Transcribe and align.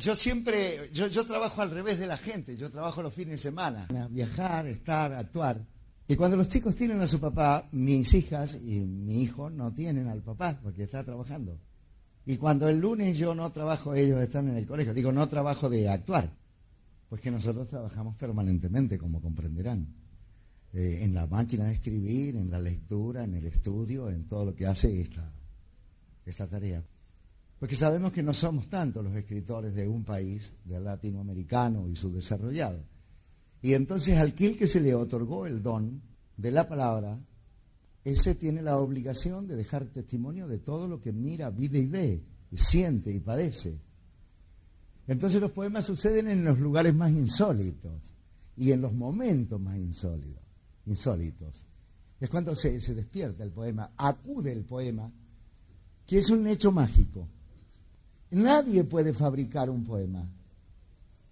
Yo 0.00 0.14
siempre, 0.14 0.90
yo, 0.92 1.06
yo 1.08 1.24
trabajo 1.26 1.60
al 1.60 1.70
revés 1.70 1.98
de 1.98 2.06
la 2.06 2.16
gente, 2.16 2.56
yo 2.56 2.70
trabajo 2.70 3.02
los 3.02 3.12
fines 3.12 3.32
de 3.32 3.38
semana. 3.38 3.88
Viajar, 4.10 4.66
estar, 4.66 5.12
actuar. 5.12 5.66
Y 6.08 6.16
cuando 6.16 6.36
los 6.36 6.48
chicos 6.48 6.74
tienen 6.74 7.00
a 7.00 7.06
su 7.06 7.20
papá, 7.20 7.68
mis 7.72 8.12
hijas 8.14 8.54
y 8.54 8.84
mi 8.84 9.22
hijo 9.22 9.50
no 9.50 9.72
tienen 9.72 10.08
al 10.08 10.22
papá 10.22 10.58
porque 10.62 10.84
está 10.84 11.04
trabajando. 11.04 11.58
Y 12.24 12.36
cuando 12.36 12.68
el 12.68 12.78
lunes 12.78 13.18
yo 13.18 13.34
no 13.34 13.50
trabajo, 13.50 13.94
ellos 13.94 14.22
están 14.22 14.48
en 14.48 14.56
el 14.56 14.66
colegio. 14.66 14.94
Digo, 14.94 15.12
no 15.12 15.26
trabajo 15.28 15.68
de 15.68 15.88
actuar. 15.88 16.30
Pues 17.08 17.20
que 17.20 17.30
nosotros 17.30 17.68
trabajamos 17.68 18.16
permanentemente, 18.16 18.96
como 18.96 19.20
comprenderán. 19.20 19.94
Eh, 20.72 21.00
en 21.02 21.12
la 21.12 21.26
máquina 21.26 21.66
de 21.66 21.72
escribir, 21.72 22.36
en 22.36 22.50
la 22.50 22.58
lectura, 22.58 23.24
en 23.24 23.34
el 23.34 23.44
estudio, 23.44 24.08
en 24.08 24.24
todo 24.26 24.46
lo 24.46 24.54
que 24.54 24.66
hace 24.66 25.00
esta, 25.00 25.30
esta 26.24 26.46
tarea. 26.48 26.82
Porque 27.62 27.76
sabemos 27.76 28.10
que 28.10 28.24
no 28.24 28.34
somos 28.34 28.68
tantos 28.68 29.04
los 29.04 29.14
escritores 29.14 29.72
de 29.72 29.86
un 29.86 30.02
país, 30.02 30.52
del 30.64 30.82
latinoamericano 30.82 31.88
y 31.88 31.94
subdesarrollado. 31.94 32.82
Y 33.62 33.74
entonces 33.74 34.18
al 34.18 34.34
que 34.34 34.66
se 34.66 34.80
le 34.80 34.96
otorgó 34.96 35.46
el 35.46 35.62
don 35.62 36.02
de 36.36 36.50
la 36.50 36.66
palabra, 36.66 37.20
ese 38.02 38.34
tiene 38.34 38.62
la 38.62 38.78
obligación 38.78 39.46
de 39.46 39.54
dejar 39.54 39.86
testimonio 39.86 40.48
de 40.48 40.58
todo 40.58 40.88
lo 40.88 41.00
que 41.00 41.12
mira, 41.12 41.50
vive 41.50 41.78
y 41.78 41.86
ve, 41.86 42.24
y 42.50 42.58
siente 42.58 43.12
y 43.12 43.20
padece. 43.20 43.78
Entonces 45.06 45.40
los 45.40 45.52
poemas 45.52 45.84
suceden 45.84 46.26
en 46.30 46.44
los 46.44 46.58
lugares 46.58 46.96
más 46.96 47.12
insólitos 47.12 48.12
y 48.56 48.72
en 48.72 48.80
los 48.80 48.92
momentos 48.92 49.60
más 49.60 49.76
insólitos. 49.76 50.42
insólitos. 50.86 51.64
Es 52.18 52.28
cuando 52.28 52.56
se 52.56 52.80
despierta 52.92 53.44
el 53.44 53.52
poema, 53.52 53.92
acude 53.96 54.50
el 54.50 54.64
poema, 54.64 55.12
que 56.04 56.18
es 56.18 56.28
un 56.28 56.48
hecho 56.48 56.72
mágico. 56.72 57.28
Nadie 58.32 58.84
puede 58.84 59.12
fabricar 59.12 59.70
un 59.70 59.84
poema, 59.84 60.26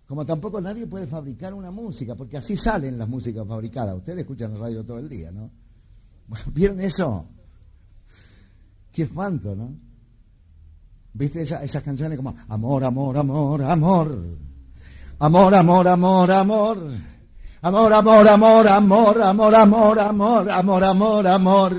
como 0.07 0.27
tampoco 0.27 0.61
nadie 0.61 0.87
puede 0.87 1.07
fabricar 1.07 1.55
una 1.55 1.71
música, 1.71 2.15
porque 2.15 2.37
así 2.37 2.57
salen 2.57 2.99
las 2.99 3.09
músicas 3.09 3.47
fabricadas. 3.47 3.95
Ustedes 3.97 4.21
escuchan 4.21 4.55
la 4.55 4.61
radio 4.61 4.85
todo 4.85 4.99
el 4.99 5.09
día, 5.09 5.31
¿no? 5.31 5.51
¿Vieron 6.53 6.81
eso? 6.81 7.27
Qué 8.93 9.05
espanto, 9.05 9.55
¿no? 9.55 9.73
¿Viste 11.13 11.43
esas 11.43 11.83
canciones 11.83 12.17
como 12.17 12.35
amor, 12.49 12.85
amor, 12.85 13.17
amor, 13.17 13.63
amor? 13.63 14.39
Amor, 15.19 15.55
amor, 15.55 15.89
amor, 15.89 16.31
amor. 16.31 16.93
Amor, 17.63 17.93
amor, 17.93 18.29
amor, 18.29 18.69
amor, 18.69 19.23
amor, 19.23 19.55
amor, 19.55 19.99
amor, 19.99 20.51
amor, 20.51 20.85
amor, 20.85 21.27
amor. 21.27 21.77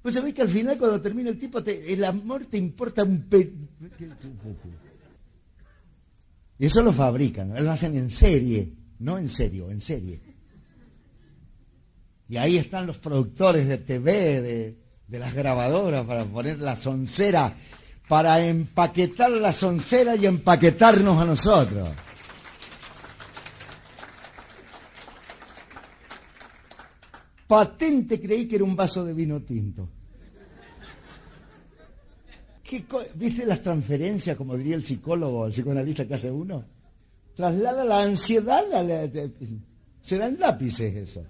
Pues 0.00 0.14
sabéis 0.14 0.34
que 0.34 0.42
al 0.42 0.48
final 0.48 0.78
cuando 0.78 1.00
termina 1.00 1.28
el 1.30 1.38
tipo, 1.38 1.58
el 1.58 2.04
amor 2.04 2.44
te 2.44 2.56
importa 2.56 3.02
un 3.02 3.22
pe... 3.28 3.52
Y 6.58 6.66
eso 6.66 6.82
lo 6.82 6.92
fabrican, 6.92 7.54
lo 7.64 7.70
hacen 7.70 7.96
en 7.96 8.10
serie, 8.10 8.72
no 8.98 9.18
en 9.18 9.28
serio, 9.28 9.70
en 9.70 9.80
serie. 9.80 10.20
Y 12.28 12.36
ahí 12.36 12.58
están 12.58 12.86
los 12.86 12.98
productores 12.98 13.68
de 13.68 13.78
TV, 13.78 14.40
de, 15.06 15.18
las 15.18 15.32
grabadoras, 15.32 16.04
para 16.04 16.24
poner 16.24 16.60
la 16.60 16.76
soncera, 16.76 17.54
para 18.08 18.44
empaquetar 18.44 19.30
la 19.30 19.52
soncera 19.52 20.16
y 20.16 20.26
empaquetarnos 20.26 21.22
a 21.22 21.24
nosotros. 21.24 21.88
Patente 27.46 28.20
creí 28.20 28.46
que 28.46 28.56
era 28.56 28.64
un 28.64 28.76
vaso 28.76 29.04
de 29.06 29.14
vino 29.14 29.40
tinto. 29.40 29.88
¿Viste 33.14 33.46
las 33.46 33.62
transferencias, 33.62 34.36
como 34.36 34.56
diría 34.56 34.76
el 34.76 34.82
psicólogo, 34.82 35.46
el 35.46 35.52
psicoanalista 35.52 36.06
que 36.06 36.14
hace 36.14 36.30
uno? 36.30 36.64
Traslada 37.34 37.84
la 37.84 38.02
ansiedad 38.02 38.70
a 38.72 38.82
la... 38.82 39.08
Serán 40.00 40.38
lápices 40.38 40.94
eso. 40.94 41.24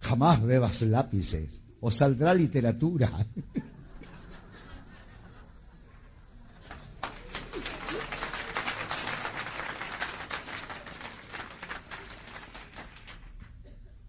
Jamás 0.00 0.42
bebas 0.42 0.80
lápices 0.82 1.62
o 1.80 1.90
saldrá 1.90 2.32
literatura. 2.32 3.10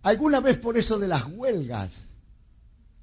¿Alguna 0.03 0.39
vez 0.41 0.57
por 0.57 0.77
eso 0.77 0.99
de 0.99 1.07
las 1.07 1.25
huelgas 1.25 2.05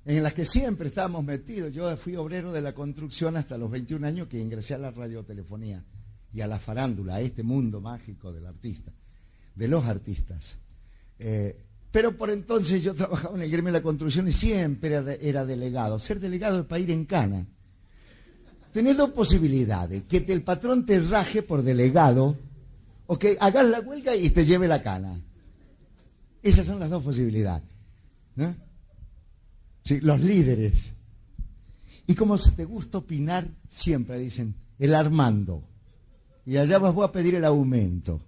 en 0.05 0.22
las 0.22 0.33
que 0.33 0.44
siempre 0.44 0.88
estábamos 0.88 1.25
metidos? 1.25 1.72
Yo 1.72 1.97
fui 1.97 2.16
obrero 2.16 2.53
de 2.53 2.61
la 2.61 2.72
construcción 2.72 3.37
hasta 3.37 3.59
los 3.59 3.71
21 3.71 4.06
años 4.06 4.28
que 4.28 4.38
ingresé 4.38 4.75
a 4.75 4.78
la 4.78 4.91
radiotelefonía 4.91 5.84
y 6.33 6.41
a 6.41 6.47
la 6.47 6.59
farándula, 6.59 7.16
a 7.16 7.21
este 7.21 7.43
mundo 7.43 7.81
mágico 7.81 8.33
del 8.33 8.47
artista, 8.47 8.93
de 9.55 9.69
los 9.69 9.84
artistas. 9.84 10.59
Eh, 11.19 11.56
pero 11.91 12.16
por 12.16 12.31
entonces 12.31 12.83
yo 12.83 12.94
trabajaba 12.94 13.37
en 13.37 13.43
el 13.43 13.50
gremio 13.50 13.72
de 13.72 13.78
la 13.78 13.83
construcción 13.83 14.28
y 14.28 14.33
siempre 14.33 14.94
era, 15.21 15.44
delegado. 15.44 15.99
Ser 15.99 16.21
delegado 16.21 16.61
es 16.61 16.67
para 16.67 16.81
ir 16.81 16.91
en 16.91 17.05
cana. 17.05 17.47
Tenés 18.72 18.97
dos 18.97 19.11
posibilidades, 19.11 20.05
que 20.05 20.19
el 20.28 20.43
patrón 20.43 20.87
te 20.87 21.00
raje 21.00 21.43
por 21.43 21.62
delegado 21.62 22.38
o 23.09 23.19
que 23.19 23.37
hagas 23.41 23.67
la 23.67 23.81
huelga 23.81 24.15
y 24.15 24.31
te 24.31 24.44
lleve 24.44 24.69
la 24.69 24.82
cana. 24.82 25.21
Esas 26.43 26.67
son 26.67 26.78
las 26.78 26.88
dos 26.88 27.03
posibilidades. 27.03 27.69
Los 30.02 30.20
líderes. 30.20 30.92
Y 32.06 32.14
como 32.14 32.36
se 32.38 32.52
te 32.52 32.64
gusta 32.64 32.98
opinar, 32.98 33.48
siempre 33.68 34.18
dicen, 34.18 34.54
el 34.78 34.94
Armando. 34.94 35.62
Y 36.44 36.56
allá 36.56 36.78
vas 36.78 36.94
vos 36.94 37.08
a 37.08 37.12
pedir 37.12 37.34
el 37.34 37.44
aumento. 37.44 38.20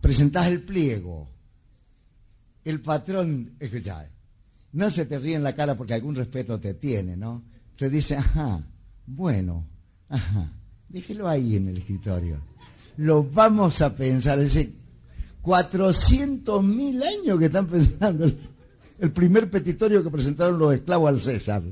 Presentás 0.00 0.48
el 0.48 0.62
pliego 0.62 1.28
el 2.64 2.80
patrón, 2.80 3.52
escucha, 3.60 4.08
no 4.72 4.90
se 4.90 5.04
te 5.04 5.18
ríe 5.18 5.36
en 5.36 5.42
la 5.42 5.54
cara 5.54 5.76
porque 5.76 5.94
algún 5.94 6.14
respeto 6.14 6.58
te 6.58 6.74
tiene, 6.74 7.16
¿no? 7.16 7.42
Te 7.76 7.90
dice, 7.90 8.16
ajá, 8.16 8.62
bueno, 9.06 9.66
ajá, 10.08 10.50
déjelo 10.88 11.28
ahí 11.28 11.56
en 11.56 11.68
el 11.68 11.78
escritorio. 11.78 12.40
Lo 12.96 13.22
vamos 13.22 13.82
a 13.82 13.94
pensar, 13.94 14.38
ese 14.40 14.72
400 15.42 16.64
mil 16.64 17.02
años 17.02 17.38
que 17.38 17.46
están 17.46 17.66
pensando 17.66 18.30
el, 18.98 19.12
primer 19.12 19.50
petitorio 19.50 20.02
que 20.02 20.10
presentaron 20.10 20.58
los 20.58 20.74
esclavos 20.74 21.08
al 21.08 21.20
César. 21.20 21.62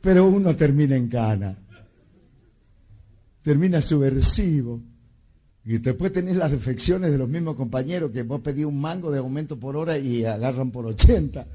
pero 0.00 0.26
uno 0.26 0.56
termina 0.56 0.96
en 0.96 1.08
cana. 1.08 1.56
Termina 3.42 3.80
subversivo. 3.80 4.80
Y 5.64 5.78
después 5.78 6.10
tenés 6.10 6.36
las 6.36 6.50
defecciones 6.50 7.10
de 7.10 7.18
los 7.18 7.28
mismos 7.28 7.54
compañeros 7.54 8.10
que 8.10 8.22
vos 8.22 8.40
pedís 8.40 8.64
un 8.64 8.80
mango 8.80 9.10
de 9.10 9.18
aumento 9.18 9.58
por 9.58 9.76
hora 9.76 9.98
y 9.98 10.24
agarran 10.24 10.70
por 10.70 10.86
80. 10.86 11.46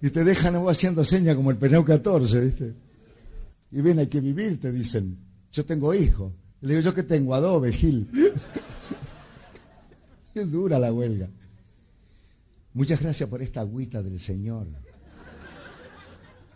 Y 0.00 0.10
te 0.10 0.24
dejan 0.24 0.60
vos 0.60 0.70
haciendo 0.70 1.04
señas 1.04 1.36
como 1.36 1.50
el 1.50 1.56
peneo 1.56 1.84
14, 1.84 2.40
¿viste? 2.40 2.83
Y 3.74 3.80
ven, 3.80 3.98
hay 3.98 4.06
que 4.06 4.20
vivir, 4.20 4.60
te 4.60 4.72
dicen. 4.72 5.18
Yo 5.52 5.66
tengo 5.66 5.92
hijos. 5.92 6.32
Le 6.60 6.70
digo, 6.70 6.80
yo 6.80 6.94
que 6.94 7.02
tengo 7.02 7.34
adobe, 7.34 7.72
Gil. 7.72 8.08
es 10.34 10.50
dura 10.50 10.78
la 10.78 10.92
huelga. 10.92 11.28
Muchas 12.72 13.00
gracias 13.00 13.28
por 13.28 13.42
esta 13.42 13.60
agüita 13.60 14.02
del 14.02 14.18
Señor 14.18 14.66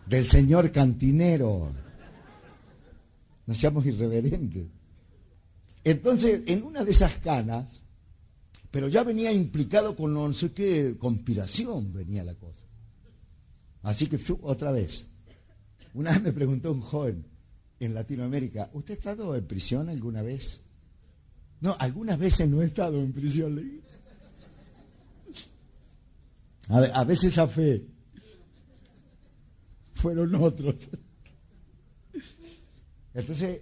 del 0.09 0.25
señor 0.25 0.71
cantinero. 0.71 1.71
No 3.45 3.53
seamos 3.53 3.85
irreverentes. 3.85 4.67
Entonces, 5.83 6.43
en 6.47 6.63
una 6.63 6.83
de 6.83 6.91
esas 6.91 7.13
canas, 7.17 7.83
pero 8.71 8.87
ya 8.87 9.03
venía 9.03 9.31
implicado 9.31 9.95
con 9.95 10.13
no 10.13 10.31
sé 10.33 10.51
qué 10.51 10.97
conspiración 10.97 11.93
venía 11.93 12.23
la 12.23 12.35
cosa. 12.35 12.65
Así 13.83 14.07
que 14.07 14.19
otra 14.41 14.71
vez. 14.71 15.05
Una 15.93 16.11
vez 16.11 16.21
me 16.21 16.31
preguntó 16.31 16.71
un 16.71 16.81
joven 16.81 17.25
en 17.79 17.93
Latinoamérica, 17.93 18.69
¿usted 18.73 18.93
ha 18.93 18.97
estado 18.97 19.35
en 19.35 19.47
prisión 19.47 19.89
alguna 19.89 20.21
vez? 20.21 20.61
No, 21.61 21.75
algunas 21.79 22.17
veces 22.17 22.47
no 22.49 22.61
he 22.61 22.65
estado 22.65 23.01
en 23.01 23.11
prisión. 23.13 23.81
A, 26.69 26.77
a 26.77 27.03
veces 27.03 27.37
a 27.37 27.47
fe 27.47 27.85
fueron 29.95 30.33
otros. 30.35 30.89
Entonces, 33.13 33.61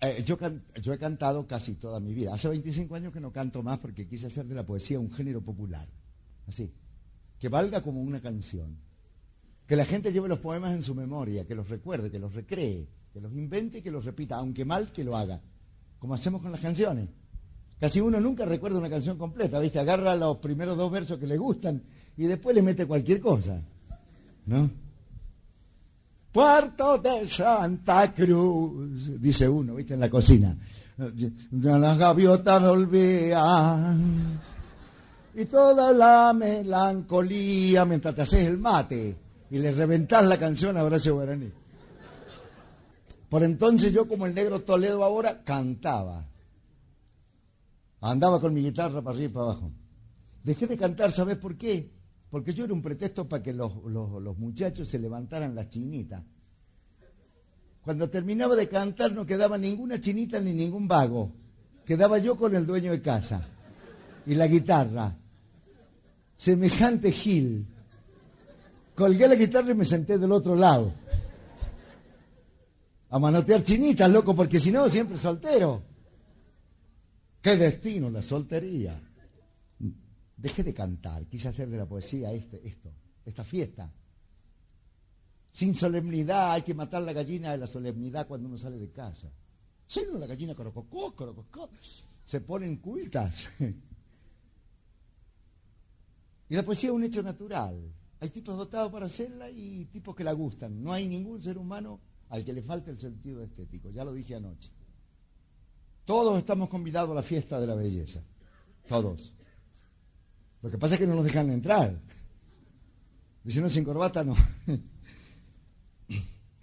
eh, 0.00 0.22
yo, 0.24 0.38
yo, 0.80 0.92
he 0.92 0.98
cantado 0.98 1.46
casi 1.46 1.74
toda 1.74 2.00
mi 2.00 2.14
vida. 2.14 2.34
Hace 2.34 2.48
25 2.48 2.94
años 2.94 3.12
que 3.12 3.20
no 3.20 3.32
canto 3.32 3.62
más 3.62 3.78
porque 3.78 4.06
quise 4.06 4.28
hacer 4.28 4.46
de 4.46 4.54
la 4.54 4.64
poesía 4.64 4.98
un 4.98 5.12
género 5.12 5.42
popular. 5.42 5.86
Así. 6.46 6.72
Que 7.38 7.48
valga 7.48 7.82
como 7.82 8.00
una 8.00 8.20
canción. 8.20 8.78
Que 9.66 9.76
la 9.76 9.84
gente 9.84 10.12
lleve 10.12 10.28
los 10.28 10.38
poemas 10.38 10.72
en 10.72 10.82
su 10.82 10.94
memoria, 10.94 11.44
que 11.44 11.54
los 11.54 11.68
recuerde, 11.68 12.10
que 12.10 12.18
los 12.18 12.34
recree, 12.34 12.86
que 13.12 13.20
los 13.20 13.32
invente 13.32 13.78
y 13.78 13.82
que 13.82 13.90
los 13.90 14.04
repita, 14.04 14.36
aunque 14.36 14.64
mal 14.64 14.92
que 14.92 15.02
lo 15.02 15.16
haga. 15.16 15.40
Como 15.98 16.14
hacemos 16.14 16.40
con 16.40 16.52
las 16.52 16.60
canciones. 16.60 17.08
Casi 17.80 18.00
uno 18.00 18.20
nunca 18.20 18.46
recuerda 18.46 18.78
una 18.78 18.88
canción 18.88 19.18
completa, 19.18 19.58
¿viste? 19.58 19.78
Agarra 19.78 20.14
los 20.14 20.38
primeros 20.38 20.76
dos 20.76 20.90
versos 20.90 21.18
que 21.18 21.26
le 21.26 21.36
gustan 21.36 21.82
y 22.16 22.24
después 22.24 22.54
le 22.54 22.62
mete 22.62 22.86
cualquier 22.86 23.20
cosa, 23.20 23.60
¿no? 24.46 24.70
Puerto 26.32 26.98
de 26.98 27.26
Santa 27.26 28.14
Cruz, 28.14 29.20
dice 29.20 29.48
uno, 29.48 29.74
¿viste? 29.74 29.94
En 29.94 30.00
la 30.00 30.08
cocina. 30.08 30.56
Las 31.50 31.98
gaviotas 31.98 32.62
volvían 32.62 34.40
y 35.34 35.44
toda 35.44 35.92
la 35.92 36.32
melancolía 36.32 37.84
mientras 37.84 38.14
te 38.14 38.22
haces 38.22 38.46
el 38.46 38.56
mate 38.56 39.25
y 39.50 39.58
le 39.58 39.72
reventás 39.72 40.24
la 40.24 40.38
canción 40.38 40.76
a 40.76 40.84
Horacio 40.84 41.14
Guaraní. 41.14 41.52
Por 43.28 43.42
entonces 43.42 43.92
yo, 43.92 44.08
como 44.08 44.26
el 44.26 44.34
negro 44.34 44.62
Toledo 44.62 45.02
ahora, 45.02 45.42
cantaba. 45.42 46.26
Andaba 48.00 48.40
con 48.40 48.54
mi 48.54 48.62
guitarra 48.62 49.02
para 49.02 49.16
arriba 49.16 49.30
y 49.30 49.34
para 49.34 49.44
abajo. 49.46 49.72
Dejé 50.44 50.66
de 50.66 50.76
cantar, 50.76 51.10
¿sabes 51.10 51.36
por 51.38 51.56
qué? 51.56 51.92
Porque 52.30 52.54
yo 52.54 52.64
era 52.64 52.74
un 52.74 52.82
pretexto 52.82 53.28
para 53.28 53.42
que 53.42 53.52
los, 53.52 53.72
muchachos 54.38 54.88
se 54.88 54.98
levantaran 54.98 55.54
las 55.54 55.68
chinitas. 55.68 56.22
Cuando 57.82 58.10
terminaba 58.10 58.56
de 58.56 58.68
cantar 58.68 59.12
no 59.12 59.26
quedaba 59.26 59.58
ninguna 59.58 60.00
chinita 60.00 60.40
ni 60.40 60.52
ningún 60.52 60.88
vago. 60.88 61.32
Quedaba 61.84 62.18
yo 62.18 62.36
con 62.36 62.54
el 62.54 62.66
dueño 62.66 62.90
de 62.90 63.00
casa 63.00 63.46
y 64.26 64.34
la 64.34 64.48
guitarra. 64.48 65.16
Semejante 66.36 67.12
Gil. 67.12 67.66
Colgué 68.96 69.28
la 69.28 69.34
guitarra 69.34 69.72
y 69.72 69.74
me 69.74 69.84
senté 69.84 70.16
del 70.16 70.32
otro 70.32 70.56
lado. 70.56 70.90
A 73.10 73.18
manotear 73.18 73.62
chinitas, 73.62 74.10
loco, 74.10 74.34
porque 74.34 74.58
si 74.58 74.72
no, 74.72 74.88
siempre 74.88 75.18
soltero. 75.18 75.82
Qué 77.42 77.56
destino 77.56 78.08
la 78.08 78.22
soltería. 78.22 78.98
Dejé 80.36 80.62
de 80.62 80.72
cantar, 80.72 81.26
quise 81.26 81.48
hacer 81.48 81.68
de 81.68 81.76
la 81.76 81.86
poesía 81.86 82.32
este, 82.32 82.66
esto, 82.66 82.90
esta 83.26 83.44
fiesta. 83.44 83.92
Sin 85.50 85.74
solemnidad, 85.74 86.52
hay 86.52 86.62
que 86.62 86.74
matar 86.74 87.02
la 87.02 87.12
gallina 87.12 87.52
de 87.52 87.58
la 87.58 87.66
solemnidad 87.66 88.26
cuando 88.26 88.48
uno 88.48 88.56
sale 88.56 88.78
de 88.78 88.90
casa. 88.90 89.30
Si 89.86 90.00
no, 90.10 90.18
la 90.18 90.26
gallina 90.26 90.54
corococó, 90.54 91.14
corococó, 91.14 91.68
se 92.24 92.40
ponen 92.40 92.76
cultas. 92.76 93.46
y 96.48 96.54
la 96.54 96.62
poesía 96.62 96.88
es 96.88 96.96
un 96.96 97.04
hecho 97.04 97.22
natural. 97.22 97.92
Hay 98.20 98.30
tipos 98.30 98.56
dotados 98.56 98.90
para 98.90 99.06
hacerla 99.06 99.50
y 99.50 99.84
tipos 99.86 100.16
que 100.16 100.24
la 100.24 100.32
gustan. 100.32 100.82
No 100.82 100.92
hay 100.92 101.06
ningún 101.06 101.42
ser 101.42 101.58
humano 101.58 102.00
al 102.30 102.44
que 102.44 102.52
le 102.52 102.62
falte 102.62 102.90
el 102.90 102.98
sentido 102.98 103.42
estético. 103.42 103.90
Ya 103.90 104.04
lo 104.04 104.12
dije 104.12 104.34
anoche. 104.34 104.70
Todos 106.04 106.38
estamos 106.38 106.68
convidados 106.68 107.10
a 107.10 107.14
la 107.14 107.22
fiesta 107.22 107.60
de 107.60 107.66
la 107.66 107.74
belleza. 107.74 108.22
Todos. 108.86 109.32
Lo 110.62 110.70
que 110.70 110.78
pasa 110.78 110.94
es 110.94 111.00
que 111.00 111.06
no 111.06 111.14
nos 111.14 111.24
dejan 111.24 111.50
entrar. 111.50 112.00
Dicen, 113.44 113.68
sin 113.70 113.84
corbata 113.84 114.24
no. 114.24 114.34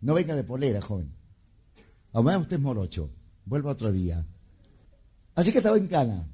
No 0.01 0.13
venga 0.13 0.35
de 0.35 0.43
polera, 0.43 0.81
joven. 0.81 1.15
Además 2.11 2.41
usted 2.41 2.57
es 2.57 2.61
morocho. 2.61 3.09
Vuelva 3.45 3.71
otro 3.71 3.89
día. 3.89 4.25
Así 5.33 5.53
que 5.53 5.59
estaba 5.59 5.77
en 5.77 5.87
cana. 5.87 6.27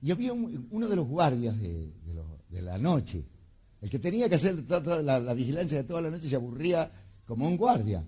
Y 0.00 0.12
había 0.12 0.32
uno 0.32 0.88
de 0.88 0.96
los 0.96 1.08
guardias 1.08 1.58
de, 1.58 1.92
la 2.50 2.78
noche. 2.78 3.26
El 3.80 3.90
que 3.90 3.98
tenía 3.98 4.28
que 4.28 4.34
hacer 4.34 4.64
la 4.68 5.34
vigilancia 5.34 5.78
de 5.78 5.84
toda 5.84 6.02
la 6.02 6.10
noche 6.10 6.28
se 6.28 6.36
aburría 6.36 6.90
como 7.26 7.46
un 7.46 7.56
guardia 7.56 8.04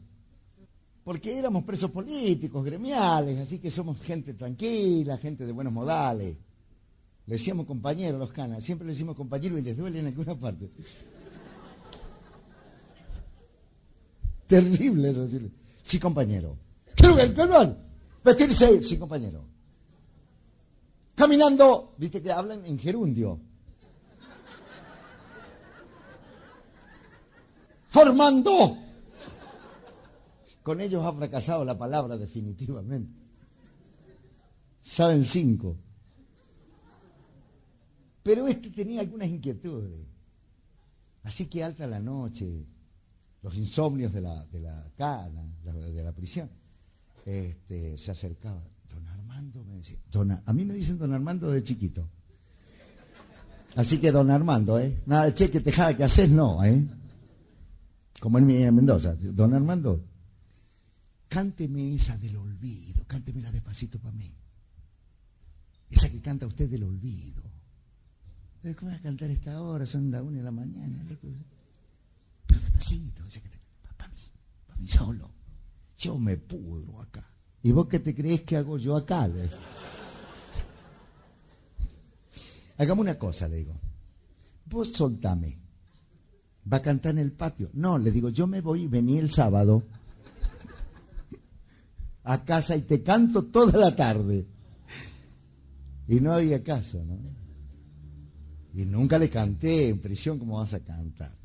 porque 1.05 1.37
éramos 1.37 1.65
presos 1.65 1.91
políticos, 1.91 2.65
gremiales, 2.65 3.39
así 3.39 3.59
que 3.59 3.71
somos 3.71 4.01
gente 4.01 4.33
tranquila, 4.35 5.19
gente 5.19 5.45
de 5.45 5.53
buenos 5.53 5.73
modales. 5.73 6.37
Le 7.27 7.35
decíamos 7.35 7.67
compañeros 7.67 8.21
los 8.21 8.33
canas, 8.33 8.65
siempre 8.65 8.87
le 8.87 8.93
decimos 8.93 9.17
compañeros 9.17 9.59
y 9.59 9.63
les 9.63 9.77
duele 9.77 9.99
en 10.01 10.07
alguna 10.07 10.39
parte. 10.39 10.71
Terrible 14.47 15.11
eso 15.11 15.23
decirle. 15.23 15.51
Sí, 15.83 15.99
compañero. 15.99 16.57
¿Qué 16.95 17.35
canal? 17.35 17.85
Vestirse, 18.25 18.81
sí, 18.83 18.99
compañero. 18.99 19.45
Caminando, 21.17 21.95
viste 21.99 22.23
que 22.23 22.31
hablan 22.31 22.65
en 22.65 22.79
gerundio. 22.79 23.41
Formando 27.93 28.79
con 30.63 30.81
ellos 30.81 31.05
ha 31.05 31.13
fracasado 31.13 31.63
la 31.63 31.77
palabra 31.77 32.17
definitivamente. 32.17 33.21
Saben 34.81 35.23
cinco. 35.25 35.77
Pero 38.23 38.49
este 38.49 38.71
tenía 38.71 39.03
algunas 39.03 39.29
inquietudes. 39.29 40.07
Así 41.25 41.47
que 41.47 41.63
alta 41.63 41.87
la 41.87 42.01
noche, 42.01 42.65
los 43.43 43.55
insomnios 43.57 44.15
de 44.15 44.23
la, 44.23 44.43
de 44.47 44.61
la 44.61 44.91
cana, 44.97 45.45
de 45.63 46.03
la 46.03 46.13
prisión, 46.13 46.49
este, 47.27 47.99
se 47.99 48.11
acercaba. 48.11 48.63
Don 48.89 49.07
Armando 49.07 49.63
me 49.65 49.77
decía, 49.77 49.99
a 50.47 50.53
mí 50.55 50.65
me 50.65 50.73
dicen 50.73 50.97
don 50.97 51.13
Armando 51.13 51.51
de 51.51 51.63
chiquito. 51.63 52.09
Así 53.77 53.99
que 53.99 54.11
don 54.11 54.31
Armando, 54.31 54.81
¿eh? 54.81 55.03
Nada 55.05 55.27
de 55.27 55.35
cheque, 55.35 55.61
tejada 55.61 55.95
que 55.95 56.05
haces, 56.05 56.31
no, 56.31 56.65
¿eh? 56.65 56.83
Como 58.21 58.39
en 58.39 58.75
Mendoza. 58.75 59.15
Don 59.15 59.55
Armando, 59.55 60.05
cánteme 61.29 61.95
esa 61.95 62.17
del 62.19 62.37
olvido, 62.37 63.05
cántemela 63.07 63.51
despacito 63.51 63.99
para 63.99 64.15
mí. 64.15 64.33
Esa 65.91 66.11
que 66.11 66.21
canta 66.21 66.47
usted 66.47 66.71
del 66.71 66.85
olvido. 66.85 67.43
¿Cómo 68.79 68.93
va 68.93 68.97
a 68.97 69.01
cantar 69.01 69.31
esta 69.31 69.61
hora? 69.61 69.85
Son 69.87 70.11
las 70.11 70.23
una 70.23 70.39
de 70.39 70.45
la 70.45 70.53
mañana. 70.53 71.05
Pero 72.47 72.61
despacito, 72.61 73.25
para 73.97 74.09
mí, 74.11 74.21
para 74.67 74.79
mí 74.79 74.87
solo. 74.87 75.31
Yo 75.99 76.19
me 76.19 76.37
pudro 76.37 77.01
acá. 77.01 77.29
¿Y 77.63 77.73
vos 77.73 77.89
qué 77.89 78.01
te 78.01 78.15
crees 78.15 78.43
que 78.43 78.57
hago 78.57 78.79
yo 78.79 78.97
acá? 78.97 79.29
Hagamos 82.79 83.03
una 83.03 83.19
cosa, 83.19 83.49
le 83.49 83.57
digo. 83.57 83.75
Vos 84.67 84.93
soltame. 84.93 85.62
¿Va 86.71 86.79
a 86.79 86.83
cantar 86.83 87.13
en 87.13 87.19
el 87.19 87.33
patio? 87.33 87.71
No, 87.73 87.99
le 87.99 88.11
digo, 88.11 88.29
yo 88.29 88.47
me 88.47 88.61
voy 88.61 88.83
y 88.83 88.87
vení 88.87 89.19
el 89.19 89.31
sábado 89.31 89.83
a 92.25 92.45
casa 92.45 92.77
y 92.77 92.83
te 92.83 93.03
canto 93.03 93.45
toda 93.45 93.79
la 93.79 93.97
tarde. 93.97 94.47
Y 96.09 96.21
no 96.21 96.33
había 96.33 96.63
caso, 96.63 97.03
¿no? 97.05 97.19
Y 98.75 98.85
nunca 98.87 99.19
le 99.19 99.29
canté 99.29 99.89
en 99.89 100.01
prisión 100.01 100.39
como 100.39 100.59
vas 100.59 100.75
a 100.75 100.81
cantar. 100.81 101.37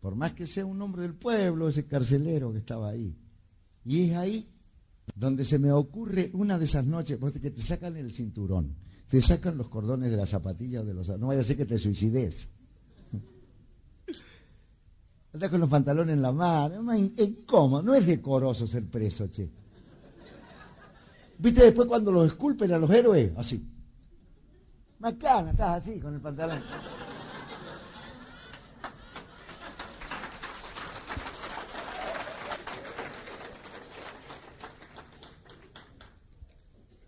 Por 0.00 0.16
más 0.16 0.32
que 0.32 0.46
sea 0.46 0.66
un 0.66 0.80
hombre 0.82 1.02
del 1.02 1.14
pueblo, 1.14 1.68
ese 1.68 1.86
carcelero 1.86 2.52
que 2.52 2.58
estaba 2.58 2.90
ahí. 2.90 3.16
Y 3.84 4.10
es 4.10 4.16
ahí 4.16 4.48
donde 5.14 5.44
se 5.44 5.58
me 5.58 5.70
ocurre 5.72 6.30
una 6.32 6.58
de 6.58 6.64
esas 6.64 6.84
noches, 6.84 7.18
que 7.40 7.50
te 7.50 7.62
sacan 7.62 7.96
el 7.96 8.12
cinturón, 8.12 8.76
te 9.08 9.20
sacan 9.22 9.56
los 9.56 9.68
cordones 9.68 10.10
de 10.10 10.16
las 10.16 10.30
zapatillas 10.30 10.84
de 10.86 10.94
los... 10.94 11.08
No 11.18 11.28
vaya 11.28 11.40
a 11.40 11.44
ser 11.44 11.56
que 11.56 11.66
te 11.66 11.78
suicides. 11.78 12.50
Andas 15.34 15.50
con 15.50 15.60
los 15.60 15.68
pantalones 15.68 16.14
en 16.14 16.22
la 16.22 16.30
mano, 16.30 16.92
es 16.92 17.30
no 17.50 17.94
es 17.94 18.06
decoroso 18.06 18.68
ser 18.68 18.84
preso, 18.88 19.26
che. 19.26 19.50
¿Viste 21.38 21.64
después 21.64 21.88
cuando 21.88 22.12
los 22.12 22.28
esculpen 22.28 22.72
a 22.72 22.78
los 22.78 22.88
héroes? 22.88 23.36
Así. 23.36 23.68
Macana, 25.00 25.50
estás 25.50 25.78
así 25.78 25.98
con 25.98 26.14
el 26.14 26.20
pantalón. 26.20 26.62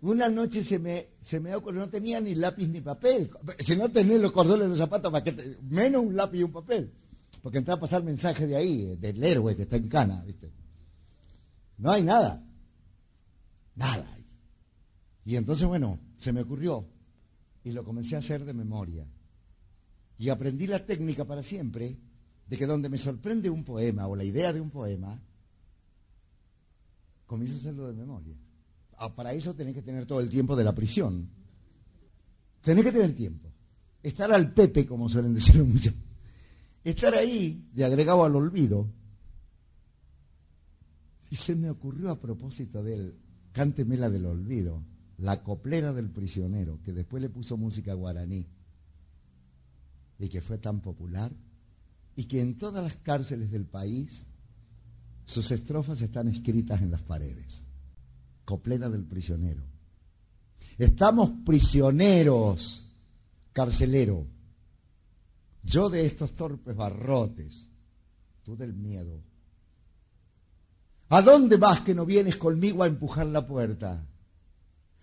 Una 0.02 0.28
noche 0.28 0.64
se 0.64 0.80
me, 0.80 1.11
se 1.21 1.38
me 1.38 1.54
ocurrió, 1.54 1.80
no 1.80 1.88
tenía 1.88 2.21
ni 2.21 2.35
lápiz 2.35 2.66
ni 2.66 2.80
papel. 2.80 3.30
Si 3.61 3.76
no 3.76 3.88
tenés 3.88 4.21
los 4.21 4.33
cordones 4.33 4.62
de 4.62 4.68
los 4.68 4.78
zapatos, 4.78 5.12
¿para 5.12 5.23
qué 5.23 5.59
menos 5.62 6.02
un 6.02 6.16
lápiz 6.16 6.38
y 6.40 6.42
un 6.42 6.52
papel. 6.52 6.92
Porque 7.47 7.59
entra 7.59 7.75
a 7.75 7.79
pasar 7.79 8.03
mensaje 8.03 8.45
de 8.45 8.57
ahí, 8.57 8.97
del 8.97 9.23
héroe 9.23 9.55
que 9.55 9.62
está 9.62 9.76
en 9.76 9.87
cana, 9.87 10.21
¿viste? 10.25 10.50
No 11.79 11.93
hay 11.93 12.03
nada. 12.03 12.45
Nada. 13.76 14.19
Y 15.25 15.37
entonces, 15.37 15.65
bueno, 15.69 16.00
se 16.17 16.33
me 16.33 16.41
ocurrió 16.41 16.88
y 17.62 17.71
lo 17.71 17.85
comencé 17.85 18.17
a 18.17 18.19
hacer 18.19 18.45
de 18.45 18.53
memoria. 18.53 19.07
Y 20.19 20.29
aprendí 20.29 20.67
la 20.67 20.85
técnica 20.85 21.25
para 21.25 21.41
siempre 21.41 21.97
de 22.49 22.57
que 22.57 22.67
donde 22.67 22.88
me 22.88 22.99
sorprende 22.99 23.49
un 23.49 23.62
poema 23.62 24.09
o 24.09 24.17
la 24.17 24.25
idea 24.25 24.53
de 24.53 24.61
un 24.61 24.71
poema, 24.71 25.23
comienzo 27.26 27.55
a 27.55 27.59
hacerlo 27.59 27.87
de 27.87 27.93
memoria. 27.93 28.35
Ah, 28.97 29.15
para 29.15 29.33
eso 29.33 29.55
tenés 29.55 29.75
que 29.75 29.83
tener 29.83 30.05
todo 30.05 30.19
el 30.19 30.29
tiempo 30.29 30.57
de 30.57 30.65
la 30.65 30.75
prisión. 30.75 31.31
Tenés 32.62 32.85
que 32.85 32.91
tener 32.91 33.15
tiempo. 33.15 33.53
Estar 34.03 34.33
al 34.33 34.53
pepe, 34.53 34.85
como 34.85 35.09
suelen 35.09 35.33
decir 35.33 35.62
muchos. 35.62 35.95
Estar 36.87 37.16
ahí, 37.16 37.69
de 37.73 37.85
agregado 37.85 38.25
al 38.25 38.37
olvido. 38.37 38.88
Y 41.31 41.35
se 41.35 41.57
me 41.57 41.69
ocurrió 41.69 42.11
a 42.11 42.21
propósito 42.21 42.85
de 42.85 42.95
él, 42.95 43.14
cántemela 43.50 44.09
del 44.09 44.25
olvido. 44.25 44.85
la 45.19 45.43
coplera 45.43 45.93
del 45.93 46.11
prisionero, 46.11 46.78
que 46.85 46.93
después 46.93 47.23
le 47.23 47.31
puso 47.31 47.57
música 47.57 47.95
guaraní 47.95 48.47
y 50.19 50.28
que 50.28 50.43
fue 50.43 50.59
tan 50.59 50.81
popular, 50.81 51.33
y 52.14 52.25
que 52.25 52.40
en 52.40 52.57
todas 52.57 52.85
las 52.85 52.97
cárceles 52.97 53.50
del 53.50 53.64
país 53.64 54.26
sus 55.25 55.50
estrofas 55.50 56.00
están 56.02 56.28
escritas 56.28 56.83
en 56.83 56.90
las 56.90 57.02
paredes. 57.02 57.64
Coplera 58.45 58.90
del 58.90 59.05
prisionero. 59.05 59.64
Estamos 60.78 61.31
prisioneros, 61.45 62.90
carcelero. 63.52 64.36
Yo 65.66 65.90
de 65.90 66.06
estos 66.06 66.32
torpes 66.32 66.76
barrotes, 66.76 67.68
tú 68.44 68.56
del 68.56 68.73
miedo. 68.73 69.20
¿A 71.08 71.23
dónde 71.23 71.56
vas 71.56 71.80
que 71.80 71.92
no 71.92 72.06
vienes 72.06 72.37
conmigo 72.37 72.85
a 72.85 72.87
empujar 72.87 73.26
la 73.26 73.44
puerta? 73.44 74.06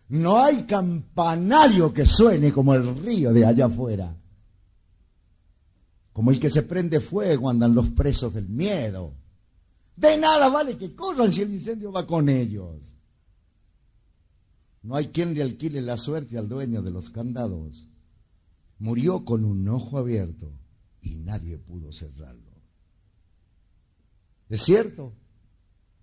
No 0.08 0.38
hay 0.42 0.64
campanario 0.64 1.94
que 1.94 2.06
suene 2.06 2.54
como 2.54 2.74
el 2.74 2.96
río 3.04 3.34
de 3.34 3.46
allá 3.46 3.66
afuera. 3.66 4.16
Como 6.14 6.32
el 6.32 6.40
que 6.40 6.50
se 6.50 6.64
prende 6.64 7.02
fuego 7.02 7.50
andan 7.50 7.76
los 7.76 7.90
presos 7.90 8.34
del 8.34 8.48
miedo. 8.48 9.14
De 9.98 10.18
nada 10.18 10.48
vale 10.48 10.78
que 10.78 10.96
corran 10.96 11.34
si 11.34 11.42
el 11.42 11.54
incendio 11.54 11.92
va 11.92 12.08
con 12.08 12.30
ellos. 12.30 12.94
No 14.82 14.96
hay 14.96 15.08
quien 15.08 15.34
le 15.34 15.44
alquile 15.44 15.82
la 15.82 15.98
suerte 15.98 16.38
al 16.38 16.48
dueño 16.48 16.82
de 16.82 16.92
los 16.92 17.10
candados. 17.10 17.90
Murió 18.84 19.24
con 19.24 19.46
un 19.46 19.66
ojo 19.70 19.98
abierto 19.98 20.52
y 21.02 21.16
nadie 21.16 21.58
pudo 21.58 21.94
cerrarlo. 21.94 22.52
Es 24.50 24.62
cierto, 24.64 25.14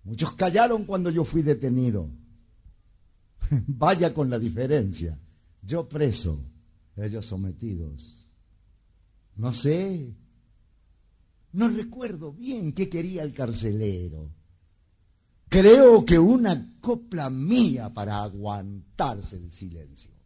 muchos 0.03 0.33
callaron 0.33 0.85
cuando 0.85 1.11
yo 1.11 1.23
fui 1.23 1.43
detenido. 1.43 2.09
Vaya 3.67 4.15
con 4.15 4.31
la 4.31 4.39
diferencia. 4.39 5.15
Yo 5.61 5.87
preso, 5.87 6.39
ellos 6.95 7.23
sometidos. 7.23 8.27
No 9.35 9.53
sé, 9.53 10.15
no 11.51 11.69
recuerdo 11.69 12.33
bien 12.33 12.73
qué 12.73 12.89
quería 12.89 13.21
el 13.21 13.31
carcelero. 13.31 14.33
Creo 15.49 16.03
que 16.03 16.17
una 16.17 16.79
copla 16.81 17.29
mía 17.29 17.93
para 17.93 18.23
aguantarse 18.23 19.35
el 19.35 19.51
silencio. 19.51 20.20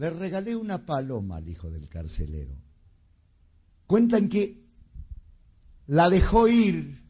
Le 0.00 0.08
regalé 0.08 0.56
una 0.56 0.78
paloma 0.86 1.36
al 1.36 1.46
hijo 1.46 1.68
del 1.68 1.86
carcelero. 1.86 2.54
Cuentan 3.86 4.30
que 4.30 4.64
la 5.88 6.08
dejó 6.08 6.48
ir 6.48 7.04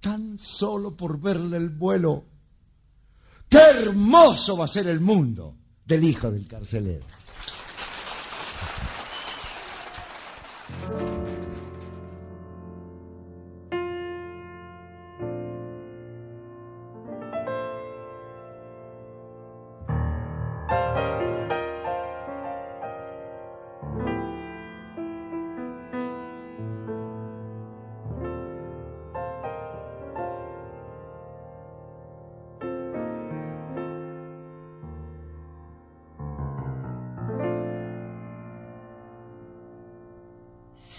tan 0.00 0.38
solo 0.38 0.96
por 0.96 1.20
verle 1.20 1.58
el 1.58 1.68
vuelo. 1.68 2.24
¡Qué 3.46 3.58
hermoso 3.58 4.56
va 4.56 4.64
a 4.64 4.68
ser 4.68 4.86
el 4.86 5.00
mundo 5.00 5.54
del 5.84 6.04
hijo 6.04 6.30
del 6.30 6.48
carcelero! 6.48 7.04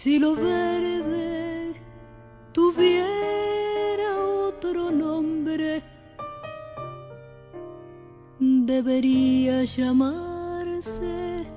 Si 0.04 0.20
lo 0.20 0.36
verde 0.36 1.82
tuviera 2.52 4.10
otro 4.50 4.92
nombre, 4.92 5.82
debería 8.38 9.64
llamarse 9.64 11.48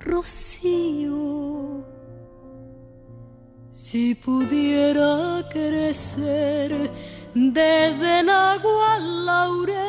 Rocío. 0.00 1.84
Si 3.70 4.16
pudiera 4.16 5.48
crecer 5.52 6.90
desde 7.32 8.20
el 8.22 8.28
agua 8.28 8.98
laurel, 8.98 9.83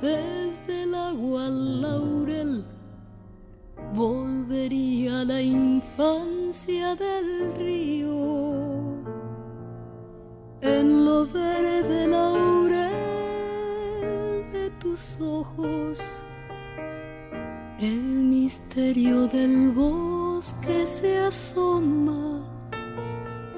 desde 0.00 0.82
el 0.82 0.92
agua 0.92 1.48
laurel, 1.48 2.64
volvería 3.94 5.24
la 5.24 5.40
infancia 5.40 6.96
del 6.96 7.54
río. 7.56 8.96
En 10.62 11.04
lo 11.04 11.26
verde 11.26 12.08
laurel 12.08 12.90
de 14.50 14.70
tus 14.80 15.20
ojos, 15.20 16.00
el 17.78 18.02
misterio 18.02 19.28
del 19.28 19.70
bosque 19.70 20.88
se 20.88 21.18
asoma 21.18 22.40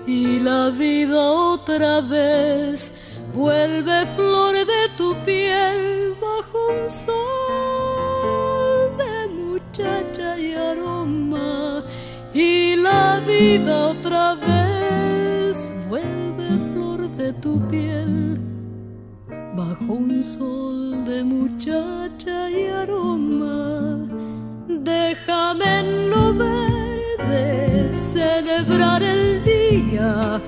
y 0.06 0.38
la 0.40 0.68
vida 0.68 1.32
otra 1.32 2.02
vez 2.02 2.97
vuelve 3.38 4.04
flor 4.16 4.54
de 4.74 4.82
tu 4.96 5.14
piel 5.24 6.16
bajo 6.20 6.58
un 6.74 6.90
sol 6.90 8.96
de 9.02 9.16
muchacha 9.42 10.36
y 10.36 10.54
aroma 10.54 11.84
y 12.34 12.74
la 12.74 13.20
vida 13.20 13.74
otra 13.94 14.34
vez 14.34 15.70
vuelve 15.88 16.48
flor 16.72 17.08
de 17.12 17.32
tu 17.34 17.60
piel 17.68 18.40
bajo 19.54 19.92
un 19.92 20.24
sol 20.24 21.04
de 21.04 21.22
muchacha 21.22 22.50
y 22.50 22.66
aroma. 22.66 24.00
Déjame 24.66 25.68
en 25.82 26.10
lo 26.10 26.34
verde 26.34 27.92
celebrar 27.92 29.02
el 29.02 29.44
día 29.44 30.40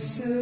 myself. 0.00 0.39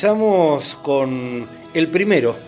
Comenzamos 0.00 0.78
con 0.80 1.48
el 1.74 1.90
primero 1.90 2.38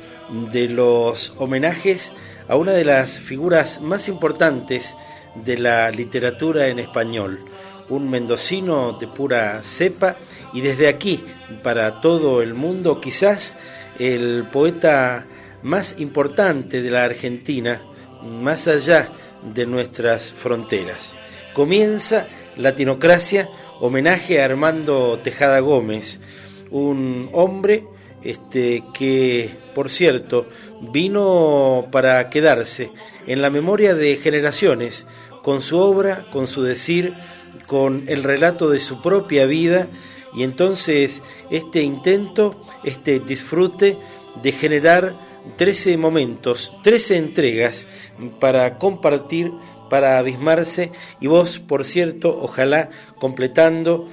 de 0.53 0.69
los 0.69 1.35
homenajes 1.37 2.13
a 2.47 2.55
una 2.55 2.71
de 2.71 2.85
las 2.85 3.19
figuras 3.19 3.81
más 3.81 4.09
importantes 4.09 4.97
de 5.35 5.59
la 5.59 5.91
literatura 5.91 6.69
en 6.69 6.79
español, 6.79 7.41
un 7.89 8.09
mendocino 8.09 8.93
de 8.93 9.09
pura 9.09 9.65
cepa 9.65 10.17
y 10.53 10.61
desde 10.61 10.87
aquí 10.87 11.25
para 11.65 12.01
todo 12.01 12.41
el 12.41 12.55
mundo 12.55 13.01
quizás 13.01 13.57
el 13.99 14.47
poeta 14.53 15.27
más 15.65 15.97
importante 15.99 16.83
de 16.83 16.91
la 16.93 17.03
Argentina, 17.03 17.83
más 18.23 18.69
allá 18.69 19.11
de 19.43 19.67
nuestras 19.67 20.33
fronteras. 20.33 21.19
Comienza 21.53 22.29
Latinocracia, 22.57 23.51
homenaje 23.81 24.41
a 24.41 24.45
Armando 24.45 25.19
Tejada 25.19 25.59
Gómez, 25.59 26.21
un 26.71 27.29
hombre 27.33 27.85
este, 28.23 28.85
que, 28.93 29.51
por 29.75 29.89
cierto, 29.89 30.47
vino 30.81 31.89
para 31.91 32.29
quedarse 32.31 32.91
en 33.27 33.43
la 33.43 33.51
memoria 33.51 33.95
de 33.95 34.17
generaciones 34.17 35.07
con 35.43 35.63
su 35.63 35.79
obra, 35.79 36.27
con 36.31 36.47
su 36.47 36.63
decir, 36.63 37.15
con 37.67 38.05
el 38.09 38.23
relato 38.23 38.69
de 38.69 38.81
su 38.81 39.01
propia 39.01 39.47
vida. 39.47 39.87
Y 40.35 40.43
entonces 40.43 41.23
este 41.51 41.83
intento, 41.83 42.61
este 42.85 43.21
disfrute 43.21 43.99
de 44.43 44.53
generar 44.53 45.19
13 45.57 45.97
momentos, 45.97 46.73
13 46.83 47.17
entregas 47.17 47.89
para 48.39 48.79
compartir 48.79 49.53
para 49.91 50.19
abismarse. 50.19 50.91
Y 51.21 51.27
vos, 51.27 51.59
por 51.59 51.85
cierto, 51.85 52.35
ojalá 52.41 52.89
completando 53.19 54.09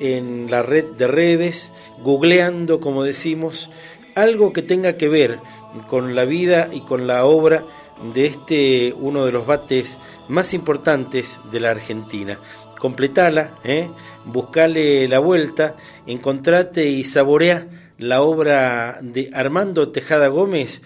en 0.00 0.50
la 0.50 0.62
red 0.62 0.84
de 0.92 1.06
redes, 1.06 1.72
googleando, 2.02 2.80
como 2.80 3.02
decimos, 3.02 3.70
algo 4.14 4.52
que 4.52 4.62
tenga 4.62 4.96
que 4.96 5.08
ver 5.08 5.40
con 5.86 6.14
la 6.14 6.24
vida 6.24 6.68
y 6.72 6.80
con 6.80 7.06
la 7.06 7.24
obra 7.24 7.66
de 8.12 8.26
este 8.26 8.94
uno 8.98 9.24
de 9.24 9.32
los 9.32 9.46
bates 9.46 9.98
más 10.28 10.54
importantes 10.54 11.40
de 11.50 11.60
la 11.60 11.70
Argentina. 11.70 12.38
Completala, 12.78 13.58
¿eh? 13.64 13.90
buscale 14.24 15.08
la 15.08 15.18
vuelta, 15.18 15.76
encontrate 16.06 16.86
y 16.86 17.04
saborea 17.04 17.66
la 18.04 18.22
obra 18.22 18.98
de 19.02 19.30
Armando 19.32 19.90
Tejada 19.90 20.28
Gómez 20.28 20.82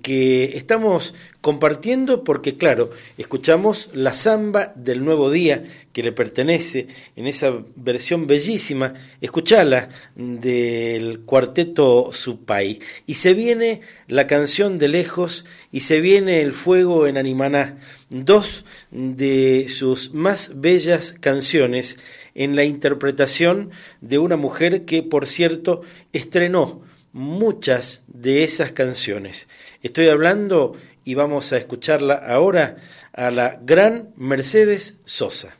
que 0.00 0.56
estamos 0.56 1.14
compartiendo 1.42 2.24
porque, 2.24 2.56
claro, 2.56 2.90
escuchamos 3.18 3.90
la 3.92 4.14
samba 4.14 4.72
del 4.74 5.04
nuevo 5.04 5.30
día 5.30 5.64
que 5.92 6.02
le 6.02 6.12
pertenece 6.12 6.88
en 7.14 7.26
esa 7.26 7.52
versión 7.76 8.26
bellísima, 8.26 8.94
escuchala 9.20 9.90
del 10.14 11.20
cuarteto 11.20 12.10
Supay. 12.10 12.80
Y 13.06 13.16
se 13.16 13.34
viene 13.34 13.82
la 14.08 14.26
canción 14.26 14.78
de 14.78 14.88
lejos 14.88 15.44
y 15.70 15.80
se 15.80 16.00
viene 16.00 16.40
el 16.40 16.52
fuego 16.52 17.06
en 17.06 17.18
Animaná, 17.18 17.78
dos 18.08 18.64
de 18.90 19.66
sus 19.68 20.14
más 20.14 20.52
bellas 20.54 21.12
canciones 21.12 21.98
en 22.36 22.54
la 22.54 22.64
interpretación 22.64 23.70
de 24.00 24.18
una 24.18 24.36
mujer 24.36 24.84
que, 24.84 25.02
por 25.02 25.26
cierto, 25.26 25.82
estrenó 26.12 26.82
muchas 27.12 28.04
de 28.06 28.44
esas 28.44 28.72
canciones. 28.72 29.48
Estoy 29.82 30.08
hablando 30.08 30.76
y 31.02 31.14
vamos 31.14 31.52
a 31.52 31.56
escucharla 31.56 32.14
ahora 32.14 32.76
a 33.12 33.30
la 33.30 33.58
gran 33.62 34.10
Mercedes 34.16 35.00
Sosa. 35.04 35.56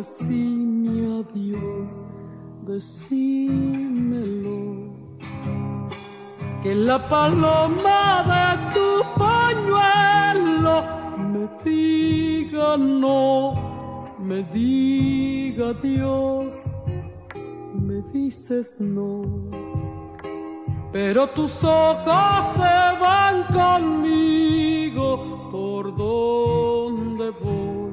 Decime 0.00 1.20
adiós, 1.20 1.90
decímelo. 2.62 4.08
Que 6.62 6.74
la 6.74 6.98
paloma 7.06 8.24
de 8.32 8.46
tu 8.72 8.88
pañuelo 9.18 10.76
me 11.32 11.44
diga 11.62 12.78
no, 12.78 13.54
me 14.18 14.42
diga 14.44 15.74
Dios, 15.82 16.64
me 17.74 18.00
dices 18.10 18.80
no 18.80 19.20
pero 20.92 21.28
tus 21.28 21.62
ojos 21.62 22.44
se 22.56 23.00
van 23.00 23.44
conmigo 23.52 25.48
por 25.52 25.96
donde 25.96 27.30
voy, 27.30 27.89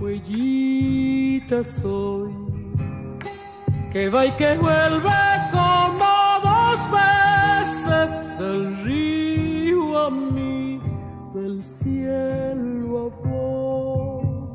huellita 0.00 1.62
soy, 1.64 2.32
que 3.92 4.08
va 4.08 4.26
y 4.26 4.30
que 4.32 4.56
vuelve 4.56 5.10
como 5.50 6.12
dos 6.42 6.80
veces 6.90 8.10
del 8.38 8.76
río 8.84 9.98
a 9.98 10.10
mí, 10.10 10.80
del 11.34 11.62
cielo 11.62 13.12
a 13.12 13.28
vos. 13.28 14.52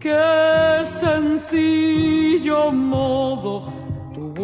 Qué 0.00 0.82
sencillo 0.84 2.72
modo 2.72 3.82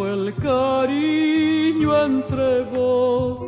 el 0.06 0.34
cariño 0.36 2.04
entre 2.04 2.62
vos 2.64 3.47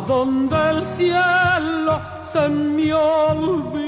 donde 0.00 0.56
el 0.70 0.86
cielo 0.86 2.00
se 2.24 2.48
me 2.48 2.92
olvidó, 2.92 3.83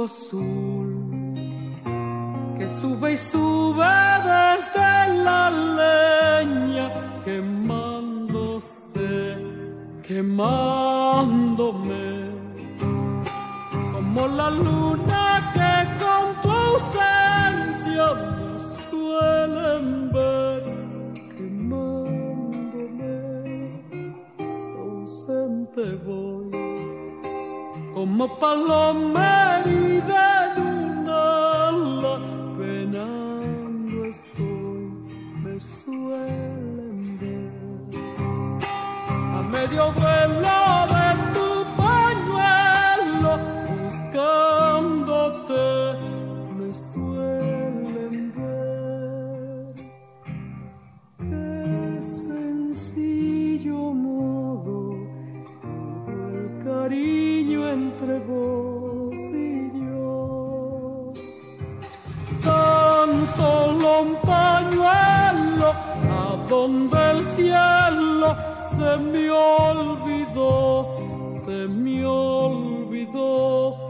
que 0.00 0.06
sube 2.68 3.12
y 3.12 3.16
sube 3.18 3.84
desde 4.24 5.14
la 5.24 5.50
leña 5.50 6.90
quemándose, 7.22 8.66
quemándome. 10.02 11.50
Como 13.92 14.26
la 14.28 14.50
luna 14.50 15.52
que 15.52 15.74
con 16.02 16.24
tu 16.40 16.50
ausencia 16.50 18.14
me 18.14 18.58
suelen 18.58 19.99
como 28.00 28.26
paloma 28.38 29.58
herida 29.58 30.54
de 30.54 30.60
un 30.62 31.06
ala, 31.06 32.16
penando 32.56 34.06
estoy, 34.06 34.88
me 35.42 35.60
suelen 35.60 37.18
ver. 37.20 37.52
A 39.36 39.42
medio 39.52 39.92
vuelo 39.92 40.69
donde 66.50 67.10
el 67.12 67.24
cielo 67.24 68.36
se 68.62 68.96
me 68.96 69.30
olvidó, 69.30 70.84
se 71.32 71.68
me 71.68 72.04
olvidó, 72.04 73.89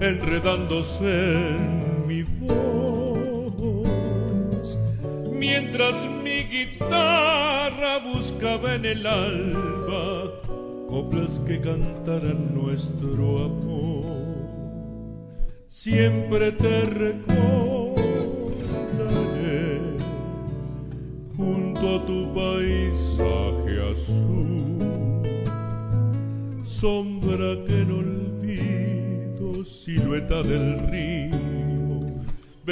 enredándose 0.00 1.36
en 1.36 2.06
mi 2.06 2.22
voz, 2.46 3.58
mientras 5.30 6.04
mi 6.22 6.44
guitarra 6.44 7.98
buscaba 7.98 8.74
en 8.74 8.84
el 8.84 9.06
alba 9.06 10.32
coplas 10.88 11.40
que 11.46 11.60
cantaran 11.60 12.54
nuestro 12.54 13.44
amor. 13.44 14.02
Siempre 15.66 16.52
te 16.52 16.82
recordaré 16.82 17.31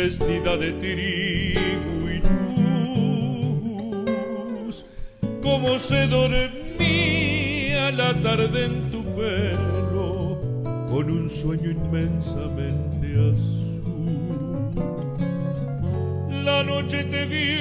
vestida 0.04 0.56
de 0.56 0.72
trigo 0.72 2.10
y 2.10 2.18
luz, 4.66 4.76
como 5.42 5.78
se 5.78 6.06
dormía 6.06 7.90
la 7.90 8.18
tarde 8.18 8.64
en 8.64 8.90
tu 8.90 9.04
pelo, 9.14 10.40
con 10.90 11.10
un 11.10 11.28
sueño 11.28 11.70
inmensamente 11.70 13.08
azul. 13.30 14.70
La 16.44 16.62
noche 16.62 17.04
te 17.04 17.26
vio 17.26 17.59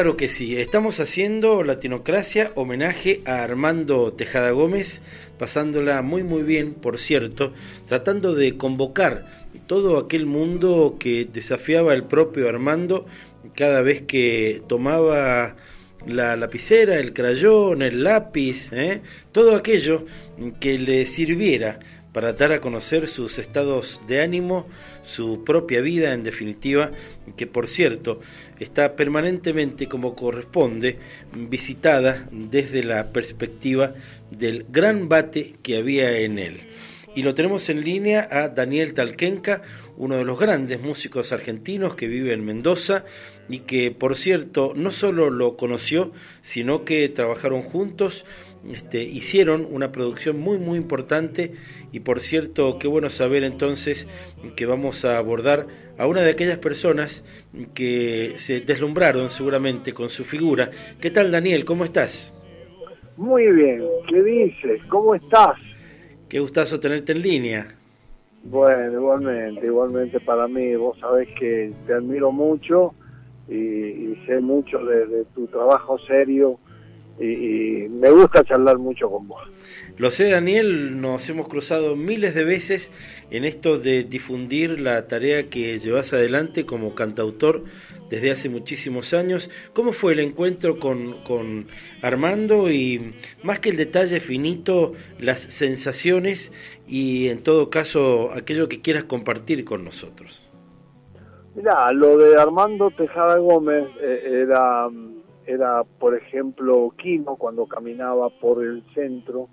Claro 0.00 0.16
que 0.16 0.30
sí, 0.30 0.56
estamos 0.56 0.98
haciendo 0.98 1.62
Latinocracia, 1.62 2.52
homenaje 2.54 3.20
a 3.26 3.42
Armando 3.42 4.14
Tejada 4.14 4.50
Gómez, 4.50 5.02
pasándola 5.38 6.00
muy 6.00 6.22
muy 6.22 6.42
bien, 6.42 6.72
por 6.72 6.96
cierto, 6.96 7.52
tratando 7.86 8.34
de 8.34 8.56
convocar 8.56 9.26
todo 9.66 9.98
aquel 9.98 10.24
mundo 10.24 10.96
que 10.98 11.28
desafiaba 11.30 11.92
el 11.92 12.04
propio 12.04 12.48
Armando 12.48 13.04
cada 13.54 13.82
vez 13.82 14.00
que 14.00 14.62
tomaba 14.66 15.56
la 16.06 16.34
lapicera, 16.34 16.98
el 16.98 17.12
crayón, 17.12 17.82
el 17.82 18.02
lápiz, 18.02 18.72
¿eh? 18.72 19.02
todo 19.32 19.54
aquello 19.54 20.06
que 20.60 20.78
le 20.78 21.04
sirviera 21.04 21.78
para 22.12 22.32
dar 22.32 22.52
a 22.52 22.60
conocer 22.60 23.06
sus 23.06 23.38
estados 23.38 24.00
de 24.06 24.20
ánimo, 24.20 24.66
su 25.02 25.44
propia 25.44 25.80
vida 25.80 26.12
en 26.12 26.22
definitiva, 26.22 26.90
que 27.36 27.46
por 27.46 27.66
cierto 27.66 28.20
está 28.58 28.96
permanentemente 28.96 29.86
como 29.86 30.14
corresponde 30.14 30.98
visitada 31.34 32.28
desde 32.32 32.82
la 32.82 33.12
perspectiva 33.12 33.94
del 34.30 34.66
gran 34.68 35.08
bate 35.08 35.56
que 35.62 35.76
había 35.76 36.18
en 36.18 36.38
él. 36.38 36.60
Y 37.14 37.22
lo 37.22 37.34
tenemos 37.34 37.68
en 37.68 37.82
línea 37.82 38.28
a 38.30 38.48
Daniel 38.48 38.94
Talquenca, 38.94 39.62
uno 39.96 40.16
de 40.16 40.24
los 40.24 40.38
grandes 40.38 40.80
músicos 40.80 41.32
argentinos 41.32 41.94
que 41.96 42.06
vive 42.06 42.32
en 42.32 42.44
Mendoza 42.44 43.04
y 43.48 43.60
que 43.60 43.90
por 43.90 44.16
cierto 44.16 44.72
no 44.76 44.92
solo 44.92 45.28
lo 45.28 45.56
conoció, 45.56 46.12
sino 46.40 46.84
que 46.84 47.08
trabajaron 47.08 47.62
juntos 47.62 48.24
este, 48.68 49.02
hicieron 49.02 49.66
una 49.70 49.90
producción 49.90 50.38
muy 50.38 50.58
muy 50.58 50.76
importante 50.76 51.52
y 51.92 52.00
por 52.00 52.20
cierto 52.20 52.78
qué 52.78 52.88
bueno 52.88 53.08
saber 53.08 53.42
entonces 53.42 54.06
que 54.54 54.66
vamos 54.66 55.04
a 55.06 55.16
abordar 55.16 55.66
a 55.96 56.06
una 56.06 56.20
de 56.20 56.30
aquellas 56.30 56.58
personas 56.58 57.24
que 57.74 58.34
se 58.36 58.60
deslumbraron 58.60 59.30
seguramente 59.30 59.92
con 59.92 60.10
su 60.10 60.24
figura. 60.24 60.70
¿Qué 61.00 61.10
tal 61.10 61.30
Daniel? 61.30 61.64
¿Cómo 61.64 61.84
estás? 61.84 62.34
Muy 63.16 63.50
bien, 63.52 63.82
¿qué 64.08 64.22
dices? 64.22 64.82
¿Cómo 64.88 65.14
estás? 65.14 65.56
Qué 66.28 66.38
gustazo 66.38 66.78
tenerte 66.78 67.12
en 67.12 67.22
línea. 67.22 67.68
Bueno, 68.44 68.92
igualmente, 68.92 69.66
igualmente 69.66 70.20
para 70.20 70.48
mí, 70.48 70.74
vos 70.76 70.98
sabés 70.98 71.28
que 71.38 71.72
te 71.86 71.94
admiro 71.94 72.32
mucho 72.32 72.94
y, 73.48 74.16
sé 74.26 74.40
mucho 74.40 74.78
de 74.78 75.24
tu 75.34 75.46
trabajo 75.48 75.98
serio 75.98 76.58
y, 77.18 77.88
me 77.88 78.10
gusta 78.10 78.44
charlar 78.44 78.78
mucho 78.78 79.10
con 79.10 79.28
vos. 79.28 79.42
Lo 79.96 80.10
sé, 80.10 80.30
Daniel, 80.30 81.00
nos 81.00 81.28
hemos 81.28 81.48
cruzado 81.48 81.94
miles 81.94 82.34
de 82.34 82.44
veces 82.44 82.90
en 83.30 83.44
esto 83.44 83.78
de 83.78 84.04
difundir 84.04 84.80
la 84.80 85.06
tarea 85.06 85.50
que 85.50 85.78
llevas 85.78 86.12
adelante 86.14 86.64
como 86.64 86.94
cantautor 86.94 87.64
desde 88.08 88.30
hace 88.30 88.48
muchísimos 88.48 89.12
años. 89.12 89.50
¿Cómo 89.74 89.92
fue 89.92 90.14
el 90.14 90.20
encuentro 90.20 90.78
con, 90.78 91.22
con 91.22 91.68
Armando 92.00 92.70
y 92.70 93.14
más 93.42 93.58
que 93.58 93.70
el 93.70 93.76
detalle 93.76 94.20
finito, 94.20 94.92
las 95.18 95.40
sensaciones 95.40 96.52
y 96.88 97.28
en 97.28 97.42
todo 97.42 97.68
caso 97.68 98.30
aquello 98.32 98.68
que 98.68 98.80
quieras 98.80 99.04
compartir 99.04 99.64
con 99.64 99.84
nosotros? 99.84 100.50
Mira, 101.54 101.92
lo 101.92 102.16
de 102.16 102.40
Armando 102.40 102.90
Tejada 102.90 103.36
Gómez 103.38 103.84
eh, 104.00 104.42
era 104.44 104.88
era, 105.50 105.84
por 105.84 106.14
ejemplo, 106.14 106.92
Quino 106.96 107.36
cuando 107.36 107.66
caminaba 107.66 108.30
por 108.30 108.64
el 108.64 108.84
centro, 108.94 109.48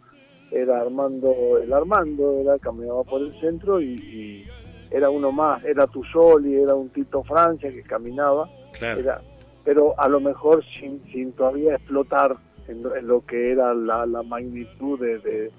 era 0.52 0.80
Armando, 0.80 1.58
el 1.62 1.74
Armando 1.74 2.40
era 2.40 2.58
caminaba 2.60 3.04
por 3.04 3.22
el 3.22 3.38
centro 3.40 3.82
y, 3.82 4.46
era 4.90 5.10
uno 5.10 5.34
más, 5.34 5.64
era 5.66 5.86
Tusoli, 5.88 6.56
era 6.56 6.74
un 6.74 6.90
Tito 6.90 7.22
Francia 7.24 7.70
que 7.70 7.84
caminaba, 7.84 8.50
era, 8.80 9.22
pero 9.66 10.00
a 10.00 10.08
lo 10.08 10.22
mejor 10.22 10.64
sin, 10.80 11.04
sin 11.12 11.34
todavía 11.34 11.76
explotar 11.76 12.38
en 12.70 13.08
lo, 13.08 13.26
que 13.26 13.52
era 13.52 13.74
la, 13.74 14.06
magnitud 14.24 15.00
de, 15.00 15.52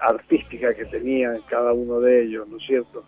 artística 0.00 0.72
que 0.74 0.84
tenía 0.86 1.38
cada 1.48 1.72
uno 1.72 2.00
de 2.00 2.22
ellos, 2.24 2.48
¿no 2.48 2.56
es 2.56 2.66
cierto? 2.66 3.04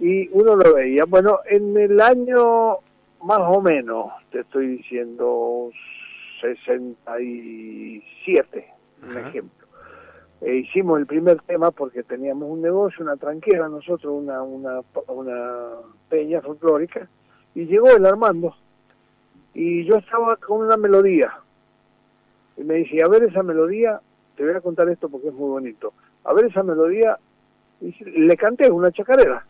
Y 0.00 0.28
uno 0.30 0.56
lo 0.56 0.74
veía, 0.74 1.04
bueno, 1.06 1.38
en 1.48 1.76
el 1.76 2.00
año 2.00 2.78
más 3.24 3.40
o 3.40 3.60
menos, 3.62 4.12
te 4.30 4.40
estoy 4.40 4.76
diciendo 4.76 5.70
67, 6.40 8.74
un 9.02 9.16
ejemplo. 9.16 9.66
E 10.42 10.56
hicimos 10.56 10.98
el 10.98 11.06
primer 11.06 11.40
tema 11.42 11.70
porque 11.70 12.02
teníamos 12.02 12.50
un 12.50 12.60
negocio, 12.60 13.02
una 13.02 13.16
tranquera, 13.16 13.66
nosotros 13.68 14.12
una, 14.12 14.42
una, 14.42 14.80
una 15.08 15.70
peña 16.10 16.42
folclórica, 16.42 17.08
y 17.54 17.64
llegó 17.64 17.88
el 17.88 18.04
Armando, 18.04 18.54
y 19.54 19.84
yo 19.84 19.96
estaba 19.96 20.36
con 20.36 20.66
una 20.66 20.76
melodía, 20.76 21.32
y 22.58 22.64
me 22.64 22.74
dice, 22.74 23.02
a 23.02 23.08
ver 23.08 23.22
esa 23.22 23.42
melodía, 23.42 24.02
te 24.36 24.44
voy 24.44 24.54
a 24.54 24.60
contar 24.60 24.90
esto 24.90 25.08
porque 25.08 25.28
es 25.28 25.34
muy 25.34 25.48
bonito, 25.48 25.94
a 26.24 26.34
ver 26.34 26.44
esa 26.46 26.62
melodía, 26.62 27.18
y 27.80 27.94
le 28.04 28.36
canté 28.36 28.70
una 28.70 28.92
chacarera. 28.92 29.46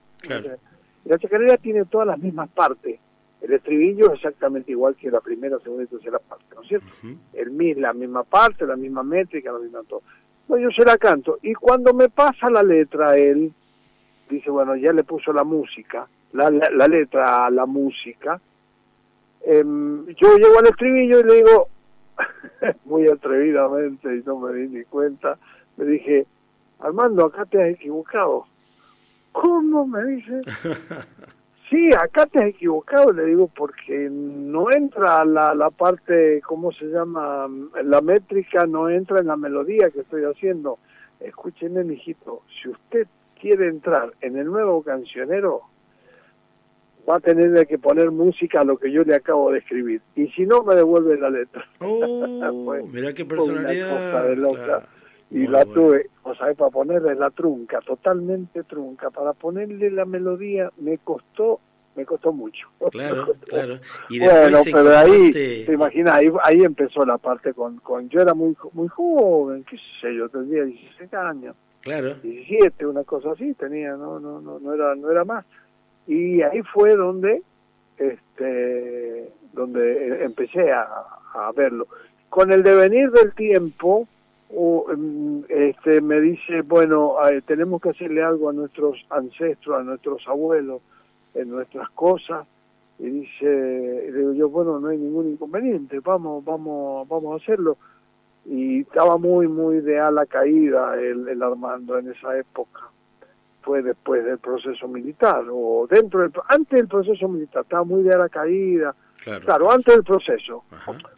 La 1.04 1.18
chacarera 1.18 1.56
tiene 1.56 1.84
todas 1.87 2.06
las 2.06 2.18
mismas 2.18 2.48
partes, 2.50 3.00
el 3.44 3.52
estribillo 3.52 4.07
es 4.07 4.14
exactamente 4.14 4.72
igual 4.72 4.96
que 4.96 5.11
la 5.11 5.20
primera, 5.20 5.59
segunda 5.59 5.85
y 5.85 5.87
tercera 5.87 6.18
parte, 6.18 6.46
¿no 6.54 6.62
es 6.62 6.68
cierto? 6.68 6.87
el, 7.35 7.80
la 7.80 7.92
misma 7.92 8.24
parte, 8.24 8.66
la 8.66 8.74
misma 8.74 9.02
métrica, 9.02 9.52
la 9.52 9.59
misma 9.59 9.83
todo. 9.87 10.02
No, 10.48 10.57
yo 10.57 10.70
se 10.70 10.83
la 10.83 10.96
canto. 10.96 11.38
Y 11.42 11.52
cuando 11.52 11.92
me 11.92 12.09
pasa 12.09 12.50
la 12.50 12.62
letra, 12.62 13.18
él 13.18 13.52
dice, 14.30 14.50
bueno, 14.50 14.76
ya 14.76 14.94
le 14.94 15.04
puso 15.04 15.30
la 15.30 15.44
música, 15.44 16.09
la, 16.33 16.50
la, 16.50 16.88
letra 16.88 17.44
a 17.44 17.50
la 17.50 17.66
música. 17.66 18.40
Em, 19.42 20.07
yo 20.07 20.37
llego 20.38 20.59
al 20.59 20.66
estribillo 20.66 21.20
y 21.20 21.24
le 21.24 21.35
digo, 21.35 21.68
muy 22.87 23.07
atrevidamente, 23.09 24.16
y 24.16 24.22
no 24.24 24.38
me 24.38 24.54
di 24.54 24.68
ni 24.68 24.85
cuenta, 24.85 25.37
me 25.76 25.85
dije, 25.85 26.26
Armando, 26.78 27.26
acá 27.26 27.44
te 27.44 27.62
has 27.62 27.68
equivocado. 27.68 28.46
¿Cómo? 29.33 29.87
Me 29.87 30.02
dice. 30.04 30.40
Sí, 31.70 31.90
acá 31.94 32.27
te 32.27 32.40
has 32.40 32.48
equivocado, 32.50 33.12
le 33.12 33.24
digo, 33.24 33.48
porque 33.48 34.09
no 34.11 34.70
entra 34.70 35.24
la, 35.24 35.55
la 35.55 35.70
parte, 35.70 36.42
¿cómo 36.46 36.72
se 36.72 36.87
llama? 36.87 37.48
La 37.83 38.00
métrica 38.03 38.66
no 38.66 38.90
entra 38.90 39.20
en 39.20 39.29
la 39.29 39.37
melodía 39.37 39.90
que 39.90 40.00
estoy 40.00 40.24
haciendo. 40.24 40.79
Escúcheme, 41.20 41.83
mijito, 41.85 42.42
si 42.61 42.68
usted 42.68 43.07
quiere 43.40 43.68
entrar 43.68 44.12
en 44.20 44.37
el 44.37 44.46
nuevo 44.46 44.83
cancionero, 44.83 45.62
va 47.09 47.16
a 47.16 47.20
tener 47.20 47.66
que 47.66 47.79
poner 47.79 48.11
música 48.11 48.61
a 48.61 48.64
lo 48.64 48.77
que 48.77 48.90
yo 48.92 49.03
le 49.03 49.14
acabo 49.14 49.50
de 49.50 49.59
escribir. 49.59 50.03
Y 50.16 50.29
si 50.29 50.46
no, 50.46 50.62
me 50.62 50.74
devuelve 50.74 51.18
la 51.18 51.31
letra. 51.31 51.64
Oh, 51.81 52.27
mira 52.92 53.14
qué 53.14 53.24
personalidad 53.24 54.92
y 55.35 55.49
la 55.49 55.64
tuve, 55.64 56.11
o 56.23 56.33
sea, 56.37 56.55
para 56.55 56.70
ponerle 56.70 57.16
la 57.16 57.29
trunca, 57.31 57.81
totalmente 57.81 58.62
trunca, 58.62 59.11
para 59.11 59.33
ponerle 59.33 59.90
la 59.90 60.05
melodía 60.05 60.70
me 60.77 60.99
costó, 60.99 61.59
me 61.97 62.07
costó 62.07 62.33
mucho. 62.33 62.68
Claro, 62.92 63.35
claro. 63.49 63.81
Y 64.11 64.20
bueno, 64.20 64.59
pero 64.64 64.97
ahí, 64.97 65.33
te 65.33 65.73
imaginas, 65.73 66.14
ahí, 66.14 66.31
ahí 66.40 66.61
empezó 66.62 67.05
la 67.05 67.18
parte 67.18 67.53
con, 67.53 67.79
con, 67.79 68.09
yo 68.11 68.20
era 68.20 68.33
muy 68.33 68.57
muy 68.75 68.87
joven, 68.87 69.64
qué 69.64 69.77
sé 70.01 70.14
yo, 70.14 70.29
tendría 70.29 70.62
16 70.66 71.12
años. 71.14 71.57
Claro. 71.81 72.14
17, 72.23 72.87
una 72.87 73.03
cosa 73.03 73.33
así 73.33 73.55
tenía, 73.55 73.97
no, 73.97 74.20
no, 74.20 74.40
no, 74.40 74.61
no 74.61 74.73
era, 74.73 74.94
no 74.94 75.11
era 75.11 75.25
más. 75.25 75.44
Y 76.07 76.42
ahí 76.42 76.62
fue 76.62 76.94
donde, 76.94 77.42
este, 77.99 79.33
donde 79.53 80.25
empecé 80.25 80.70
a, 80.70 80.87
a 81.35 81.51
verlo. 81.57 81.88
Con 82.29 82.53
el 82.53 82.62
devenir 82.62 83.11
del 83.11 83.35
tiempo, 83.35 84.07
mm, 84.50 85.40
este, 85.48 86.00
me 86.00 86.20
dice, 86.20 86.62
bueno, 86.62 87.16
tenemos 87.46 87.80
que 87.80 87.90
hacerle 87.90 88.22
algo 88.22 88.50
a 88.50 88.52
nuestros 88.52 89.04
ancestros, 89.11 89.78
a 89.78 89.83
nuestros 89.83 90.26
abuelos, 90.26 90.83
en 91.35 91.50
nuestras 91.50 91.90
cosas, 91.90 92.46
y 92.98 93.11
dice, 93.11 94.12
digo 94.12 94.33
yo, 94.33 94.48
bueno, 94.48 94.78
no 94.78 94.88
hay 94.88 94.98
ningún 94.98 95.30
inconveniente, 95.30 95.98
vamos, 96.00 96.44
vamos, 96.44 97.09
vamos 97.09 97.33
a 97.33 97.42
hacerlo. 97.42 97.76
Y 98.46 98.83
estaba 98.83 99.16
muy, 99.16 99.48
muy 99.48 99.80
de 99.80 99.98
ala 99.98 100.26
caída 100.26 100.94
el, 101.00 101.26
el 101.28 101.42
Armando 101.42 101.98
en 101.98 102.11
esa 102.11 102.38
época. 102.38 102.83
Fue 103.62 103.83
después 103.83 104.24
del 104.24 104.38
proceso 104.38 104.87
militar, 104.87 105.44
o 105.50 105.87
dentro 105.90 106.20
del, 106.20 106.30
antes 106.48 106.78
del 106.78 106.87
proceso 106.87 107.26
militar, 107.26 107.62
estaba 107.62 107.85
muy 107.85 108.02
de 108.02 108.14
ala 108.14 108.28
caída. 108.28 108.94
Claro, 109.24 109.70
antes 109.70 109.94
del 109.94 110.04
proceso. 110.04 110.64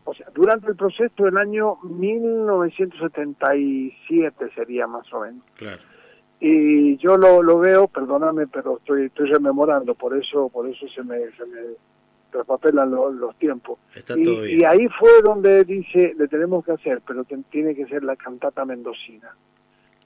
O, 0.04 0.14
sea, 0.14 0.28
durante 0.34 0.68
el 0.68 0.76
proceso 0.76 1.24
del 1.24 1.36
año 1.36 1.78
1977 1.82 4.50
sería 4.54 4.86
más 4.86 5.12
o 5.12 5.20
menos. 5.20 5.42
Claro 5.56 5.82
y 6.40 6.96
yo 6.98 7.16
lo, 7.16 7.42
lo 7.42 7.58
veo, 7.58 7.88
perdóname, 7.88 8.46
pero 8.46 8.78
estoy 8.78 9.06
estoy 9.06 9.30
rememorando, 9.30 9.94
por 9.94 10.16
eso 10.16 10.48
por 10.50 10.68
eso 10.68 10.86
se 10.88 11.02
me, 11.02 11.18
se 11.32 11.46
me 11.46 11.60
traspapelan 12.30 12.90
los 12.90 13.36
tiempos. 13.38 13.78
y, 14.16 14.62
ahí 14.64 14.86
fue 14.98 15.22
donde 15.22 15.64
dice, 15.64 16.14
le 16.18 16.28
tenemos 16.28 16.64
que 16.64 16.72
hacer, 16.72 17.00
pero 17.06 17.24
tiene 17.50 17.74
que 17.74 17.86
ser 17.86 18.04
la 18.04 18.16
cantata 18.16 18.64
mendocina. 18.64 19.34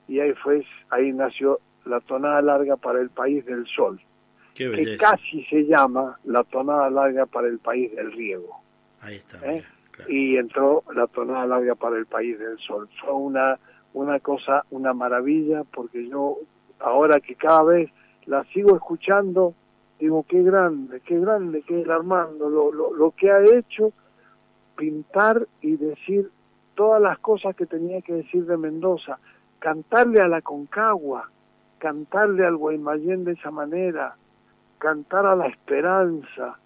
Y 0.06 0.20
ahí 0.20 0.32
fue, 0.34 0.64
ahí 0.90 1.12
nació 1.12 1.60
la 1.84 2.00
tonada 2.00 2.42
larga 2.42 2.76
para 2.76 3.00
el 3.00 3.10
país 3.10 3.44
del 3.46 3.66
sol, 3.66 4.00
que 4.68 4.96
casi 4.98 5.44
se 5.44 5.64
llama 5.64 6.18
la 6.24 6.44
tonada 6.44 6.90
larga 6.90 7.26
para 7.26 7.48
el 7.48 7.58
país 7.58 7.94
del 7.94 8.12
riego. 8.12 8.60
Ahí 9.00 9.16
está. 9.16 9.38
¿Eh? 9.50 9.64
Y 10.08 10.36
entró 10.36 10.82
la 10.94 11.06
tonada 11.06 11.46
larga 11.46 11.74
para 11.74 11.96
el 11.96 12.06
país 12.06 12.38
del 12.38 12.58
sol. 12.58 12.88
Fue 13.00 13.12
una 13.12 13.58
una 13.92 14.20
cosa, 14.20 14.64
una 14.70 14.92
maravilla, 14.92 15.64
porque 15.64 16.08
yo 16.08 16.38
ahora 16.78 17.20
que 17.20 17.34
cada 17.34 17.64
vez 17.64 17.90
la 18.26 18.44
sigo 18.52 18.76
escuchando, 18.76 19.54
digo, 19.98 20.24
qué 20.28 20.42
grande, 20.42 21.00
qué 21.00 21.18
grande 21.18 21.62
que 21.62 21.80
es 21.80 21.88
Armando, 21.88 22.48
lo, 22.48 22.72
lo, 22.72 22.94
lo 22.94 23.10
que 23.12 23.30
ha 23.30 23.42
hecho, 23.42 23.92
pintar 24.76 25.46
y 25.60 25.76
decir 25.76 26.30
todas 26.74 27.02
las 27.02 27.18
cosas 27.18 27.54
que 27.56 27.66
tenía 27.66 28.00
que 28.00 28.14
decir 28.14 28.46
de 28.46 28.56
Mendoza, 28.56 29.18
cantarle 29.58 30.20
a 30.20 30.28
la 30.28 30.40
Concagua, 30.40 31.28
cantarle 31.78 32.46
al 32.46 32.56
Guaymallén 32.56 33.24
de 33.24 33.32
esa 33.32 33.50
manera, 33.50 34.16
cantar 34.80 35.26
a 35.26 35.36
la 35.36 35.46
esperanza, 35.46 36.58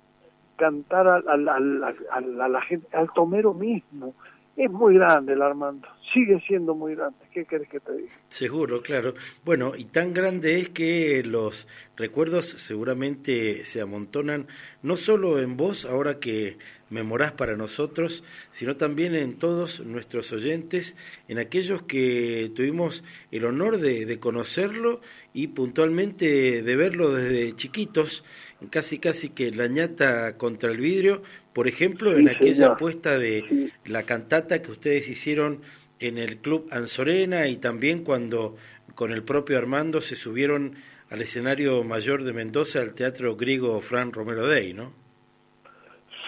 cantar 0.56 1.06
a, 1.08 1.16
a 1.16 2.20
la 2.48 2.62
gente, 2.62 2.96
al 2.96 3.12
Tomero 3.12 3.52
mismo, 3.52 4.14
es 4.56 4.70
muy 4.70 4.94
grande 4.94 5.32
el 5.32 5.42
Armando, 5.42 5.88
sigue 6.12 6.40
siendo 6.46 6.74
muy 6.74 6.94
grande. 6.94 7.18
¿Qué 7.32 7.44
querés 7.44 7.68
que 7.68 7.80
te 7.80 7.92
diga? 7.92 8.12
Seguro, 8.28 8.82
claro. 8.82 9.14
Bueno, 9.44 9.72
y 9.76 9.86
tan 9.86 10.12
grande 10.12 10.60
es 10.60 10.68
que 10.68 11.22
los 11.24 11.66
recuerdos 11.96 12.46
seguramente 12.46 13.64
se 13.64 13.80
amontonan 13.80 14.46
no 14.82 14.96
solo 14.96 15.40
en 15.40 15.56
vos, 15.56 15.84
ahora 15.84 16.20
que 16.20 16.58
memorás 16.90 17.32
para 17.32 17.56
nosotros, 17.56 18.22
sino 18.50 18.76
también 18.76 19.16
en 19.16 19.36
todos 19.38 19.80
nuestros 19.84 20.32
oyentes, 20.32 20.96
en 21.26 21.38
aquellos 21.38 21.82
que 21.82 22.52
tuvimos 22.54 23.02
el 23.32 23.44
honor 23.44 23.78
de, 23.78 24.06
de 24.06 24.20
conocerlo 24.20 25.00
y 25.32 25.48
puntualmente 25.48 26.62
de 26.62 26.76
verlo 26.76 27.12
desde 27.12 27.56
chiquitos, 27.56 28.24
casi 28.70 28.98
casi 28.98 29.30
que 29.30 29.50
la 29.50 29.66
ñata 29.66 30.36
contra 30.36 30.70
el 30.70 30.78
vidrio, 30.78 31.22
por 31.52 31.68
ejemplo, 31.68 32.16
en 32.16 32.28
aquella 32.28 32.68
apuesta 32.68 33.18
de 33.18 33.70
la 33.84 34.04
cantata 34.04 34.62
que 34.62 34.70
ustedes 34.70 35.08
hicieron 35.08 35.60
en 36.00 36.18
el 36.18 36.38
Club 36.38 36.66
Anzorena 36.70 37.46
y 37.46 37.56
también 37.56 38.04
cuando 38.04 38.56
con 38.94 39.12
el 39.12 39.22
propio 39.22 39.58
Armando 39.58 40.00
se 40.00 40.16
subieron 40.16 40.74
al 41.10 41.22
escenario 41.22 41.84
mayor 41.84 42.24
de 42.24 42.32
Mendoza, 42.32 42.80
al 42.80 42.94
Teatro 42.94 43.36
Griego 43.36 43.80
Fran 43.80 44.12
Romero 44.12 44.46
Dey, 44.46 44.74
¿no? 44.74 44.92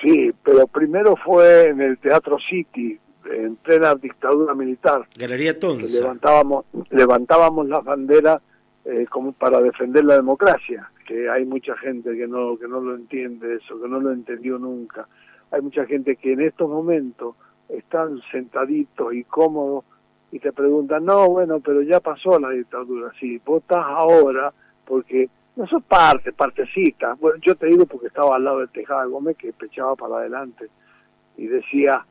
Sí, 0.03 0.33
pero 0.45 0.67
primero 0.67 1.17
fue 1.17 1.69
en 1.69 1.81
el 1.81 1.99
Teatro 1.99 2.39
City, 2.49 2.99
en 3.25 3.57
plena 3.57 3.95
dictadura 3.95 4.55
militar. 4.55 5.07
Galería 5.19 5.57
levantábamos, 5.59 6.67
levantábamos 6.91 7.69
las 7.69 7.83
banderas 7.83 8.41
eh, 8.85 9.07
como 9.11 9.33
para 9.33 9.61
defender 9.61 10.05
la 10.05 10.17
democracia 10.17 10.91
que 11.07 11.31
hay 11.31 11.45
mucha 11.45 11.77
gente 11.77 12.17
que 12.17 12.27
no 12.27 12.59
que 12.59 12.69
no 12.69 12.81
lo 12.81 12.95
entiende 12.95 13.57
eso, 13.57 13.81
que 13.81 13.89
no 13.89 14.01
lo 14.01 14.13
entendió 14.13 14.59
nunca. 14.59 15.07
Hay 15.51 15.63
mucha 15.63 15.87
gente 15.87 16.17
que 16.17 16.33
en 16.33 16.41
estos 16.41 16.69
momentos 16.69 17.37
están 17.69 18.21
sentaditos 18.31 19.15
y 19.15 19.25
cómodos 19.25 19.85
y 20.33 20.41
te 20.41 20.53
preguntan, 20.53 21.05
no, 21.05 21.29
bueno, 21.29 21.61
pero 21.61 21.83
ya 21.83 22.01
pasó 22.01 22.39
la 22.39 22.51
dictadura, 22.51 23.13
sí, 23.19 23.41
vos 23.45 23.63
estás 23.63 23.85
ahora 23.87 24.53
porque 24.85 25.31
no 25.57 25.67
sos 25.67 25.83
parte, 25.85 26.33
partecita. 26.33 27.15
Bueno, 27.15 27.39
yo 27.41 27.55
te 27.55 27.67
digo 27.67 27.87
porque 27.87 28.09
estaba 28.09 28.37
al 28.37 28.45
lado 28.45 28.59
del 28.59 28.69
Tejada 28.69 29.05
Gómez 29.07 29.37
que 29.37 29.53
pechaba 29.53 29.97
para 29.97 30.19
adelante 30.19 30.69
y 31.37 31.47
decía, 31.47 32.05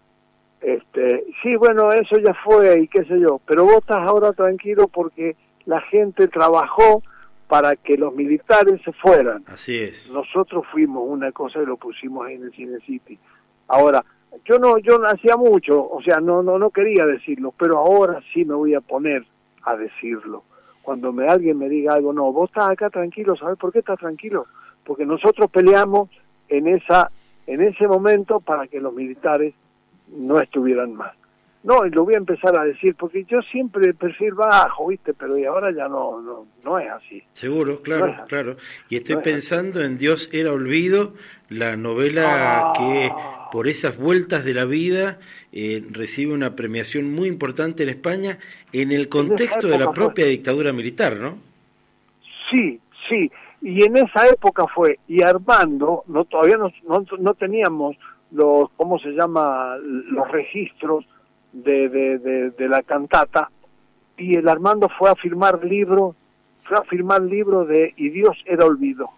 este, 0.61 1.25
sí, 1.43 1.55
bueno, 1.55 1.91
eso 1.91 2.17
ya 2.17 2.33
fue 2.43 2.79
y 2.81 2.87
qué 2.87 3.03
sé 3.05 3.19
yo, 3.19 3.39
pero 3.45 3.65
vos 3.65 3.77
estás 3.77 4.07
ahora 4.07 4.33
tranquilo 4.33 4.87
porque 4.87 5.35
la 5.65 5.81
gente 5.81 6.27
trabajó 6.27 7.03
para 7.47 7.75
que 7.75 7.97
los 7.97 8.13
militares 8.13 8.81
se 8.83 8.91
fueran. 8.93 9.43
Así 9.47 9.77
es. 9.77 10.11
Nosotros 10.11 10.65
fuimos 10.71 11.03
una 11.07 11.31
cosa 11.31 11.61
y 11.61 11.65
lo 11.65 11.77
pusimos 11.77 12.25
ahí 12.25 12.35
en 12.35 12.43
el 12.43 12.51
Cine 12.51 12.79
City. 12.85 13.19
Ahora, 13.67 14.03
yo 14.43 14.59
no, 14.59 14.77
yo 14.77 14.97
no 14.97 15.07
hacía 15.07 15.37
mucho, 15.37 15.87
o 15.89 16.01
sea, 16.01 16.19
no, 16.19 16.43
no, 16.43 16.59
no 16.59 16.69
quería 16.69 17.05
decirlo, 17.05 17.53
pero 17.57 17.77
ahora 17.77 18.21
sí 18.33 18.43
me 18.43 18.53
voy 18.53 18.73
a 18.73 18.81
poner 18.81 19.25
a 19.63 19.75
decirlo. 19.75 20.43
Cuando 20.81 21.13
me, 21.13 21.27
alguien 21.27 21.57
me 21.57 21.69
diga 21.69 21.93
algo, 21.93 22.13
no, 22.13 22.31
vos 22.31 22.49
estás 22.49 22.69
acá 22.69 22.89
tranquilo, 22.89 23.35
¿sabes 23.35 23.57
por 23.57 23.71
qué 23.71 23.79
estás 23.79 23.97
tranquilo? 23.97 24.47
Porque 24.83 25.05
nosotros 25.05 25.49
peleamos 25.49 26.09
en 26.47 26.67
esa, 26.67 27.11
en 27.47 27.61
ese 27.61 27.87
momento 27.87 28.39
para 28.39 28.67
que 28.67 28.79
los 28.79 28.93
militares 28.93 29.53
no 30.09 30.39
estuvieran 30.39 30.93
más. 30.93 31.15
No, 31.65 31.83
y 31.83 31.89
lo 31.89 32.05
voy 32.05 32.13
a 32.13 32.17
empezar 32.17 32.55
a 32.55 32.63
decir, 32.63 32.93
porque 32.93 33.23
yo 33.23 33.41
siempre 33.41 33.91
perfil 33.95 34.35
bajo, 34.35 34.89
¿viste? 34.89 35.15
Pero 35.15 35.35
y 35.35 35.45
ahora 35.45 35.71
ya 35.71 35.87
no, 35.87 36.21
no, 36.21 36.45
no 36.63 36.77
es 36.77 36.87
así. 36.91 37.23
Seguro, 37.33 37.81
claro, 37.81 38.23
claro. 38.27 38.57
Y 38.87 38.97
estoy 38.97 39.15
pensando 39.17 39.81
en 39.81 39.97
Dios 39.97 40.29
era 40.31 40.51
olvido, 40.51 41.15
la 41.49 41.75
novela 41.75 42.71
que 42.77 43.09
ah. 43.11 43.49
por 43.51 43.67
esas 43.67 43.97
vueltas 43.97 44.45
de 44.45 44.53
la 44.53 44.65
vida 44.65 45.17
eh, 45.51 45.83
recibe 45.89 46.33
una 46.33 46.55
premiación 46.55 47.11
muy 47.11 47.27
importante 47.27 47.81
en 47.81 47.89
España 47.89 48.37
en 48.71 48.91
el 48.91 49.09
contexto 49.09 49.67
de 49.67 49.79
la 49.79 49.91
propia 49.91 50.27
dictadura 50.27 50.71
militar, 50.71 51.17
¿no? 51.17 51.39
Sí, 52.51 52.79
sí. 53.09 53.31
Y 53.63 53.83
en 53.83 53.97
esa 53.97 54.27
época 54.27 54.65
fue, 54.67 54.99
y 55.07 55.23
Armando, 55.23 56.03
no, 56.09 56.25
todavía 56.25 56.57
no, 56.57 56.71
no, 56.87 57.03
no 57.17 57.33
teníamos 57.33 57.97
los, 58.29 58.69
¿cómo 58.77 58.99
se 58.99 59.09
llama?, 59.09 59.77
los 59.81 60.31
registros 60.31 61.07
de, 61.55 61.89
de, 61.89 62.51
de, 62.51 62.69
la 62.69 62.83
cantata 62.83 63.49
y 64.17 64.35
el 64.35 64.47
Armando 64.49 64.89
fue 64.97 65.09
a 65.09 65.15
firmar 65.15 65.63
libro, 65.63 66.15
fue 66.63 66.77
a 66.77 66.83
firmar 66.83 67.21
libro 67.21 67.65
de 67.65 67.93
Y 67.95 68.09
Dios 68.09 68.37
era 68.45 68.65
olvido. 68.65 69.09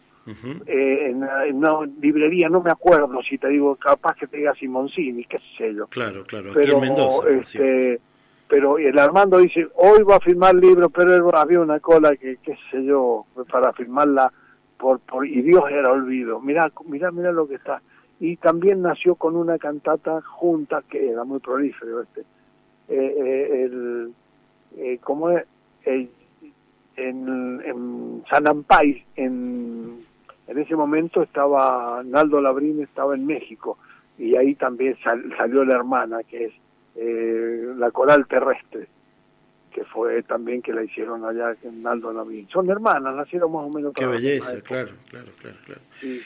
Eh, 0.65 1.09
en, 1.09 1.23
una 1.55 1.85
librería, 2.01 2.49
no 2.49 2.61
me 2.61 2.69
acuerdo 2.69 3.21
si 3.27 3.37
te 3.37 3.47
digo, 3.47 3.75
capaz 3.77 4.15
que 4.15 4.27
te 4.27 4.37
diga 4.37 4.53
Simoncini, 4.55 5.23
qué 5.23 5.37
sé 5.57 5.73
yo. 5.73 5.87
Claro, 5.87 6.25
claro, 6.25 6.51
pero, 6.53 6.73
en 6.73 6.81
Mendoza. 6.81 7.29
Este, 7.29 8.01
pero 8.47 8.77
el 8.77 8.99
Armando 8.99 9.37
dice, 9.37 9.67
hoy 9.75 10.03
va 10.03 10.17
a 10.17 10.19
firmar 10.19 10.53
libro, 10.55 10.89
pero 10.89 11.35
había 11.35 11.61
una 11.61 11.79
cola 11.79 12.15
que, 12.17 12.37
qué 12.43 12.57
sé 12.69 12.83
yo, 12.83 13.25
para 13.49 13.71
firmarla 13.71 14.31
por, 14.77 14.99
por 14.99 15.25
y 15.25 15.41
Dios 15.41 15.63
era 15.71 15.91
olvido. 15.91 16.41
Mira, 16.41 16.71
mira, 16.85 17.09
mira 17.11 17.31
lo 17.31 17.47
que 17.47 17.55
está 17.55 17.81
y 18.19 18.37
también 18.37 18.81
nació 18.81 19.15
con 19.15 19.35
una 19.35 19.57
cantata 19.57 20.21
junta 20.21 20.83
que 20.89 21.09
era 21.09 21.23
muy 21.23 21.39
prolífero 21.39 22.01
este. 22.01 22.21
Eh, 22.89 23.15
eh, 23.17 23.63
el 23.63 24.13
eh, 24.77 24.97
como 25.03 25.29
es 25.29 25.45
en, 25.85 26.09
en 26.95 28.23
San 28.29 28.47
Ampay 28.47 29.03
en, 29.15 29.93
en 30.47 30.57
ese 30.57 30.75
momento 30.75 31.21
estaba 31.21 32.01
Naldo 32.03 32.41
Labrín 32.41 32.81
estaba 32.81 33.13
en 33.15 33.25
México 33.25 33.77
y 34.17 34.35
ahí 34.35 34.55
también 34.55 34.97
salió 35.03 35.63
la 35.63 35.75
hermana 35.75 36.23
que 36.23 36.45
es 36.45 36.53
la 37.77 37.91
coral 37.91 38.25
terrestre 38.25 38.87
que 39.71 39.83
fue 39.83 40.23
también 40.23 40.61
que 40.61 40.73
la 40.73 40.83
hicieron 40.83 41.23
allá 41.23 41.55
en 41.61 41.83
Naldo 41.83 42.11
Labrín. 42.11 42.47
Son 42.49 42.69
hermanas 42.69 43.13
nacieron 43.15 43.51
más 43.51 43.65
o 43.65 43.69
menos 43.69 43.93
qué 43.93 44.05
belleza 44.05 44.59
claro 44.61 44.91
claro 45.09 45.31
claro, 45.39 45.57
claro. 45.65 45.81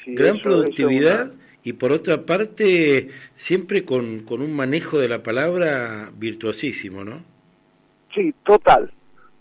gran 0.06 0.40
productividad 0.40 1.32
y 1.64 1.74
por 1.74 1.92
otra 1.92 2.26
parte 2.26 3.10
siempre 3.36 3.86
con, 3.86 4.20
con 4.20 4.42
un 4.42 4.54
manejo 4.54 4.98
de 5.00 5.10
la 5.10 5.22
palabra 5.22 6.12
virtuosísimo, 6.18 7.04
¿no? 7.04 7.22
Sí, 8.14 8.34
total, 8.44 8.92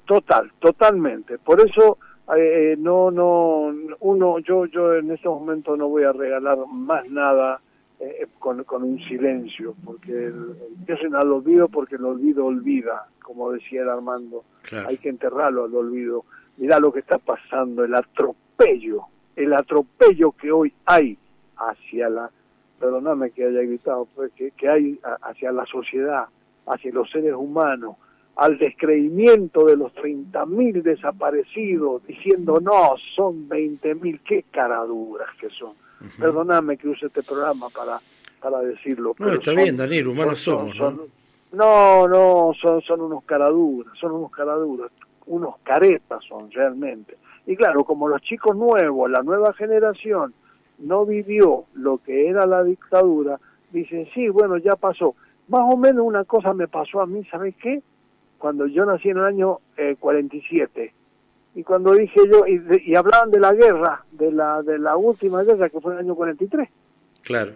total, 0.05 0.53
totalmente. 0.61 1.39
Por 1.39 1.61
eso 1.61 1.99
eh, 2.37 2.77
no, 2.79 3.11
no, 3.11 3.75
uno, 4.01 4.39
yo, 4.41 4.67
yo 4.67 4.95
en 4.95 5.11
este 5.11 5.29
momento 5.29 5.77
no 5.77 5.89
voy 5.89 6.05
a 6.05 6.13
regalar 6.13 6.59
más 6.71 7.09
nada 7.09 7.61
eh, 7.99 8.27
con, 8.39 8.63
con, 8.65 8.83
un 8.85 8.99
silencio, 9.01 9.75
porque 9.85 10.33
empiecen 10.79 11.15
al 11.15 11.33
olvido 11.33 11.69
porque 11.69 11.97
el 11.97 12.05
olvido 12.05 12.47
olvida, 12.47 13.07
como 13.23 13.51
decía 13.51 13.83
el 13.83 13.89
Armando, 13.89 14.45
hay 14.87 14.99
que 14.99 15.09
enterrarlo 15.09 15.65
al 15.65 15.75
olvido. 15.75 16.25
Mirá 16.59 16.79
lo 16.79 16.93
que 16.93 17.01
está 17.01 17.19
pasando, 17.19 17.85
el 17.85 17.95
atropello, 17.95 19.05
el 19.35 19.53
atropello 19.55 20.33
que 20.33 20.53
hoy 20.53 20.73
hay 20.85 21.19
hacia 21.61 22.09
la, 22.09 22.31
perdóname 22.79 23.31
que 23.31 23.45
haya 23.45 23.61
gritado, 23.63 24.07
pues, 24.15 24.33
que, 24.33 24.51
que 24.53 24.69
hay 24.69 24.99
hacia 25.23 25.53
la 25.53 25.67
sociedad, 25.67 26.25
hacia 26.67 26.93
los 26.93 27.11
seres 27.11 27.35
humanos, 27.35 27.97
al 28.37 28.59
descreimiento 28.59 29.67
de 29.67 29.77
los 29.77 29.93
30.000 29.95 30.83
desaparecidos, 30.83 32.07
diciendo, 32.07 32.59
no, 32.61 32.95
son 33.15 33.49
20.000, 33.49 34.21
qué 34.25 34.45
caraduras 34.51 35.29
que 35.39 35.51
son. 35.51 35.75
Perdóname 36.19 36.79
que 36.79 36.89
use 36.89 37.07
este 37.07 37.23
programa 37.23 37.69
para, 37.69 38.01
para 38.41 38.61
decirlo. 38.61 39.15
No, 39.19 39.35
está 39.35 39.53
bien, 39.53 39.77
Daniel, 39.77 40.09
humanos 40.09 40.39
somos, 40.39 40.75
¿no? 40.77 41.07
no, 41.53 42.09
no, 42.09 42.53
son, 42.61 42.81
son 42.83 43.01
unos 43.01 43.25
caraduras, 43.25 43.93
son 43.99 44.13
unos 44.13 44.31
caraduras, 44.31 44.91
unos 45.27 45.57
caretas 45.63 46.25
son 46.25 46.51
realmente. 46.51 47.17
Y 47.47 47.57
claro, 47.57 47.85
como 47.85 48.09
los 48.09 48.23
chicos 48.23 48.57
nuevos, 48.57 49.11
la 49.11 49.23
nueva 49.23 49.53
generación, 49.55 50.33
no 50.81 51.07
vivió 51.07 51.65
lo 51.75 51.99
que 51.99 52.29
era 52.29 52.47
la 52.47 52.65
dictadura, 52.65 53.39
dicen, 53.71 54.09
sí, 54.15 54.29
bueno, 54.29 54.57
ya 54.59 54.77
pasó. 54.77 55.15
Más 55.49 55.63
o 55.65 55.77
menos 55.77 56.07
una 56.07 56.25
cosa 56.25 56.55
me 56.55 56.69
pasó 56.69 57.01
a 57.01 57.07
mí, 57.07 57.25
¿sabes 57.31 57.55
qué? 57.63 57.83
Cuando 58.39 58.67
yo 58.67 58.85
nací 58.85 59.11
en 59.11 59.19
el 59.19 59.25
año 59.25 59.59
eh, 59.77 59.97
47 59.99 60.95
y 61.55 61.65
cuando 61.65 61.93
dije 61.93 62.21
yo, 62.31 62.47
y, 62.47 62.95
hablaban 62.95 63.31
de 63.31 63.41
la 63.41 63.53
guerra, 63.53 64.05
de 64.13 64.31
la, 64.31 64.63
de 64.63 64.79
la 64.79 64.97
última 64.97 65.43
guerra 65.43 65.69
que 65.69 65.81
fue 65.81 65.93
en 65.93 65.99
el 65.99 66.05
año 66.07 66.15
43. 66.15 66.69
Claro. 67.23 67.53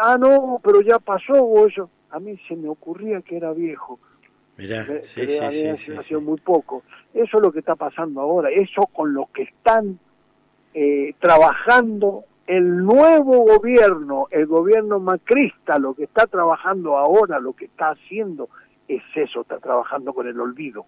ah, 0.00 0.16
no, 0.18 0.60
pero 0.62 0.80
ya 0.80 0.98
pasó 0.98 1.66
eso. 1.66 1.90
A 2.10 2.20
mí 2.20 2.38
se 2.46 2.54
me 2.54 2.68
ocurría 2.68 3.20
que 3.22 3.36
era 3.36 3.52
viejo. 3.52 3.98
Mirá, 4.56 4.84
sí, 5.02 5.26
sí, 5.26 5.76
sí, 5.76 5.92
sí, 6.02 6.14
muy 6.16 6.38
poco. 6.38 6.82
Eso 7.12 7.38
es 7.38 7.42
lo 7.42 7.50
que 7.50 7.58
está 7.60 7.74
pasando 7.74 8.20
ahora. 8.20 8.48
Eso 8.50 8.82
con 8.92 9.12
lo 9.12 9.28
que 9.34 9.42
están 9.42 9.98
eh, 10.74 11.14
trabajando 11.18 12.24
el 12.46 12.78
nuevo 12.78 13.44
gobierno, 13.44 14.26
el 14.30 14.46
gobierno 14.46 14.98
macrista, 14.98 15.78
lo 15.78 15.94
que 15.94 16.04
está 16.04 16.26
trabajando 16.26 16.96
ahora, 16.96 17.38
lo 17.38 17.52
que 17.52 17.66
está 17.66 17.90
haciendo, 17.90 18.48
es 18.88 19.02
eso, 19.14 19.42
está 19.42 19.58
trabajando 19.58 20.12
con 20.12 20.26
el 20.26 20.38
olvido. 20.40 20.84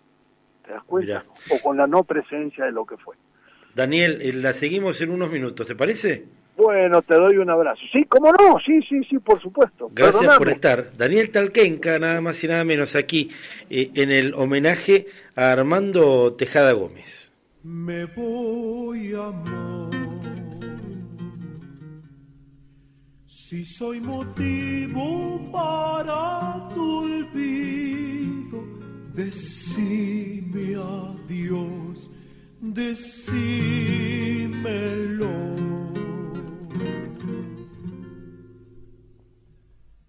¿Te 0.64 0.72
das 0.72 0.82
cuenta? 0.84 1.24
O 1.50 1.62
con 1.62 1.76
la 1.76 1.86
no 1.86 2.04
presencia 2.04 2.64
de 2.64 2.72
lo 2.72 2.84
que 2.86 2.96
fue. 2.96 3.16
Daniel, 3.74 4.18
eh, 4.20 4.32
la 4.32 4.52
seguimos 4.52 5.00
en 5.00 5.10
unos 5.10 5.30
minutos, 5.30 5.66
¿te 5.66 5.74
parece? 5.74 6.24
Bueno, 6.56 7.02
te 7.02 7.14
doy 7.14 7.36
un 7.36 7.50
abrazo. 7.50 7.80
Sí, 7.92 8.04
cómo 8.04 8.32
no, 8.32 8.58
sí, 8.64 8.80
sí, 8.88 9.02
sí, 9.10 9.18
por 9.18 9.40
supuesto. 9.42 9.90
Gracias 9.92 10.38
por 10.38 10.48
estar. 10.48 10.96
Daniel 10.96 11.30
Talquenca, 11.30 11.98
nada 11.98 12.20
más 12.20 12.42
y 12.44 12.48
nada 12.48 12.64
menos, 12.64 12.94
aquí 12.94 13.30
eh, 13.70 13.90
en 13.94 14.10
el 14.12 14.34
homenaje 14.34 15.06
a 15.34 15.50
Armando 15.50 16.34
Tejada 16.34 16.72
Gómez. 16.72 17.32
Me 17.64 18.04
voy, 18.04 19.14
amor. 19.14 19.83
Si 23.54 23.64
soy 23.64 24.00
motivo 24.00 25.40
para 25.52 26.68
tu 26.74 27.04
olvido, 27.04 28.58
decime 29.14 30.74
adiós, 30.74 32.10
decímelo. 32.60 33.14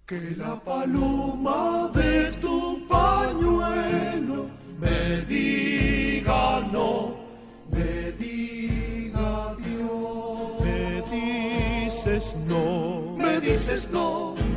Que 0.07 0.35
la 0.35 0.59
paloma 0.63 1.91
de 1.93 2.31
tu 2.41 2.83
pañuelo 2.87 4.49
me 4.79 5.21
diga 5.29 6.67
no, 6.73 7.14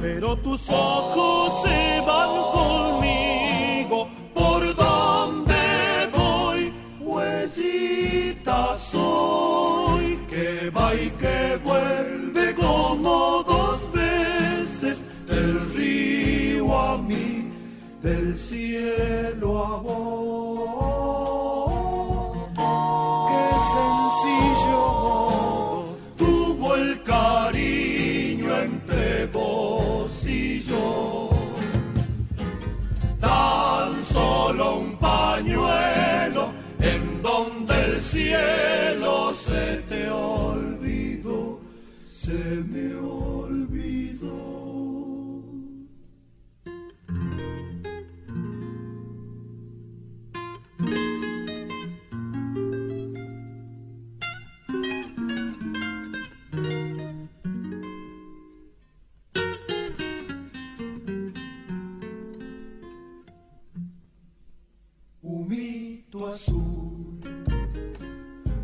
pero 0.03 0.37
tus 0.37 0.69
ojos 0.71 1.63
se 1.63 2.01
van 2.07 2.31
conmigo. 2.53 4.09
¿Por 4.35 4.75
donde 4.75 6.09
voy? 6.13 6.73
Huesita 7.01 8.79
soy, 8.79 10.17
que 10.29 10.71
va 10.71 10.95
y 10.95 11.11
que 11.11 11.59
vuelve 11.65 12.55
como 12.55 13.39
del 18.03 18.35
cielo 18.37 19.65
a 19.65 19.77
vos. 19.79 20.48
Se 42.29 42.63
me 42.73 42.95
olvidó. 42.95 43.39
azul 66.29 67.21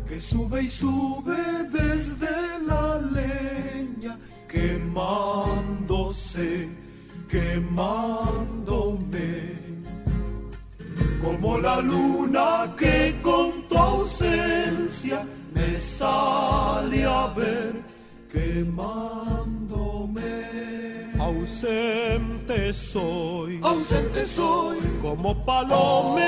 que 0.07 0.19
sube 0.19 0.61
y 0.61 0.69
sube 0.69 1.54
como 25.25 25.33
palomerida 25.43 26.24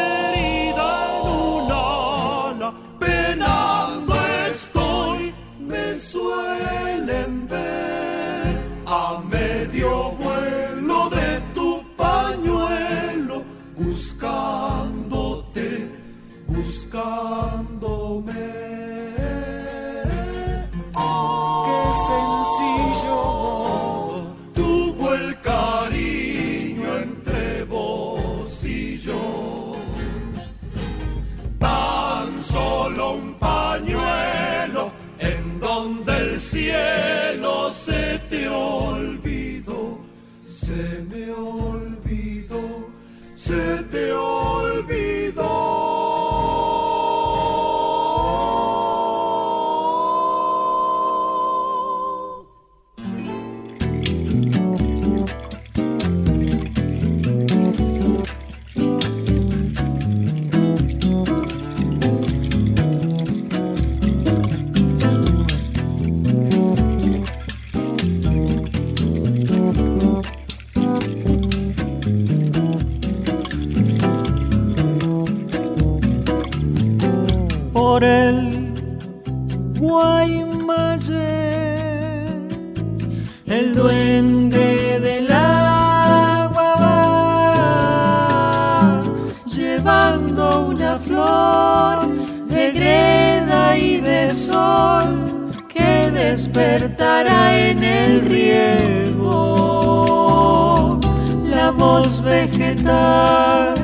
la 102.08 102.14
voz 102.14 102.22
vegetal 102.22 103.76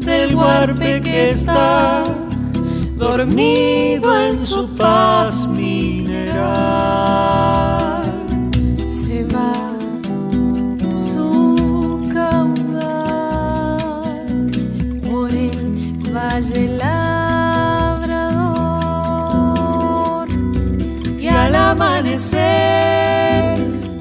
del 0.00 0.34
guarpe 0.34 1.00
que 1.02 1.30
está 1.30 2.04
dormido 2.96 4.18
en 4.18 4.38
su 4.38 4.74
paz 4.76 5.46
mineral. 5.46 6.40
Se 8.88 9.24
va 9.24 9.52
su 10.92 12.08
caudal 12.14 13.50
por 15.10 15.30
el 15.30 16.12
valle 16.14 16.68
labrador 16.78 17.08
y 21.18 21.28
al 21.28 21.54
amanecer 21.54 22.40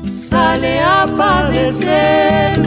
sale 0.07 0.79
a 0.79 1.05
padecer 1.17 2.58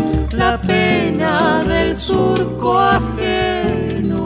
la 0.42 0.60
pena 0.60 1.62
del 1.72 1.90
surco 1.94 2.76
ajeno 2.76 4.22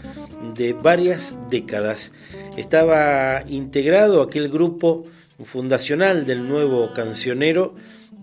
de 0.56 0.72
varias 0.72 1.36
décadas. 1.50 2.12
Estaba 2.56 3.44
integrado 3.46 4.22
aquel 4.22 4.48
grupo 4.48 5.04
fundacional 5.44 6.24
del 6.24 6.48
nuevo 6.48 6.94
cancionero 6.94 7.74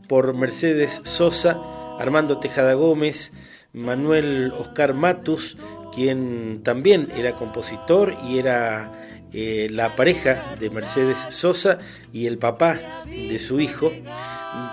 por 0.08 0.34
Mercedes 0.34 1.02
Sosa, 1.04 1.62
Armando 2.00 2.40
Tejada 2.40 2.74
Gómez, 2.74 3.32
Manuel 3.76 4.52
Oscar 4.58 4.94
Matus, 4.94 5.58
quien 5.94 6.62
también 6.64 7.10
era 7.16 7.36
compositor 7.36 8.16
y 8.28 8.40
era 8.40 8.92
eh, 9.34 9.68
la 9.70 9.96
pareja 9.96 10.56
de 10.60 10.70
Mercedes 10.70 11.18
Sosa 11.30 11.80
y 12.14 12.26
el 12.26 12.38
papá 12.38 12.80
de 13.06 13.38
su 13.38 13.60
hijo. 13.60 13.92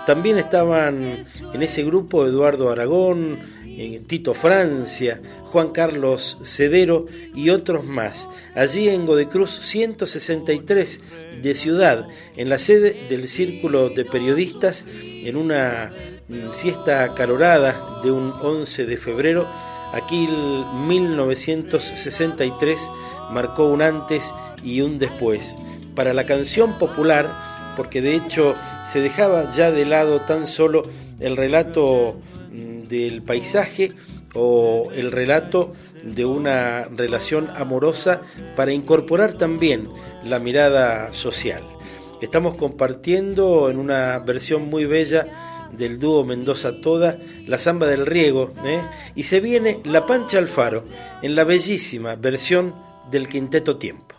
También 0.05 0.37
estaban 0.37 1.25
en 1.53 1.63
ese 1.63 1.83
grupo 1.83 2.25
Eduardo 2.25 2.71
Aragón, 2.71 3.39
eh, 3.65 4.01
Tito 4.07 4.33
Francia, 4.33 5.19
Juan 5.43 5.71
Carlos 5.71 6.37
Cedero 6.43 7.07
y 7.35 7.49
otros 7.49 7.85
más. 7.85 8.29
Allí 8.55 8.87
en 8.87 9.05
Godecruz 9.05 9.51
163 9.51 11.01
de 11.41 11.53
Ciudad, 11.55 12.07
en 12.37 12.49
la 12.49 12.57
sede 12.57 13.07
del 13.09 13.27
Círculo 13.27 13.89
de 13.89 14.05
Periodistas, 14.05 14.85
en 15.03 15.35
una 15.35 15.91
siesta 16.51 17.13
calorada 17.13 17.99
de 18.03 18.11
un 18.11 18.33
11 18.41 18.85
de 18.85 18.97
febrero, 18.97 19.47
aquí 19.93 20.25
el 20.25 20.65
1963 20.87 22.91
marcó 23.31 23.65
un 23.65 23.81
antes 23.81 24.33
y 24.63 24.81
un 24.81 24.99
después. 24.99 25.57
Para 25.95 26.13
la 26.13 26.25
canción 26.25 26.77
popular, 26.79 27.29
porque 27.75 28.01
de 28.01 28.15
hecho 28.15 28.55
se 28.85 29.01
dejaba 29.01 29.51
ya 29.51 29.71
de 29.71 29.85
lado 29.85 30.21
tan 30.21 30.47
solo 30.47 30.83
el 31.19 31.37
relato 31.37 32.19
mm, 32.51 32.87
del 32.87 33.21
paisaje 33.21 33.91
o 34.33 34.89
el 34.95 35.11
relato 35.11 35.73
de 36.03 36.25
una 36.25 36.85
relación 36.85 37.49
amorosa 37.55 38.21
para 38.55 38.73
incorporar 38.73 39.33
también 39.33 39.89
la 40.23 40.39
mirada 40.39 41.13
social. 41.13 41.61
Estamos 42.21 42.55
compartiendo 42.55 43.69
en 43.69 43.77
una 43.77 44.17
versión 44.19 44.69
muy 44.69 44.85
bella 44.85 45.52
del 45.77 45.99
dúo 45.99 46.23
Mendoza 46.23 46.79
Toda, 46.79 47.19
la 47.45 47.57
samba 47.57 47.87
del 47.87 48.05
riego, 48.05 48.53
¿eh? 48.65 48.81
y 49.15 49.23
se 49.23 49.39
viene 49.39 49.79
La 49.83 50.05
Pancha 50.05 50.37
Alfaro 50.37 50.85
en 51.21 51.35
la 51.35 51.43
bellísima 51.43 52.15
versión 52.15 52.75
del 53.09 53.27
Quinteto 53.27 53.77
Tiempo. 53.77 54.12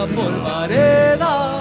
La 0.00 0.06
polvareda, 0.06 1.60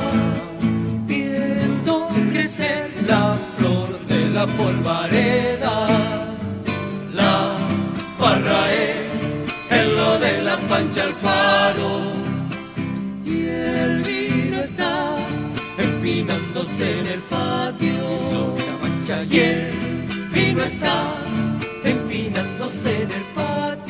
viendo 1.06 2.08
crecer 2.32 2.90
la 3.06 3.38
flor 3.58 4.00
de 4.08 4.30
la 4.30 4.46
polvareda, 4.48 5.88
la 7.14 7.36
barra 8.18 8.62
es 8.72 9.12
en 9.70 9.96
lo 9.98 10.20
de 10.20 10.42
la 10.42 10.58
pancha 10.70 11.04
al 11.04 11.14
faro 11.16 12.20
empinándose 15.78 17.00
en 17.00 17.06
el 17.08 17.22
patio. 17.24 18.56
Y 19.30 19.38
el 19.40 20.14
vino 20.34 20.64
está 20.64 20.98
empinándose 21.84 23.04
en 23.04 23.12
el 23.12 23.26
patio. 23.36 23.89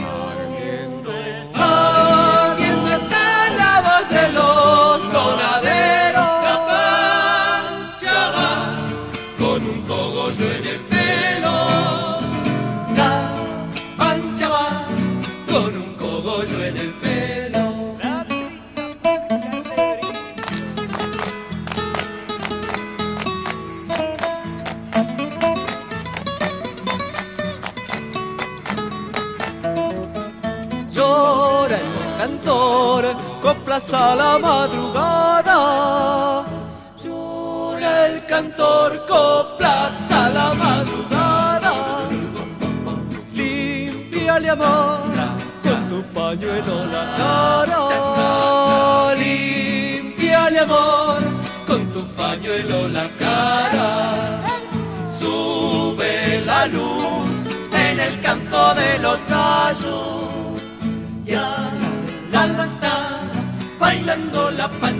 Coplas 33.69 33.93
a 33.93 34.15
la 34.15 34.39
madrugada. 34.39 35.57
Llora 37.03 38.07
el 38.07 38.25
cantor, 38.25 39.05
coplas 39.07 40.11
a 40.11 40.29
la 40.29 40.53
madrugada. 40.55 41.73
Limpiale 43.31 44.49
amor 44.49 45.01
con 45.61 45.87
tu 45.87 46.01
pañuelo 46.13 46.85
la 46.85 47.03
cara. 47.19 47.81
Limpiale 49.15 50.59
amor 50.59 51.19
con 51.67 51.85
tu 51.93 52.03
pañuelo 52.13 52.87
la 52.87 53.07
cara. 53.19 54.39
Sube 55.07 56.41
la 56.43 56.65
luz 56.65 57.35
en 57.71 57.99
el 57.99 58.19
canto 58.19 58.73
de 58.73 58.97
los 58.97 59.23
gallos. 59.27 60.28
La 64.81 64.98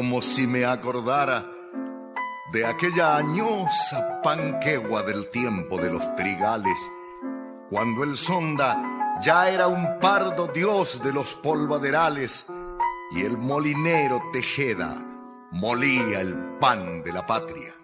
como 0.00 0.22
si 0.22 0.46
me 0.46 0.64
acordara 0.64 1.44
de 2.54 2.64
aquella 2.64 3.18
añosa 3.18 4.22
panquegua 4.22 5.02
del 5.02 5.28
tiempo 5.28 5.76
de 5.76 5.90
los 5.90 6.16
trigales, 6.16 6.90
cuando 7.68 8.04
el 8.04 8.16
sonda 8.16 8.82
ya 9.22 9.50
era 9.50 9.68
un 9.68 9.98
pardo 10.00 10.46
dios 10.46 11.02
de 11.02 11.12
los 11.12 11.34
polvaderales 11.34 12.46
y 13.10 13.26
el 13.26 13.36
molinero 13.36 14.22
Tejeda 14.32 14.96
molía 15.50 16.22
el 16.22 16.34
pan 16.58 17.02
de 17.02 17.12
la 17.12 17.26
patria. 17.26 17.74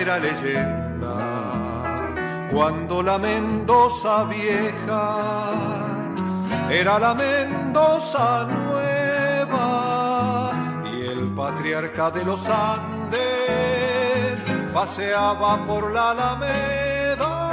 Era 0.00 0.18
leyenda. 0.18 1.16
Cuando 2.52 3.02
la 3.02 3.18
Mendoza 3.18 4.24
vieja 4.24 5.02
era 6.70 6.98
la 6.98 7.14
Mendoza 7.14 8.46
nueva 8.46 9.66
y 10.92 11.06
el 11.06 11.32
patriarca 11.34 12.10
de 12.10 12.24
los 12.24 12.40
Andes 12.48 14.42
paseaba 14.72 15.64
por 15.66 15.92
la 15.92 16.10
Alameda 16.12 17.48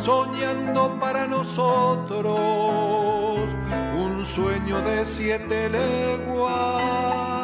soñando 0.00 0.98
para 0.98 1.26
nosotros 1.26 2.38
un 3.96 4.24
sueño 4.24 4.80
de 4.80 5.04
siete 5.04 5.68
leguas. 5.68 7.37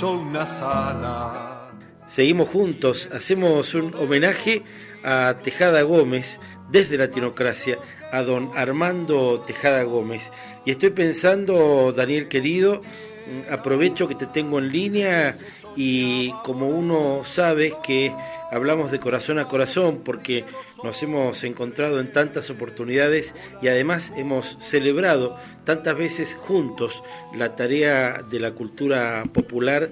Sala. 0.00 1.70
Seguimos 2.06 2.48
juntos, 2.48 3.10
hacemos 3.12 3.74
un 3.74 3.92
homenaje 3.94 4.62
a 5.04 5.36
Tejada 5.42 5.82
Gómez 5.82 6.40
desde 6.70 6.96
Latinocracia, 6.96 7.76
a 8.10 8.22
don 8.22 8.50
Armando 8.56 9.44
Tejada 9.46 9.82
Gómez. 9.82 10.32
Y 10.64 10.70
estoy 10.70 10.90
pensando, 10.90 11.92
Daniel 11.92 12.28
querido, 12.28 12.80
mm, 12.80 13.52
aprovecho 13.52 14.08
que 14.08 14.14
te 14.14 14.26
tengo 14.26 14.58
en 14.58 14.72
línea 14.72 15.36
y 15.76 16.32
como 16.44 16.68
uno 16.68 17.22
sabe 17.26 17.74
que 17.84 18.10
hablamos 18.50 18.90
de 18.90 19.00
corazón 19.00 19.38
a 19.38 19.48
corazón 19.48 20.00
porque 20.02 20.44
nos 20.82 21.02
hemos 21.02 21.44
encontrado 21.44 22.00
en 22.00 22.10
tantas 22.10 22.48
oportunidades 22.48 23.34
y 23.60 23.68
además 23.68 24.12
hemos 24.16 24.56
celebrado 24.60 25.38
tantas 25.64 25.96
veces 25.96 26.34
juntos 26.34 27.02
la 27.34 27.54
tarea 27.56 28.22
de 28.22 28.40
la 28.40 28.52
cultura 28.52 29.24
popular 29.32 29.90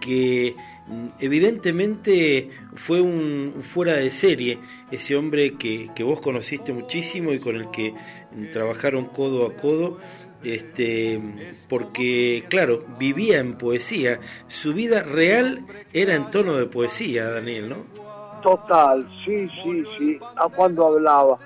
que 0.00 0.54
mm, 0.86 1.06
evidentemente 1.20 2.50
fue 2.74 3.00
un 3.00 3.54
fuera 3.60 3.94
de 3.94 4.10
serie 4.10 4.58
ese 4.90 5.16
hombre 5.16 5.54
que, 5.54 5.90
que 5.94 6.04
vos 6.04 6.20
conociste 6.20 6.72
muchísimo 6.72 7.32
y 7.32 7.38
con 7.38 7.56
el 7.56 7.70
que 7.70 7.94
trabajaron 8.52 9.06
codo 9.06 9.46
a 9.46 9.54
codo 9.54 9.98
este 10.44 11.20
porque 11.68 12.44
claro 12.48 12.84
vivía 12.98 13.38
en 13.38 13.58
poesía 13.58 14.20
su 14.46 14.72
vida 14.72 15.02
real 15.02 15.66
era 15.92 16.14
en 16.14 16.30
tono 16.30 16.54
de 16.54 16.66
poesía 16.66 17.28
Daniel 17.28 17.68
no 17.70 18.08
Total, 18.42 19.08
sí, 19.24 19.48
sí, 19.62 19.84
sí. 19.98 20.18
A 20.36 20.48
cuando 20.48 20.86
hablaba. 20.86 21.38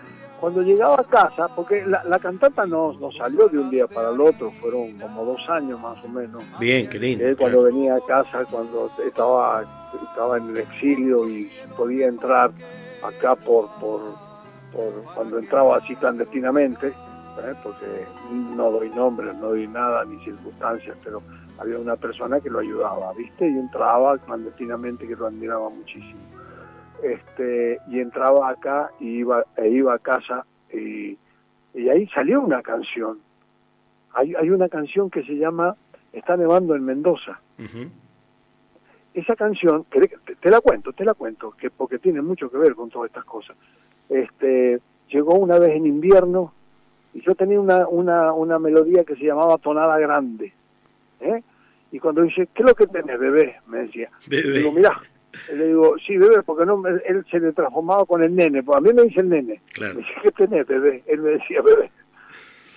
Cuando 0.42 0.60
llegaba 0.60 0.96
a 0.96 1.04
casa, 1.04 1.46
porque 1.54 1.86
la, 1.86 2.02
la 2.02 2.18
cantata 2.18 2.66
no, 2.66 2.92
no 2.94 3.12
salió 3.12 3.48
de 3.48 3.60
un 3.60 3.70
día 3.70 3.86
para 3.86 4.10
el 4.10 4.20
otro, 4.20 4.50
fueron 4.50 4.98
como 4.98 5.24
dos 5.24 5.48
años 5.48 5.78
más 5.78 6.04
o 6.04 6.08
menos. 6.08 6.44
bien 6.58 6.90
qué 6.90 6.98
lindo 6.98 7.24
Él 7.24 7.36
cuando 7.36 7.60
claro. 7.60 7.72
venía 7.72 7.94
a 7.94 8.00
casa, 8.00 8.44
cuando 8.50 8.90
estaba, 9.06 9.62
estaba 10.02 10.38
en 10.38 10.50
el 10.50 10.56
exilio 10.56 11.28
y 11.28 11.48
podía 11.76 12.08
entrar 12.08 12.50
acá 13.04 13.36
por, 13.36 13.68
por, 13.78 14.00
por 14.72 15.14
cuando 15.14 15.38
entraba 15.38 15.76
así 15.76 15.94
clandestinamente, 15.94 16.88
¿eh? 16.88 17.54
porque 17.62 18.04
no 18.56 18.72
doy 18.72 18.90
nombres, 18.90 19.36
no 19.36 19.50
doy 19.50 19.68
nada 19.68 20.04
ni 20.04 20.18
circunstancias, 20.24 20.96
pero 21.04 21.22
había 21.56 21.78
una 21.78 21.94
persona 21.94 22.40
que 22.40 22.50
lo 22.50 22.58
ayudaba, 22.58 23.12
¿viste? 23.12 23.48
Y 23.48 23.58
entraba 23.58 24.18
clandestinamente 24.18 25.06
que 25.06 25.14
lo 25.14 25.28
admiraba 25.28 25.70
muchísimo. 25.70 26.31
Este, 27.02 27.78
y 27.88 28.00
entraba 28.00 28.48
acá 28.48 28.90
y 29.00 29.18
iba, 29.18 29.44
e 29.56 29.68
iba 29.68 29.94
a 29.94 29.98
casa 29.98 30.44
y, 30.72 31.18
y 31.74 31.88
ahí 31.88 32.06
salió 32.08 32.40
una 32.40 32.62
canción. 32.62 33.18
Hay, 34.14 34.34
hay 34.34 34.50
una 34.50 34.68
canción 34.68 35.10
que 35.10 35.22
se 35.24 35.36
llama 35.36 35.76
Está 36.12 36.36
nevando 36.36 36.74
en 36.74 36.84
Mendoza 36.84 37.40
esa 39.14 39.36
canción, 39.36 39.84
que 39.84 40.00
te, 40.00 40.36
te 40.36 40.50
la 40.50 40.60
cuento, 40.60 40.92
te 40.92 41.04
la 41.04 41.14
cuento, 41.14 41.50
que 41.52 41.70
porque 41.70 41.98
tiene 41.98 42.22
mucho 42.22 42.50
que 42.50 42.58
ver 42.58 42.74
con 42.74 42.90
todas 42.90 43.08
estas 43.08 43.24
cosas. 43.24 43.56
Este, 44.08 44.80
llegó 45.08 45.34
una 45.34 45.58
vez 45.58 45.70
en 45.70 45.86
invierno 45.86 46.52
y 47.14 47.22
yo 47.22 47.34
tenía 47.34 47.60
una, 47.60 47.86
una, 47.88 48.32
una 48.32 48.58
melodía 48.58 49.04
que 49.04 49.16
se 49.16 49.24
llamaba 49.24 49.58
Tonada 49.58 49.98
Grande. 49.98 50.52
¿eh? 51.20 51.42
Y 51.90 51.98
cuando 51.98 52.22
dice, 52.22 52.48
¿qué 52.54 52.62
es 52.62 52.68
lo 52.68 52.74
que 52.74 52.86
tenés, 52.86 53.18
bebé? 53.18 53.56
Me 53.66 53.80
decía. 53.80 54.10
Bebé. 54.26 54.58
Digo, 54.58 54.72
mirá. 54.72 54.98
Le 55.52 55.68
digo, 55.68 55.96
sí, 56.06 56.16
bebé, 56.16 56.42
porque 56.42 56.66
no, 56.66 56.82
él 56.86 57.24
se 57.30 57.40
le 57.40 57.52
transformaba 57.52 58.04
con 58.04 58.22
el 58.22 58.34
nene. 58.34 58.62
Pues 58.62 58.78
a 58.78 58.80
mí 58.80 58.92
me 58.92 59.04
dice 59.04 59.20
el 59.20 59.30
nene. 59.30 59.62
Claro. 59.72 59.94
Me 59.94 60.00
dice, 60.00 60.12
¿qué 60.22 60.30
tenés, 60.32 60.66
bebé? 60.66 61.02
Él 61.06 61.20
me 61.20 61.30
decía, 61.30 61.62
bebé. 61.62 61.90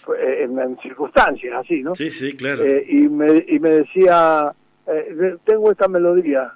Pues, 0.06 0.20
eh, 0.22 0.44
en, 0.44 0.58
en 0.60 0.78
circunstancias 0.80 1.54
así, 1.58 1.82
¿no? 1.82 1.96
sí 1.96 2.12
sí 2.12 2.36
claro 2.38 2.64
Eh, 2.64 2.86
y, 2.88 3.10
me, 3.10 3.44
y 3.48 3.60
me 3.60 3.70
decía, 3.72 4.54
eh, 4.88 5.38
tengo 5.44 5.72
esta 5.72 5.88
melodía. 5.88 6.54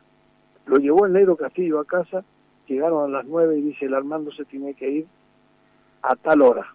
Lo 0.68 0.78
llevó 0.78 1.06
el 1.08 1.14
negro 1.14 1.36
Castillo 1.36 1.80
a 1.80 1.86
casa, 1.86 2.24
llegaron 2.68 3.10
a 3.10 3.18
las 3.18 3.26
nueve 3.26 3.58
y 3.58 3.62
dice, 3.62 3.86
el 3.86 3.95
Armando 3.95 4.32
se 4.32 4.45
tiene 4.45 4.76
que 4.76 4.89
ir 4.89 5.08
a 6.04 6.16
tal 6.16 6.43
hora, 6.43 6.74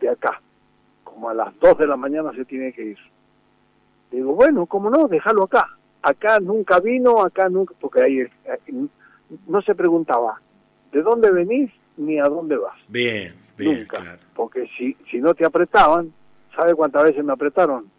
de 0.00 0.08
acá. 0.08 0.42
Como 1.04 1.30
a 1.30 1.34
las 1.34 1.58
dos 1.60 1.78
de 1.78 1.86
la 1.86 1.96
mañana 1.96 2.32
se 2.32 2.44
tiene 2.44 2.72
que 2.72 2.82
ir. 2.82 2.98
Digo, 4.10 4.34
bueno, 4.34 4.66
¿cómo 4.66 4.90
no? 4.90 5.06
Déjalo 5.08 5.44
acá. 5.44 5.77
Acá 6.02 6.38
nunca 6.40 6.80
vino, 6.80 7.22
acá 7.22 7.48
nunca, 7.48 7.74
porque 7.80 8.02
ahí 8.02 8.20
eh, 8.20 8.28
no 9.46 9.62
se 9.62 9.74
preguntaba, 9.74 10.40
¿de 10.92 11.02
dónde 11.02 11.30
venís 11.30 11.70
ni 11.96 12.18
a 12.18 12.24
dónde 12.24 12.56
vas? 12.56 12.76
bien 12.88 13.34
bien 13.56 13.80
nunca. 13.80 13.98
claro 14.00 14.18
Porque 14.34 14.68
si, 14.78 14.96
si 15.10 15.18
no 15.18 15.34
te 15.34 15.44
apretaban, 15.44 16.12
¿sabe 16.54 16.74
cuántas 16.74 17.02
veces 17.04 17.24
me 17.24 17.32
apretaron? 17.32 17.90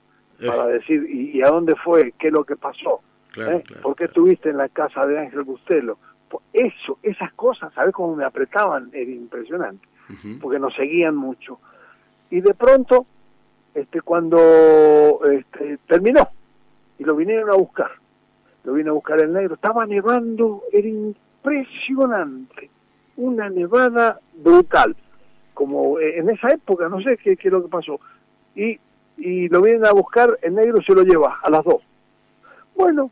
Para 0.46 0.68
decir, 0.68 1.06
¿y, 1.10 1.38
y 1.38 1.42
a 1.42 1.50
dónde 1.50 1.76
fue? 1.76 2.14
¿Qué 2.18 2.28
es 2.28 2.34
lo 2.34 2.46
que 2.46 2.56
pasó? 2.56 3.02
claro, 3.32 3.58
¿Eh? 3.58 3.64
claro, 3.68 3.82
¿Por 3.84 3.96
qué 3.98 4.06
estuviste 4.06 4.50
en 4.50 4.56
la 4.58 4.70
casa 4.70 5.06
de 5.06 5.20
Ángel 5.20 5.44
Bustelo? 5.44 5.98
Por 6.30 6.42
Eso, 6.54 6.98
esas 7.04 7.34
cosas, 7.34 7.74
¿sabes 7.74 7.94
cómo 7.94 8.16
me 8.16 8.24
apretaban? 8.24 8.90
Era 8.94 9.12
impresionante, 9.12 9.86
porque 10.40 10.58
nos 10.60 10.74
seguían 10.76 11.18
mucho. 11.18 11.60
Y 12.30 12.40
de 12.40 12.54
pronto 12.54 13.06
este, 13.74 14.00
cuando 14.02 15.20
este, 15.30 15.78
terminó 15.88 16.30
y 17.00 17.04
lo 17.04 17.16
vinieron 17.16 17.50
a 17.50 17.56
buscar, 17.56 17.90
lo 18.64 18.74
vino 18.74 18.92
a 18.92 18.94
buscar 18.94 19.20
el 19.22 19.34
negro, 19.34 19.56
estaba 19.56 19.86
nevando, 19.86 20.64
era 20.72 20.88
impresionante, 20.88 22.70
una 23.18 23.50
nevada 23.50 24.20
brutal, 24.36 24.96
como 25.54 26.00
eh, 26.00 26.20
en 26.20 26.30
esa 26.30 26.50
época, 26.50 26.88
no 26.88 27.02
sé 27.02 27.18
qué, 27.18 27.36
qué 27.36 27.48
es 27.48 27.52
lo 27.52 27.64
que 27.64 27.70
pasó, 27.70 28.00
y, 28.56 28.80
y 29.18 29.48
lo 29.48 29.62
vienen 29.62 29.86
a 29.86 29.94
buscar, 29.94 30.38
el 30.42 30.54
negro 30.54 30.82
se 30.82 30.94
lo 30.94 31.04
lleva 31.04 31.40
a 31.42 31.50
las 31.50 31.64
dos. 31.64 31.82
Bueno, 32.76 33.10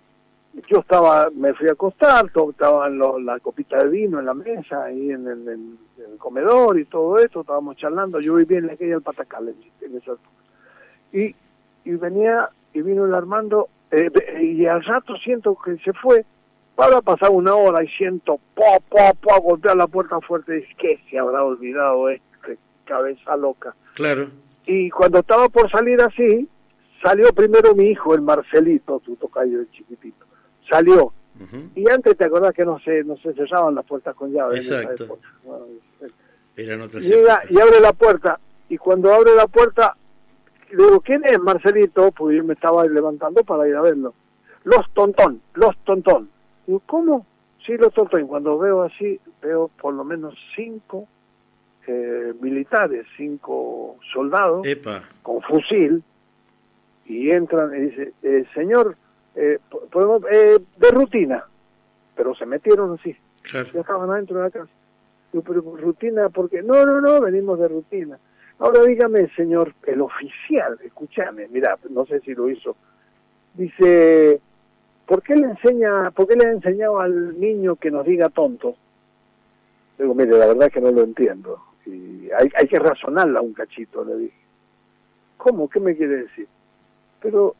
yo 0.68 0.80
estaba, 0.80 1.30
me 1.34 1.54
fui 1.54 1.68
a 1.68 1.74
acostar, 1.74 2.30
todo, 2.32 2.52
estaban 2.52 3.00
la 3.26 3.40
copita 3.40 3.78
de 3.84 3.90
vino 3.90 4.20
en 4.20 4.26
la 4.26 4.34
mesa, 4.34 4.84
ahí 4.86 5.12
en 5.12 5.28
el, 5.28 5.48
en 5.48 6.18
comedor 6.18 6.80
y 6.80 6.86
todo 6.86 7.18
eso, 7.20 7.42
estábamos 7.42 7.78
charlando, 7.78 8.20
yo 8.20 8.36
vivía 8.36 8.60
en 8.60 8.70
aquella 8.70 8.96
el 8.96 9.02
Patacal, 9.02 9.54
en, 9.82 9.98
esa 9.98 10.14
y, 11.12 11.36
y 11.86 11.92
venía, 11.92 12.50
y 12.74 12.82
vino 12.82 13.06
el 13.06 13.14
Armando, 13.14 13.70
eh, 13.92 14.10
y 14.42 14.66
al 14.66 14.84
rato 14.84 15.16
siento 15.18 15.58
que 15.64 15.78
se 15.78 15.94
fue, 15.94 16.26
para 16.76 17.02
pasar 17.02 17.32
una 17.32 17.56
hora 17.56 17.84
y 17.84 17.88
siento, 17.90 18.40
po, 18.54 18.80
po, 18.90 19.14
po, 19.22 19.42
golpear 19.42 19.76
la 19.76 19.88
puerta 19.88 20.20
fuerte, 20.22 20.60
y 20.60 20.76
que 20.76 21.00
se 21.10 21.18
habrá 21.18 21.44
olvidado 21.44 22.10
este, 22.10 22.58
cabeza 22.86 23.36
loca. 23.36 23.76
Claro. 23.96 24.30
Y 24.66 24.90
cuando 24.90 25.20
estaba 25.20 25.50
por 25.50 25.72
salir 25.72 26.00
así, 26.02 26.48
salió 27.02 27.32
primero 27.34 27.74
mi 27.74 27.86
hijo, 27.86 28.14
el 28.14 28.22
Marcelito, 28.22 29.00
tu 29.00 29.16
tocayo, 29.16 29.62
el 29.62 29.72
chiquitito 29.72 30.28
salió. 30.70 31.14
Y 31.76 31.88
antes 31.90 32.18
te 32.18 32.26
acordás 32.26 32.52
que 32.54 32.66
no 32.66 32.80
se, 32.80 33.04
no 33.04 33.16
se 33.18 33.32
cerraban 33.34 33.76
las 33.76 33.86
puertas 33.86 34.16
con 34.16 34.32
llave. 34.32 34.58
Exacto. 34.58 35.20
llega 36.56 37.44
y 37.48 37.60
abre 37.60 37.80
la 37.80 37.94
puerta. 37.94 38.40
Y 38.70 38.78
cuando 38.78 39.14
abre 39.14 39.36
la 39.36 39.46
puerta, 39.46 39.96
le 40.72 40.84
digo, 40.84 41.02
¿quién 41.02 41.24
es 41.26 41.40
Marcelito? 41.40 42.12
Pues 42.12 42.38
yo 42.38 42.44
me 42.44 42.54
estaba 42.54 42.86
levantando 42.86 43.44
para 43.44 43.68
ir 43.68 43.76
a 43.76 43.82
verlo. 43.82 44.14
Los 44.64 44.90
Tontón, 44.94 45.42
los 45.54 45.78
Tontón. 45.84 46.30
Digo, 46.66 46.82
¿cómo? 46.86 47.26
Sí, 47.66 47.78
los 47.78 47.94
Tontón. 47.94 48.22
Y 48.22 48.28
cuando 48.28 48.58
veo 48.58 48.84
así, 48.84 49.20
veo 49.42 49.70
por 49.82 49.94
lo 49.94 50.04
menos 50.04 50.36
cinco 50.56 51.08
eh, 51.88 52.34
militares, 52.42 53.06
cinco 53.16 53.98
soldados 54.14 54.66
con 55.24 55.42
fusil. 55.42 56.04
Y 57.06 57.32
entran 57.32 57.74
y 57.74 57.80
dice, 57.88 58.14
eh, 58.22 58.46
señor, 58.54 58.98
eh, 59.36 59.60
podemos, 59.92 60.24
eh, 60.32 60.58
de 60.76 60.92
rutina, 60.92 61.46
pero 62.16 62.36
se 62.36 62.46
metieron 62.46 62.98
así, 63.00 63.16
ya 63.54 63.62
estaban 63.62 64.10
adentro 64.10 64.40
de 64.40 64.44
la 64.44 64.50
casa. 64.50 64.72
Yo, 65.32 65.42
pero 65.42 65.62
rutina, 65.62 66.28
porque 66.30 66.62
no, 66.62 66.86
no, 66.86 67.00
no, 67.00 67.22
venimos 67.22 67.60
de 67.60 67.68
rutina. 67.68 68.20
Ahora 68.60 68.84
dígame, 68.84 69.30
señor, 69.36 69.74
el 69.86 70.02
oficial, 70.02 70.80
escúchame, 70.84 71.48
mira, 71.50 71.78
no 71.90 72.06
sé 72.06 72.20
si 72.22 72.34
lo 72.34 72.50
hizo, 72.50 72.76
dice, 73.54 74.42
¿por 75.06 75.22
qué 75.22 75.36
le 75.36 75.48
enseña, 75.48 76.10
por 76.12 76.28
qué 76.28 76.36
le 76.36 76.48
ha 76.48 76.52
enseñado 76.52 77.00
al 77.00 77.40
niño 77.40 77.76
que 77.76 77.92
nos 77.92 78.06
diga 78.06 78.30
tonto? 78.30 78.76
Digo, 80.00 80.16
mire, 80.16 80.32
la 80.38 80.48
verdad 80.48 80.72
que 80.72 80.82
no 80.82 80.92
lo 80.92 81.02
entiendo. 81.02 81.60
Y 81.86 82.30
hay, 82.32 82.50
hay 82.56 82.68
que 82.68 82.80
razonarla 82.80 83.42
un 83.42 83.54
cachito, 83.54 84.04
le 84.04 84.16
dije. 84.18 84.38
¿Cómo? 85.38 85.70
¿Qué 85.70 85.80
me 85.80 85.96
quiere 85.96 86.24
decir? 86.24 86.48
Pero 87.22 87.56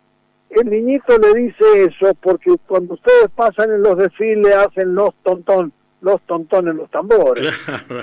el 0.50 0.70
niñito 0.70 1.18
le 1.18 1.34
dice 1.34 1.84
eso 1.84 2.14
porque 2.16 2.56
cuando 2.68 2.96
ustedes 2.96 3.30
pasan 3.36 3.72
en 3.72 3.82
los 3.84 3.98
desfiles 3.98 4.56
hacen 4.56 4.96
los 4.96 5.14
tontón, 5.24 5.72
los 6.02 6.22
tontones, 6.22 6.76
los 6.76 6.90
tambores. 6.90 7.52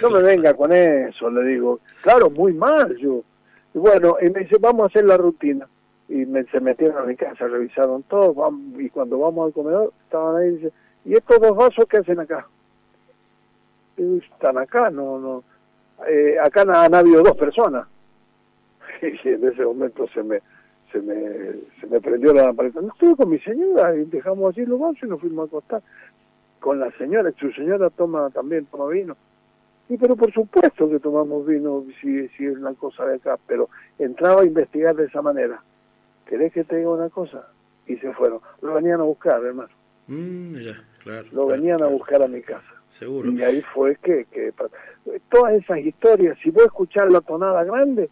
No 0.03 0.11
me 0.11 0.23
venga 0.23 0.55
con 0.55 0.73
eso, 0.73 1.31
le 1.31 1.45
digo. 1.45 1.81
Claro, 2.03 2.31
muy 2.31 2.53
mal 2.53 2.97
yo. 2.97 3.23
Y 3.75 3.79
bueno, 3.79 4.17
y 4.21 4.31
me 4.31 4.41
dice, 4.41 4.57
vamos 4.61 4.85
a 4.85 4.87
hacer 4.87 5.05
la 5.05 5.17
rutina. 5.17 5.67
Y 6.09 6.27
me, 6.27 6.45
se 6.45 6.61
metieron 6.61 6.99
a 6.99 7.07
mi 7.07 7.17
casa, 7.17 7.47
revisaron 7.47 8.03
todo, 8.05 8.35
y 8.79 8.91
cuando 8.91 9.19
vamos 9.19 9.47
al 9.47 9.53
comedor, 9.53 9.93
estaban 10.05 10.37
ahí 10.37 10.49
y 10.49 10.53
dice, 10.53 10.73
¿y 11.07 11.15
estos 11.15 11.41
dos 11.41 11.57
vasos 11.57 11.87
qué 11.89 11.99
hacen 11.99 12.21
acá? 12.21 12.47
Y 13.97 14.19
están 14.19 14.59
acá, 14.59 14.91
no, 14.91 15.19
no. 15.19 15.45
Eh, 16.07 16.37
acá 16.43 16.63
han 16.63 16.95
habido 16.95 17.23
dos 17.23 17.37
personas. 17.37 17.87
Y 19.03 19.29
en 19.29 19.45
ese 19.47 19.65
momento 19.65 20.07
se 20.15 20.23
me, 20.23 20.41
se 20.93 21.01
me, 21.01 21.17
se 21.81 21.87
me 21.89 22.01
prendió 22.01 22.33
la 22.33 22.45
lamparita. 22.45 22.81
No 22.81 22.89
estuve 22.89 23.17
con 23.17 23.29
mi 23.29 23.39
señora 23.41 23.95
y 23.95 24.05
dejamos 24.05 24.53
así 24.53 24.65
los 24.65 24.79
vasos 24.79 25.03
y 25.03 25.07
nos 25.07 25.21
fuimos 25.21 25.45
a 25.45 25.47
acostar. 25.47 25.83
Con 26.65 26.81
la 26.81 26.91
señora, 26.93 27.31
su 27.39 27.53
señora 27.53 27.91
toma 27.91 28.31
también, 28.31 28.65
toma 28.65 28.89
vino. 28.89 29.19
Y 29.91 29.99
pero 29.99 30.17
por 30.17 30.33
supuesto 30.33 30.89
que 30.89 30.99
tomamos 30.99 31.47
vino 31.47 31.85
si, 32.01 32.27
si 32.29 32.47
es 32.47 32.57
una 32.57 32.73
cosa 32.73 33.05
de 33.05 33.17
acá, 33.17 33.39
pero 33.47 33.69
entraba 33.99 34.41
a 34.41 34.47
investigar 34.47 34.97
de 34.97 35.05
esa 35.05 35.21
manera. 35.21 35.63
¿Querés 36.25 36.55
que 36.55 36.65
te 36.65 36.77
diga 36.77 36.89
una 36.89 37.11
cosa? 37.11 37.47
Y 37.87 37.97
se 37.99 38.11
fueron. 38.15 38.41
Lo 38.63 38.73
venían 38.73 38.99
a 38.99 39.03
buscar, 39.03 39.45
hermano. 39.45 39.69
Mm, 40.07 40.55
claro, 41.03 41.29
Lo 41.33 41.47
venían 41.49 41.83
a 41.83 41.87
buscar 41.87 42.23
a 42.23 42.29
mi 42.29 42.41
casa. 42.41 42.73
Seguro. 42.89 43.31
Y 43.31 43.43
ahí 43.43 43.61
fue 43.75 43.97
que, 43.97 44.25
que 44.33 44.55
todas 45.31 45.53
esas 45.53 45.81
historias, 45.81 46.39
si 46.43 46.49
vos 46.49 46.65
escuchar 46.65 47.13
la 47.13 47.21
tonada 47.21 47.63
grande, 47.65 48.09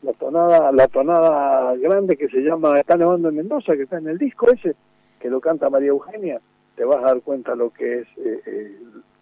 la 0.00 0.14
tonada, 0.14 0.72
la 0.72 0.88
tonada 0.88 1.76
grande 1.76 2.16
que 2.16 2.28
se 2.28 2.40
llama 2.40 2.80
Está 2.80 2.96
nevando 2.96 3.28
en 3.28 3.36
Mendoza, 3.36 3.76
que 3.76 3.82
está 3.82 3.98
en 3.98 4.08
el 4.08 4.16
disco 4.16 4.50
ese, 4.50 4.76
que 5.20 5.28
lo 5.28 5.42
canta 5.42 5.68
María 5.68 5.88
Eugenia, 5.88 6.40
te 6.76 6.84
vas 6.84 6.98
a 6.98 7.08
dar 7.08 7.20
cuenta 7.22 7.54
lo 7.54 7.70
que 7.70 8.00
es, 8.00 8.06
eh, 8.18 8.42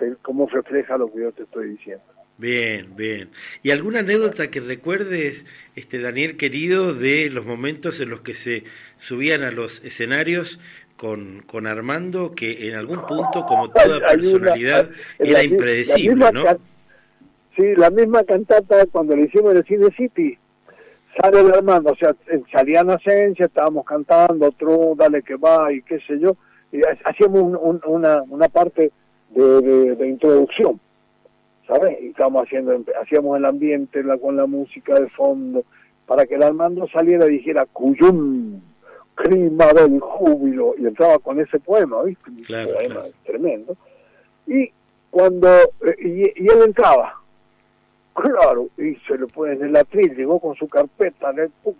eh, 0.00 0.14
cómo 0.22 0.46
refleja 0.48 0.96
lo 0.96 1.12
que 1.12 1.20
yo 1.20 1.32
te 1.32 1.42
estoy 1.42 1.70
diciendo. 1.70 2.04
Bien, 2.38 2.96
bien. 2.96 3.28
¿Y 3.62 3.70
alguna 3.70 3.98
anécdota 3.98 4.50
que 4.50 4.60
recuerdes, 4.60 5.44
este 5.76 6.00
Daniel 6.00 6.38
querido, 6.38 6.94
de 6.94 7.28
los 7.28 7.44
momentos 7.44 8.00
en 8.00 8.08
los 8.08 8.22
que 8.22 8.32
se 8.32 8.64
subían 8.96 9.42
a 9.42 9.50
los 9.50 9.84
escenarios 9.84 10.58
con, 10.96 11.42
con 11.46 11.66
Armando, 11.66 12.32
que 12.34 12.68
en 12.68 12.76
algún 12.76 13.04
punto, 13.04 13.44
como 13.46 13.70
toda 13.70 14.06
personalidad, 14.06 14.88
era 15.18 15.42
impredecible, 15.42 16.32
¿no? 16.32 16.44
Sí, 17.56 17.74
la 17.76 17.90
misma 17.90 18.24
cantata 18.24 18.86
cuando 18.86 19.16
le 19.16 19.24
hicimos 19.24 19.52
en 19.52 19.58
el 19.58 19.64
Cine 19.64 19.88
City, 19.94 20.38
sale 21.20 21.40
el 21.40 21.52
Armando, 21.52 21.92
o 21.92 21.96
sea, 21.96 22.14
salía 22.50 22.80
en 22.80 23.34
estábamos 23.36 23.84
cantando, 23.84 24.46
otro, 24.46 24.94
dale 24.96 25.22
que 25.22 25.36
va, 25.36 25.72
y 25.72 25.82
qué 25.82 25.98
sé 26.06 26.18
yo, 26.18 26.36
hacíamos 27.04 27.58
una, 27.84 28.22
una 28.22 28.48
parte 28.48 28.90
de, 29.30 29.94
de, 29.96 30.08
introducción, 30.08 30.80
¿sabes? 31.66 31.98
Y 32.00 32.08
estábamos 32.08 32.44
haciendo, 32.44 32.78
hacíamos 33.00 33.38
el 33.38 33.44
ambiente 33.44 34.02
la, 34.02 34.18
con 34.18 34.36
la 34.36 34.46
música 34.46 34.94
de 34.94 35.08
fondo, 35.10 35.64
para 36.06 36.26
que 36.26 36.34
el 36.34 36.42
Armando 36.42 36.88
saliera 36.88 37.26
y 37.26 37.38
dijera, 37.38 37.66
cuyum, 37.66 38.60
clima 39.14 39.72
del 39.72 40.00
júbilo, 40.00 40.74
y 40.78 40.86
entraba 40.86 41.18
con 41.18 41.40
ese 41.40 41.58
poema, 41.60 42.02
¿viste? 42.02 42.30
Claro, 42.46 42.72
poema 42.74 43.00
tremendo. 43.24 43.76
Y 44.46 44.70
cuando, 45.10 45.48
eh, 45.48 45.96
y, 45.98 46.44
y 46.44 46.46
él 46.48 46.62
entraba, 46.64 47.20
Claro, 48.14 48.68
y 48.76 48.96
se 49.06 49.16
lo 49.16 49.28
pone 49.28 49.54
en 49.54 49.64
el 49.64 49.76
atril, 49.76 50.14
llegó 50.14 50.40
con 50.40 50.54
su 50.56 50.68
carpeta, 50.68 51.32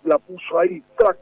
la 0.05 0.17
puso 0.17 0.59
ahí, 0.59 0.81
track, 0.97 1.17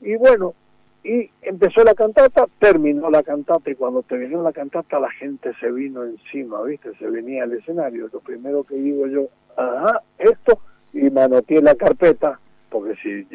y 0.00 0.16
bueno, 0.16 0.54
y 1.02 1.30
empezó 1.42 1.82
la 1.82 1.94
cantata, 1.94 2.46
terminó 2.58 3.10
la 3.10 3.22
cantata, 3.22 3.70
y 3.70 3.74
cuando 3.74 4.02
terminó 4.02 4.42
la 4.42 4.52
cantata 4.52 5.00
la 5.00 5.10
gente 5.10 5.52
se 5.58 5.70
vino 5.70 6.04
encima, 6.04 6.62
¿viste? 6.62 6.90
Se 6.98 7.08
venía 7.08 7.44
al 7.44 7.52
escenario, 7.52 8.08
lo 8.12 8.20
primero 8.20 8.64
que 8.64 8.74
digo 8.74 9.06
yo, 9.06 9.28
ajá, 9.56 10.02
esto, 10.18 10.58
y 10.92 11.08
manoteé 11.10 11.62
la 11.62 11.74
carpeta, 11.74 12.38
porque 12.68 12.94
si 13.02 13.26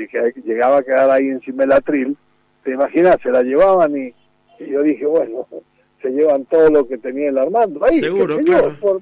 llegaba 0.43 0.77
a 0.77 0.83
quedar 0.83 1.09
ahí 1.09 1.27
encima 1.27 1.63
del 1.63 1.71
atril, 1.71 2.17
te 2.63 2.71
imaginas, 2.71 3.17
se 3.21 3.31
la 3.31 3.41
llevaban 3.41 3.95
y, 3.97 4.13
yo 4.63 4.83
dije, 4.83 5.05
bueno, 5.05 5.47
se 6.01 6.09
llevan 6.09 6.45
todo 6.45 6.69
lo 6.69 6.87
que 6.87 6.97
tenía 6.97 7.29
el 7.29 7.37
Armando 7.37 7.83
ahí, 7.83 7.99
Seguro, 7.99 8.39
por, 8.79 9.01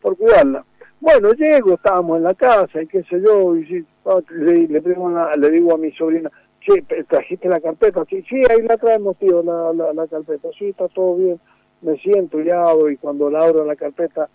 por 0.00 0.16
cuidarla. 0.16 0.64
Bueno, 1.00 1.32
llego, 1.32 1.74
estábamos 1.74 2.18
en 2.18 2.24
la 2.24 2.34
casa 2.34 2.82
y 2.82 2.86
qué 2.86 3.02
sé 3.04 3.22
yo, 3.24 3.56
y 3.56 3.86
le, 4.30 4.68
le, 4.68 4.80
le 4.80 5.50
digo 5.50 5.74
a 5.74 5.78
mi 5.78 5.92
sobrina, 5.92 6.30
che, 6.60 6.82
¿trajiste 7.04 7.48
la 7.48 7.60
carpeta? 7.60 8.04
Sí, 8.08 8.22
sí, 8.28 8.42
ahí 8.50 8.62
la 8.62 8.76
traemos, 8.76 9.16
tío, 9.18 9.42
la, 9.42 9.72
la, 9.92 10.06
carpeta. 10.06 10.48
Sí, 10.58 10.68
está 10.68 10.88
todo 10.88 11.16
bien. 11.16 11.40
Me 11.82 11.96
siento 11.98 12.40
y 12.40 12.50
abro, 12.50 12.90
y 12.90 12.96
cuando 12.96 13.30
la 13.30 13.44
abro 13.44 13.64
la 13.64 13.76
carpeta, 13.76 14.28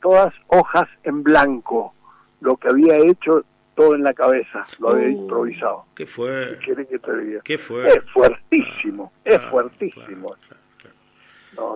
todas 0.00 0.32
hojas 0.48 0.88
en 1.02 1.22
blanco. 1.22 1.94
Lo 2.40 2.56
que 2.56 2.68
había 2.68 2.96
hecho 2.96 3.44
todo 3.74 3.94
en 3.94 4.02
la 4.02 4.14
cabeza, 4.14 4.66
lo 4.78 4.90
había 4.90 5.08
uh, 5.08 5.22
improvisado. 5.22 5.84
¿Qué 5.94 6.06
fue? 6.06 6.58
¿Qué 6.64 6.74
que 6.86 6.98
te 6.98 7.16
diga? 7.18 7.40
¿Qué 7.42 7.58
fue? 7.58 7.88
Es 7.88 8.00
fuertísimo, 8.12 9.12
es 9.24 9.40
fuertísimo. 9.50 10.30
No, 10.30 10.56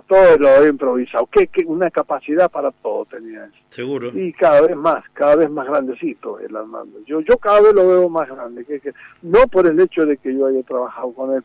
todo 0.07 0.37
lo 0.37 0.63
he 0.63 0.69
improvisado. 0.69 1.27
¿Qué, 1.27 1.49
una 1.65 1.89
capacidad 1.89 2.49
para 2.49 2.71
todo 2.71 3.05
tenía 3.05 3.49
Seguro. 3.69 4.11
Y 4.13 4.33
cada 4.33 4.61
vez 4.61 4.75
más, 4.75 5.03
cada 5.13 5.35
vez 5.35 5.49
más 5.49 5.67
grandecito 5.67 6.39
el 6.39 6.55
Armando. 6.55 6.99
Yo, 7.05 7.21
yo 7.21 7.37
cada 7.37 7.61
vez 7.61 7.73
lo 7.73 7.87
veo 7.87 8.09
más 8.09 8.27
grande. 8.29 8.65
Que, 8.65 8.79
que, 8.79 8.93
no 9.21 9.47
por 9.47 9.67
el 9.67 9.79
hecho 9.79 10.05
de 10.05 10.17
que 10.17 10.33
yo 10.33 10.47
haya 10.47 10.63
trabajado 10.63 11.11
con 11.13 11.33
él, 11.33 11.43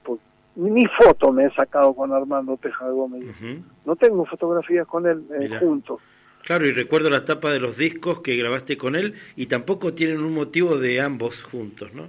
ni 0.57 0.87
foto 0.87 1.33
me 1.33 1.45
he 1.45 1.51
sacado 1.55 1.95
con 1.95 2.13
Armando 2.13 2.57
Tejada 2.57 2.91
Gómez. 2.91 3.25
No 3.85 3.97
tengo 3.97 4.25
fotografías 4.27 4.87
con 4.87 5.07
él 5.07 5.25
eh, 5.41 5.59
juntos. 5.59 6.01
Claro, 6.45 6.67
y 6.67 6.73
recuerdo 6.73 7.11
la 7.11 7.25
tapa 7.25 7.51
de 7.51 7.61
los 7.61 7.77
discos 7.77 8.21
que 8.21 8.37
grabaste 8.37 8.77
con 8.77 8.97
él 8.97 9.15
y 9.37 9.47
tampoco 9.47 9.93
tienen 9.93 10.21
un 10.21 10.33
motivo 10.33 10.79
de 10.79 11.01
ambos 11.01 11.43
juntos, 11.43 11.93
¿no? 11.93 12.09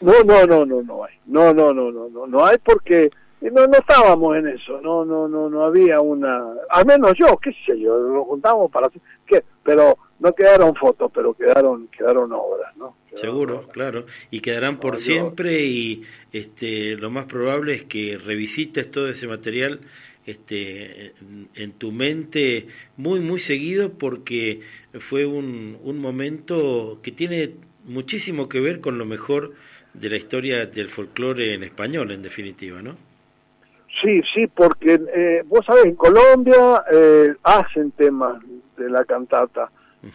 No, 0.00 0.22
no, 0.24 0.46
no, 0.46 0.64
no, 0.64 0.82
no 0.82 1.04
hay. 1.04 1.14
No, 1.26 1.52
no, 1.52 1.74
no, 1.74 1.90
no, 1.90 2.08
no, 2.08 2.26
no 2.26 2.44
hay 2.44 2.56
porque 2.58 3.10
no, 3.40 3.66
no 3.66 3.78
estábamos 3.78 4.36
en 4.36 4.48
eso, 4.48 4.80
no, 4.80 5.04
no, 5.04 5.28
no, 5.28 5.48
no 5.48 5.64
había 5.64 6.00
una, 6.00 6.44
al 6.70 6.86
menos 6.86 7.12
yo, 7.18 7.36
qué 7.36 7.52
sé 7.64 7.78
yo, 7.78 7.98
nos 7.98 8.26
juntamos 8.26 8.70
para 8.70 8.88
¿qué? 9.26 9.44
pero 9.62 9.96
no 10.18 10.34
quedaron 10.34 10.74
fotos, 10.74 11.10
pero 11.14 11.34
quedaron, 11.34 11.88
quedaron 11.88 12.32
obras, 12.32 12.76
¿no? 12.76 12.96
Seguro, 13.14 13.68
claro, 13.68 14.06
y 14.30 14.40
quedarán 14.40 14.78
por 14.78 14.96
siempre 14.96 15.64
y 15.64 16.02
este, 16.32 16.96
lo 16.96 17.10
más 17.10 17.26
probable 17.26 17.74
es 17.74 17.84
que 17.84 18.18
revisites 18.18 18.90
todo 18.90 19.08
ese 19.08 19.26
material 19.26 19.80
este, 20.26 21.14
en, 21.54 21.72
tu 21.72 21.90
mente 21.90 22.68
muy, 22.96 23.20
muy 23.20 23.40
seguido 23.40 23.92
porque 23.94 24.60
fue 24.94 25.26
un, 25.26 25.78
un 25.82 25.98
momento 25.98 27.00
que 27.02 27.12
tiene 27.12 27.54
muchísimo 27.84 28.48
que 28.48 28.60
ver 28.60 28.80
con 28.80 28.98
lo 28.98 29.06
mejor 29.06 29.54
de 29.94 30.10
la 30.10 30.16
historia 30.16 30.66
del 30.66 30.88
folclore 30.88 31.54
en 31.54 31.62
español, 31.62 32.10
en 32.10 32.22
definitiva, 32.22 32.82
¿no? 32.82 33.07
Sí, 34.00 34.22
sí, 34.34 34.46
porque 34.46 35.00
eh, 35.14 35.42
vos 35.46 35.64
sabés, 35.66 35.86
en 35.86 35.96
Colombia 35.96 36.84
eh, 36.90 37.34
hacen 37.42 37.90
temas 37.92 38.36
de 38.76 38.90
la 38.90 39.04
cantata. 39.04 39.70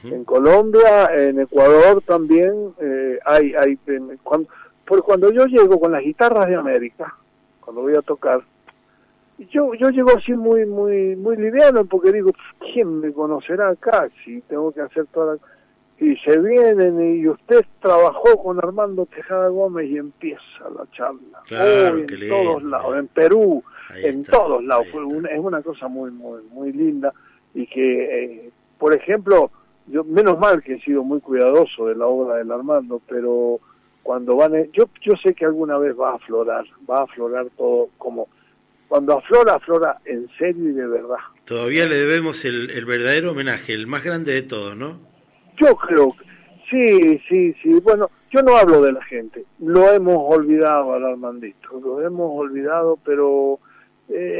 En 0.05 0.23
Colombia, 0.23 1.13
en 1.13 1.41
Ecuador 1.41 2.01
también 2.07 2.73
eh, 2.79 3.19
hay, 3.25 3.53
hay 3.53 3.77
cuando, 4.23 4.47
porque 4.85 5.03
cuando 5.03 5.29
yo 5.31 5.45
llego 5.45 5.77
con 5.77 5.91
las 5.91 6.01
guitarras 6.01 6.47
de 6.47 6.55
América, 6.55 7.13
cuando 7.59 7.81
voy 7.81 7.93
a 7.95 8.01
tocar, 8.01 8.41
yo 9.51 9.73
yo 9.73 9.89
llego 9.89 10.11
así 10.17 10.31
muy 10.33 10.65
muy 10.65 11.17
muy 11.17 11.35
liviano 11.35 11.83
porque 11.83 12.13
digo, 12.13 12.31
¿quién 12.59 13.01
me 13.01 13.11
conocerá 13.11 13.69
acá 13.69 14.07
si 14.23 14.39
tengo 14.41 14.71
que 14.71 14.81
hacer 14.81 15.05
toda 15.07 15.35
la 15.35 15.39
y 15.99 16.17
se 16.17 16.37
vienen 16.39 17.17
y 17.17 17.27
usted 17.27 17.65
trabajó 17.81 18.41
con 18.43 18.57
Armando 18.57 19.05
Tejada 19.05 19.47
Gómez 19.47 19.89
y 19.89 19.97
empieza 19.97 20.41
la 20.75 20.85
charla. 20.91 21.43
en 21.49 22.29
todos 22.29 22.63
lados, 22.63 22.97
en 22.97 23.07
Perú, 23.07 23.63
en 23.95 24.23
todos 24.23 24.63
lados. 24.63 24.87
Fue 24.91 25.01
es 25.31 25.39
una 25.39 25.61
cosa 25.61 25.87
muy, 25.87 26.11
muy, 26.11 26.41
muy 26.51 26.71
linda 26.71 27.13
y 27.53 27.67
que, 27.67 28.23
eh, 28.23 28.51
por 28.77 28.93
ejemplo, 28.93 29.51
yo 29.87 30.03
menos 30.03 30.39
mal 30.39 30.61
que 30.63 30.75
he 30.75 30.81
sido 30.81 31.03
muy 31.03 31.19
cuidadoso 31.19 31.87
de 31.87 31.95
la 31.95 32.07
obra 32.07 32.37
del 32.37 32.51
Armando, 32.51 33.01
pero 33.07 33.59
cuando 34.01 34.35
van, 34.35 34.71
yo, 34.71 34.89
yo 35.01 35.13
sé 35.23 35.33
que 35.33 35.45
alguna 35.45 35.77
vez 35.77 35.97
va 35.99 36.11
a 36.11 36.15
aflorar, 36.15 36.65
va 36.89 36.99
a 36.99 37.03
aflorar 37.03 37.47
todo 37.57 37.89
como 37.97 38.27
cuando 38.87 39.17
aflora, 39.17 39.55
aflora 39.55 39.97
en 40.05 40.27
serio 40.37 40.69
y 40.69 40.73
de 40.73 40.85
verdad. 40.85 41.17
Todavía 41.45 41.87
le 41.87 41.95
debemos 41.95 42.45
el, 42.45 42.69
el 42.69 42.85
verdadero 42.85 43.31
homenaje, 43.31 43.73
el 43.73 43.87
más 43.87 44.03
grande 44.03 44.33
de 44.33 44.43
todos, 44.43 44.75
¿no? 44.77 44.99
Yo 45.57 45.75
creo, 45.75 46.15
sí, 46.69 47.19
sí, 47.27 47.55
sí. 47.61 47.79
Bueno, 47.81 48.11
yo 48.29 48.43
no 48.43 48.55
hablo 48.55 48.81
de 48.81 48.91
la 48.91 49.03
gente. 49.03 49.45
Lo 49.59 49.91
hemos 49.91 50.17
olvidado 50.19 50.93
al 50.93 51.05
Armandito, 51.05 51.79
lo 51.79 52.05
hemos 52.05 52.31
olvidado, 52.33 52.99
pero 53.03 53.55
eh, 53.55 53.67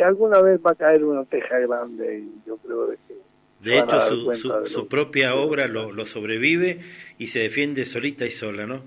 alguna 0.04 0.42
vez 0.42 0.60
va 0.66 0.72
a 0.72 0.76
caer 0.76 1.04
una 1.04 1.26
teja 1.26 1.60
grande 1.60 2.20
y 2.20 2.48
yo 2.48 2.58
creo 2.58 2.88
de 2.88 2.98
que... 3.08 3.14
De 3.62 3.80
hecho, 3.80 3.98
su, 4.02 4.66
su, 4.66 4.88
propia 4.90 5.36
obra 5.36 5.70
lo, 5.70 5.94
lo, 5.94 6.06
sobrevive 6.06 6.82
y 7.18 7.28
se 7.28 7.40
defiende 7.40 7.86
solita 7.86 8.26
y 8.26 8.32
sola, 8.32 8.66
¿no? 8.66 8.82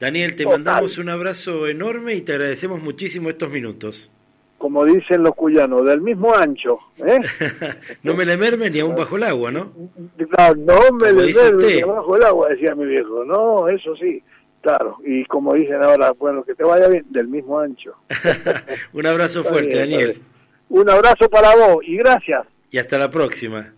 Daniel, 0.00 0.36
te 0.36 0.46
mandamos 0.46 0.96
un 0.96 1.10
abrazo 1.10 1.68
enorme 1.68 2.14
y 2.14 2.22
te 2.22 2.32
agradecemos 2.32 2.82
muchísimo 2.82 3.28
estos 3.28 3.50
minutos 3.50 4.10
como 4.62 4.84
dicen 4.84 5.24
los 5.24 5.34
cuyanos, 5.34 5.84
del 5.84 6.00
mismo 6.00 6.32
ancho. 6.32 6.78
¿eh? 6.98 7.18
no 8.04 8.14
me 8.14 8.24
le 8.24 8.36
merme 8.36 8.70
ni 8.70 8.78
aún 8.78 8.94
bajo 8.94 9.16
el 9.16 9.24
agua, 9.24 9.50
¿no? 9.50 9.72
No 10.56 10.92
me 10.92 11.12
le 11.12 11.34
merme 11.34 11.74
ni 11.74 11.82
bajo 11.82 12.16
el 12.16 12.22
agua, 12.22 12.48
decía 12.50 12.72
mi 12.76 12.86
viejo. 12.86 13.24
No, 13.24 13.68
eso 13.68 13.96
sí, 13.96 14.22
claro. 14.60 14.98
Y 15.04 15.24
como 15.24 15.54
dicen 15.54 15.82
ahora, 15.82 16.12
bueno, 16.12 16.44
que 16.44 16.54
te 16.54 16.62
vaya 16.62 16.86
bien, 16.86 17.04
del 17.10 17.26
mismo 17.26 17.58
ancho. 17.58 17.96
Un 18.92 19.04
abrazo 19.04 19.42
fuerte, 19.42 19.80
Daniel. 19.80 20.22
Un 20.72 20.88
abrazo 20.88 21.28
para 21.28 21.54
vos 21.54 21.84
y 21.86 21.98
gracias. 21.98 22.46
Y 22.70 22.78
hasta 22.78 22.96
la 22.96 23.10
próxima. 23.10 23.74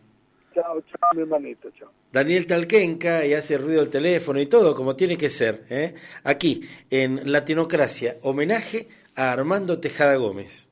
Chao, 0.54 0.80
chao, 0.82 1.10
mi 1.12 1.22
hermanito, 1.22 1.68
chao. 1.76 1.90
Daniel 2.12 2.46
Talquenca 2.46 3.26
y 3.26 3.34
hace 3.34 3.58
ruido 3.58 3.82
el 3.82 3.90
teléfono 3.90 4.40
y 4.40 4.46
todo 4.46 4.76
como 4.76 4.94
tiene 4.94 5.16
que 5.16 5.28
ser. 5.28 5.64
¿eh? 5.70 5.94
Aquí, 6.22 6.62
en 6.90 7.32
Latinocracia, 7.32 8.14
homenaje 8.22 8.86
a 9.16 9.32
Armando 9.32 9.80
Tejada 9.80 10.14
Gómez. 10.14 10.70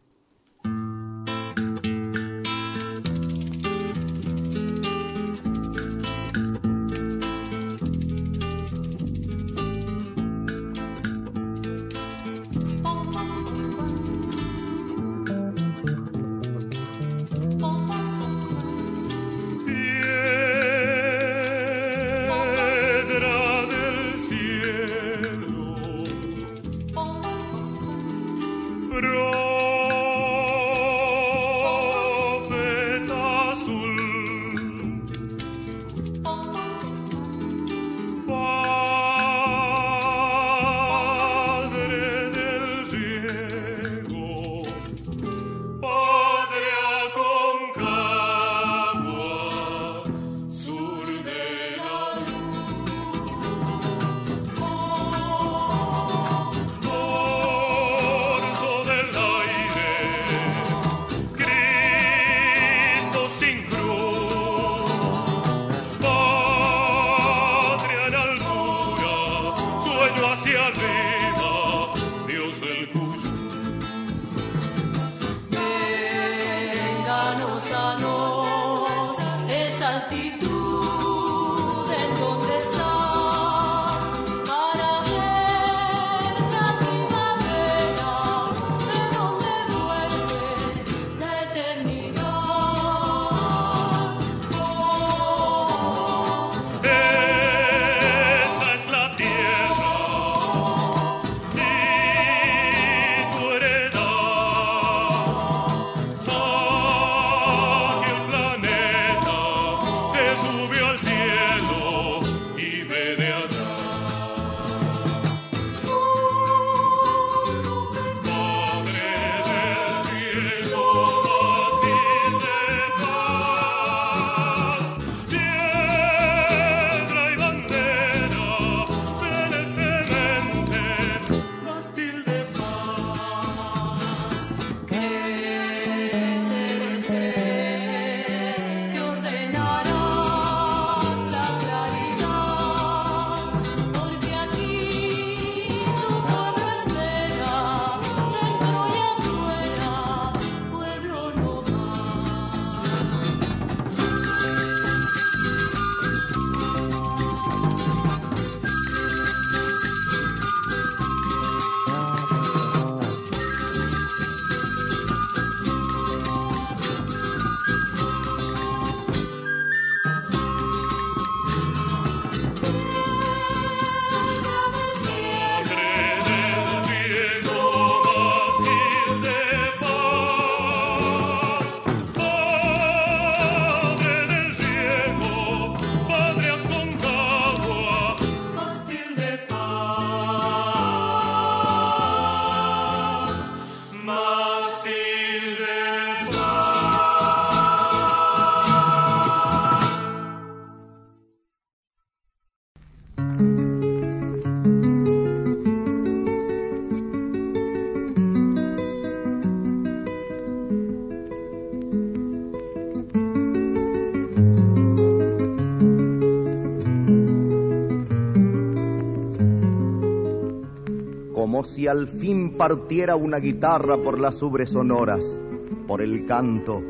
Si 221.64 221.86
al 221.86 222.08
fin 222.08 222.56
partiera 222.56 223.16
una 223.16 223.38
guitarra 223.38 223.96
por 223.96 224.18
las 224.18 224.42
ubres 224.42 224.70
sonoras, 224.70 225.40
por 225.86 226.02
el 226.02 226.26
canto, 226.26 226.82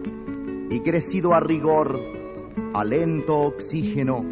y 0.70 0.80
crecido 0.80 1.34
a 1.34 1.40
rigor, 1.40 2.00
a 2.74 2.84
lento 2.84 3.38
oxígeno, 3.38 4.24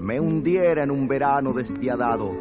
me 0.00 0.20
hundiera 0.20 0.82
en 0.82 0.90
un 0.90 1.08
verano 1.08 1.52
despiadado, 1.52 2.32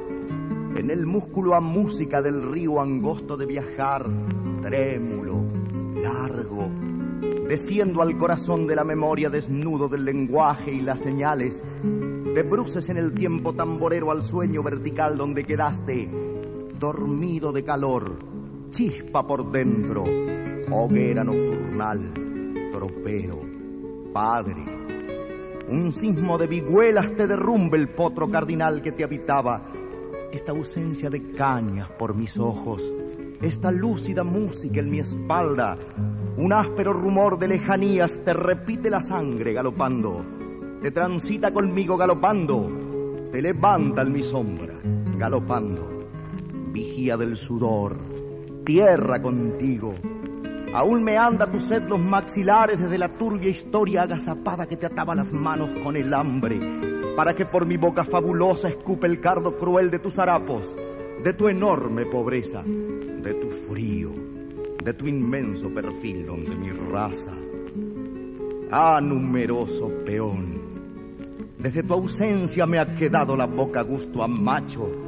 en 0.75 0.89
el 0.89 1.05
músculo 1.05 1.55
a 1.55 1.61
música 1.61 2.21
del 2.21 2.51
río 2.51 2.81
angosto 2.81 3.37
de 3.37 3.45
viajar, 3.45 4.05
trémulo, 4.61 5.45
largo, 5.95 6.69
desciendo 7.47 8.01
al 8.01 8.17
corazón 8.17 8.67
de 8.67 8.75
la 8.75 8.83
memoria 8.83 9.29
desnudo 9.29 9.87
del 9.87 10.05
lenguaje 10.05 10.73
y 10.73 10.81
las 10.81 11.01
señales, 11.01 11.63
de 11.81 12.43
bruces 12.43 12.89
en 12.89 12.97
el 12.97 13.13
tiempo 13.13 13.53
tamborero 13.53 14.11
al 14.11 14.21
sueño 14.21 14.61
vertical 14.61 15.17
donde 15.17 15.43
quedaste, 15.43 16.09
dormido 16.85 17.51
de 17.51 17.63
calor, 17.63 18.15
chispa 18.69 19.25
por 19.25 19.51
dentro, 19.51 20.03
hoguera 20.71 21.23
nocturnal, 21.23 22.13
tropero, 22.71 23.39
padre. 24.13 24.63
Un 25.67 25.91
sismo 25.91 26.37
de 26.37 26.45
vihuelas 26.45 27.15
te 27.15 27.25
derrumbe 27.25 27.79
el 27.79 27.89
potro 27.89 28.29
cardinal 28.29 28.83
que 28.83 28.91
te 28.91 29.03
habitaba. 29.03 29.71
Esta 30.31 30.51
ausencia 30.51 31.09
de 31.09 31.31
cañas 31.31 31.89
por 31.89 32.13
mis 32.13 32.37
ojos, 32.37 32.93
esta 33.41 33.71
lúcida 33.71 34.23
música 34.23 34.79
en 34.79 34.91
mi 34.91 34.99
espalda, 34.99 35.79
un 36.37 36.53
áspero 36.53 36.93
rumor 36.93 37.39
de 37.39 37.47
lejanías 37.47 38.19
te 38.23 38.31
repite 38.31 38.91
la 38.91 39.01
sangre 39.01 39.53
galopando, 39.53 40.23
te 40.83 40.91
transita 40.91 41.51
conmigo 41.51 41.97
galopando, 41.97 42.69
te 43.31 43.41
levanta 43.41 44.03
en 44.03 44.11
mi 44.13 44.21
sombra 44.21 44.75
galopando, 45.17 45.94
vigía 46.75 47.15
del 47.15 47.37
sudor, 47.37 47.95
tierra 48.65 49.21
contigo. 49.21 49.93
Aún 50.73 51.05
me 51.05 51.17
anda 51.17 51.49
tu 51.49 51.61
sed 51.61 51.83
los 51.87 52.01
maxilares 52.01 52.77
desde 52.77 52.97
la 52.97 53.13
turbia 53.13 53.49
historia 53.49 54.01
agazapada 54.01 54.65
que 54.67 54.75
te 54.75 54.85
ataba 54.85 55.15
las 55.15 55.31
manos 55.31 55.69
con 55.81 55.95
el 55.95 56.13
hambre, 56.13 56.59
para 57.15 57.33
que 57.33 57.45
por 57.45 57.65
mi 57.65 57.77
boca 57.77 58.03
fabulosa 58.03 58.67
escupe 58.67 59.07
el 59.07 59.21
cardo 59.21 59.55
cruel 59.55 59.89
de 59.89 59.99
tus 59.99 60.19
harapos, 60.19 60.75
de 61.23 61.31
tu 61.31 61.47
enorme 61.47 62.05
pobreza, 62.07 62.61
de 62.63 63.33
tu 63.35 63.49
frío, 63.51 64.11
de 64.83 64.93
tu 64.93 65.07
inmenso 65.07 65.73
perfil 65.73 66.25
donde 66.25 66.57
mi 66.57 66.71
raza, 66.71 67.31
ah 68.69 68.99
numeroso 69.01 69.89
peón, 70.05 70.59
desde 71.57 71.83
tu 71.83 71.93
ausencia 71.93 72.65
me 72.65 72.79
ha 72.79 72.95
quedado 72.95 73.37
la 73.37 73.45
boca 73.45 73.81
gusto 73.81 74.21
a 74.21 74.27
macho, 74.27 75.04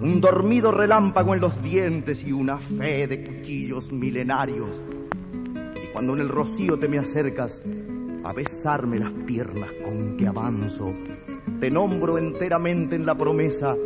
un 0.00 0.20
dormido 0.20 0.70
relámpago 0.70 1.34
en 1.34 1.40
los 1.40 1.62
dientes 1.62 2.22
y 2.24 2.32
una 2.32 2.58
fe 2.58 3.06
de 3.06 3.24
cuchillos 3.24 3.92
milenarios. 3.92 4.80
Y 5.82 5.92
cuando 5.92 6.14
en 6.14 6.20
el 6.20 6.28
rocío 6.28 6.78
te 6.78 6.88
me 6.88 6.98
acercas 6.98 7.62
a 8.24 8.32
besarme 8.32 8.98
las 8.98 9.12
piernas 9.12 9.70
con 9.84 10.16
que 10.16 10.26
avanzo, 10.26 10.92
te 11.60 11.70
nombro 11.70 12.18
enteramente 12.18 12.96
en 12.96 13.06
la 13.06 13.16
promesa 13.16 13.76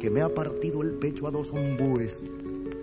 que 0.00 0.10
me 0.10 0.20
ha 0.20 0.28
partido 0.28 0.82
el 0.82 0.92
pecho 0.94 1.26
a 1.26 1.30
dos 1.30 1.50
ombúes 1.50 2.22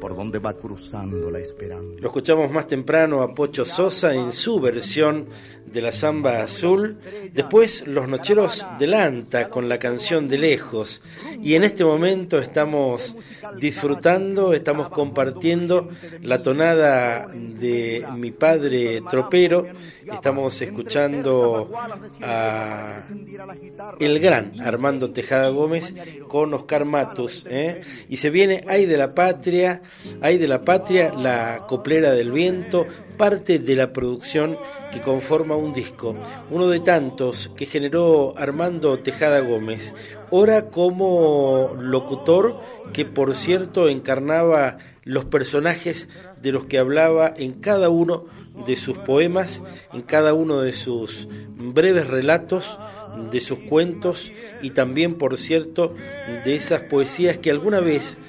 por 0.04 0.18
donde 0.18 0.40
va 0.40 0.54
cruzando 0.54 1.32
la 1.32 1.40
esperanza. 1.40 2.02
Lo 2.02 2.08
escuchamos 2.08 2.52
más 2.52 2.68
temprano 2.68 3.22
a 3.22 3.32
Pocho 3.32 3.64
Sosa 3.64 4.14
en 4.14 4.34
su 4.34 4.60
versión 4.60 5.28
de 5.74 5.82
la 5.82 5.92
samba 5.92 6.44
azul, 6.44 6.98
después 7.34 7.88
Los 7.88 8.08
Nocheros 8.08 8.66
de 8.78 8.88
Lanta 8.88 9.50
con 9.50 9.68
la 9.68 9.80
canción 9.80 10.28
de 10.28 10.38
lejos 10.38 11.02
y 11.42 11.56
en 11.56 11.64
este 11.64 11.84
momento 11.84 12.38
estamos 12.38 13.16
disfrutando, 13.60 14.54
estamos 14.54 14.90
compartiendo 14.90 15.90
la 16.22 16.42
tonada 16.42 17.28
de 17.34 18.06
mi 18.16 18.32
padre 18.32 19.02
tropero, 19.10 19.66
estamos 20.12 20.62
escuchando 20.62 21.72
a 22.22 23.04
el 24.00 24.20
gran 24.20 24.60
Armando 24.62 25.12
Tejada 25.12 25.50
Gómez 25.50 25.96
con 26.28 26.54
Oscar 26.54 26.86
Matus 26.86 27.46
¿eh? 27.50 27.82
y 28.10 28.18
se 28.18 28.30
viene 28.30 28.64
Ay 28.68 28.86
de 28.86 28.98
la 28.98 29.16
Patria, 29.16 29.82
Ay 30.22 30.38
de 30.38 30.48
la 30.48 30.64
Patria, 30.64 31.14
la 31.14 31.66
coplera 31.68 32.12
del 32.12 32.32
viento, 32.32 32.86
parte 33.18 33.59
de 33.59 33.76
la 33.76 33.93
producción 33.93 34.57
que 34.91 35.01
conforma 35.01 35.55
un 35.55 35.74
disco, 35.74 36.16
uno 36.49 36.68
de 36.68 36.80
tantos 36.80 37.51
que 37.55 37.66
generó 37.66 38.34
Armando 38.38 38.99
Tejada 38.99 39.39
Gómez, 39.39 39.95
ora 40.30 40.70
como 40.70 41.72
locutor 41.80 42.59
que 42.93 43.05
por 43.05 43.36
cierto 43.36 43.89
encarnaba 43.89 44.78
los 45.03 45.26
personajes 45.26 46.09
de 46.41 46.51
los 46.51 46.66
que 46.66 46.78
hablaba 46.78 47.34
en 47.36 47.53
cada 47.53 47.89
uno 47.89 48.26
de 48.66 48.76
sus 48.76 48.97
poemas, 48.99 49.64
en 49.93 50.01
cada 50.01 50.34
uno 50.34 50.61
de 50.61 50.74
sus 50.74 51.28
breves 51.55 52.07
relatos, 52.07 52.80
de 53.32 53.41
sus 53.41 53.59
cuentos 53.59 54.32
y 54.61 54.72
también, 54.72 55.16
por 55.16 55.38
cierto, 55.38 55.95
de 56.45 56.55
esas 56.55 56.82
poesías 56.82 57.38
que 57.38 57.51
alguna 57.51 57.80
vez 57.80 58.20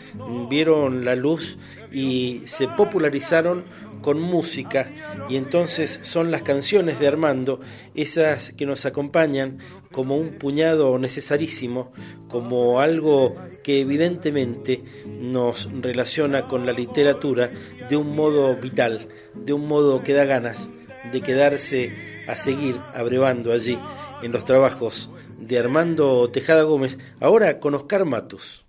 vieron 0.49 1.05
la 1.05 1.15
luz 1.15 1.59
y 1.93 2.43
se 2.47 2.69
popularizaron 2.69 3.65
con 4.05 4.21
música 4.21 4.91
y 5.31 5.37
entonces 5.37 5.99
son 6.03 6.31
las 6.31 6.43
canciones 6.43 7.01
de 7.01 7.09
Armando 7.09 7.61
esas 7.95 8.53
que 8.53 8.67
nos 8.67 8.85
acompañan 8.85 9.57
como 9.93 10.19
un 10.19 10.35
puñado 10.35 10.99
necesarísimo, 10.99 11.91
como 12.29 12.81
algo 12.81 13.35
que 13.63 13.81
evidentemente 13.81 14.85
nos 15.07 15.71
relaciona 15.81 16.47
con 16.49 16.67
la 16.67 16.73
literatura 16.73 17.51
de 17.89 17.97
un 17.97 18.15
modo 18.15 18.55
vital, 18.57 19.09
de 19.35 19.55
un 19.55 19.67
modo 19.67 20.03
que 20.03 20.13
da 20.13 20.27
ganas 20.27 20.71
de 21.11 21.23
quedarse 21.23 22.25
a 22.29 22.35
seguir 22.35 22.79
abrevando 22.93 23.55
allí 23.55 23.79
en 24.23 24.33
los 24.33 24.45
trabajos 24.45 25.09
de 25.39 25.59
Armando 25.59 26.29
Tejada 26.31 26.65
Gómez, 26.65 26.99
ahora 27.21 27.59
con 27.59 27.73
Oscar 27.73 28.05
Matus. 28.05 28.67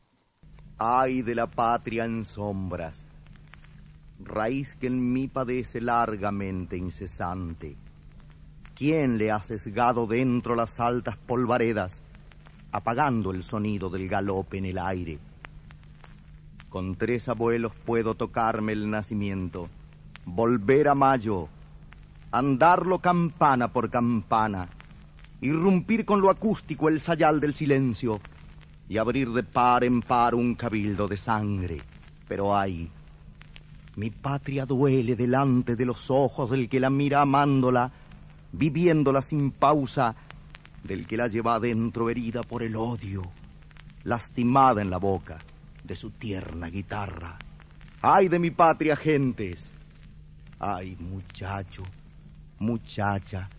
Ay 0.78 1.24
de 1.24 1.36
la 1.36 1.48
patria 1.48 2.06
en 2.06 2.24
sombras 2.24 3.05
raíz 4.20 4.76
que 4.76 4.88
en 4.88 5.14
mí 5.14 5.28
padece 5.28 5.82
largamente 5.82 6.78
incesante. 6.78 7.76
¿Quién 8.76 9.18
le 9.18 9.32
ha 9.32 9.42
sesgado 9.42 10.08
dentro 10.08 10.56
las 10.56 10.80
altas 10.80 11.18
polvaredas, 11.18 12.04
apagando 12.72 13.32
el 13.32 13.44
sonido 13.44 13.90
del 13.90 14.10
galope 14.10 14.58
en 14.58 14.66
el 14.66 14.78
aire? 14.78 15.20
Con 16.70 16.96
tres 16.96 17.30
abuelos 17.30 17.72
puedo 17.86 18.16
tocarme 18.16 18.74
el 18.74 18.90
nacimiento, 18.90 19.70
volver 20.26 20.90
a 20.90 20.96
mayo, 20.96 21.48
andarlo 22.32 23.00
campana 23.00 23.72
por 23.72 23.90
campana, 23.90 24.68
irrumpir 25.40 26.04
con 26.04 26.20
lo 26.20 26.30
acústico 26.30 26.90
el 26.90 27.00
sayal 27.00 27.40
del 27.40 27.54
silencio 27.54 28.20
y 28.90 28.98
abrir 28.98 29.32
de 29.32 29.44
par 29.44 29.86
en 29.86 30.02
par 30.02 30.36
un 30.36 30.56
cabildo 30.56 31.08
de 31.08 31.16
sangre. 31.16 31.78
Pero 32.28 32.58
hay 32.58 32.92
mi 33.96 34.10
patria 34.10 34.66
duele 34.66 35.16
delante 35.16 35.76
de 35.76 35.86
los 35.86 36.12
ojos 36.12 36.52
del 36.52 36.68
que 36.68 36.80
la 36.80 36.90
mira 36.90 37.22
amándola, 37.22 37.92
viviéndola 38.52 39.22
sin 39.22 39.52
pausa, 39.52 40.16
del 40.84 41.08
que 41.08 41.18
la 41.18 41.28
lleva 41.28 41.56
adentro 41.56 42.10
herida 42.10 42.44
por 42.44 42.62
el 42.62 42.76
odio, 42.76 43.22
lastimada 44.04 44.82
en 44.82 44.90
la 44.90 44.98
boca 44.98 45.38
de 45.84 45.96
su 45.96 46.12
tierna 46.12 46.68
guitarra. 46.68 47.38
¡Ay 48.02 48.28
de 48.28 48.40
mi 48.40 48.52
patria, 48.52 48.96
gentes! 48.96 49.72
¡Ay, 50.60 50.98
muchacho, 51.00 51.84
muchacha! 52.60 53.50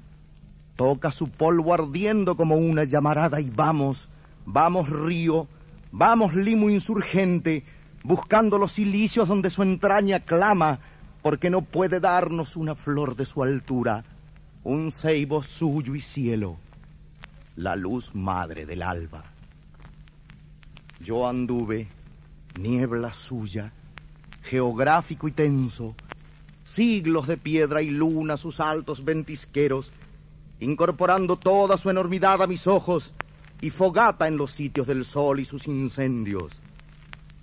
Toca 0.77 1.11
su 1.11 1.31
polvo 1.31 1.73
ardiendo 1.73 2.37
como 2.37 2.57
una 2.57 2.85
llamarada 2.85 3.41
y 3.41 3.49
vamos, 3.49 4.11
vamos 4.45 4.91
río, 4.91 5.49
vamos 5.91 6.35
limo 6.35 6.69
insurgente, 6.69 7.65
buscando 8.07 8.57
los 8.57 8.71
silicios 8.71 9.27
donde 9.27 9.51
su 9.51 9.65
entraña 9.65 10.21
clama, 10.21 10.79
porque 11.23 11.51
no 11.51 11.63
puede 11.63 11.99
darnos 11.99 12.55
una 12.55 12.77
flor 12.77 13.17
de 13.17 13.27
su 13.27 13.43
altura, 13.43 14.05
un 14.63 14.93
ceibo 14.93 15.43
suyo 15.43 15.93
y 15.97 16.01
cielo, 16.01 16.57
la 17.57 17.75
luz 17.75 18.15
madre 18.15 18.65
del 18.65 18.83
alba. 18.83 19.25
Yo 21.01 21.27
anduve, 21.27 21.89
niebla 22.61 23.13
suya, 23.13 23.73
geográfico 24.43 25.27
y 25.27 25.33
tenso, 25.33 25.97
siglos 26.63 27.27
de 27.27 27.37
piedra 27.37 27.83
y 27.83 27.91
luna 27.91 28.37
sus 28.37 28.61
altos 28.61 29.05
ventisqueros, 29.05 29.93
incorporando 30.61 31.37
toda 31.39 31.77
su 31.77 31.91
enormidad 31.91 32.41
a 32.41 32.47
mis 32.47 32.69
ojos 32.69 33.15
y 33.61 33.71
fogata 33.71 34.29
en 34.29 34.37
los 34.37 34.53
sitios 34.53 34.87
del 34.87 35.05
sol 35.05 35.41
y 35.41 35.45
sus 35.45 35.67
incendios 35.67 36.63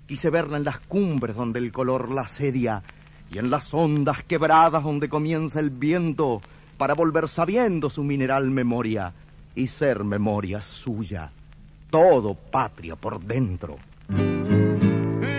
Quise 0.06 0.30
verla 0.30 0.56
en 0.56 0.64
las 0.64 0.80
cumbres 0.80 1.34
donde 1.34 1.58
el 1.58 1.72
color 1.72 2.10
la 2.10 2.22
asedia 2.22 2.82
y 3.30 3.38
en 3.38 3.50
las 3.50 3.72
ondas 3.72 4.22
quebradas 4.24 4.84
donde 4.84 5.08
comienza 5.08 5.60
el 5.60 5.70
viento 5.70 6.40
para 6.76 6.94
volver 6.94 7.28
sabiendo 7.28 7.88
su 7.88 8.02
mineral 8.02 8.50
memoria 8.50 9.12
y 9.54 9.66
ser 9.66 10.04
memoria 10.04 10.60
suya. 10.60 11.30
Todo 11.90 12.34
patria 12.34 12.96
por 12.96 13.20
dentro. 13.20 13.76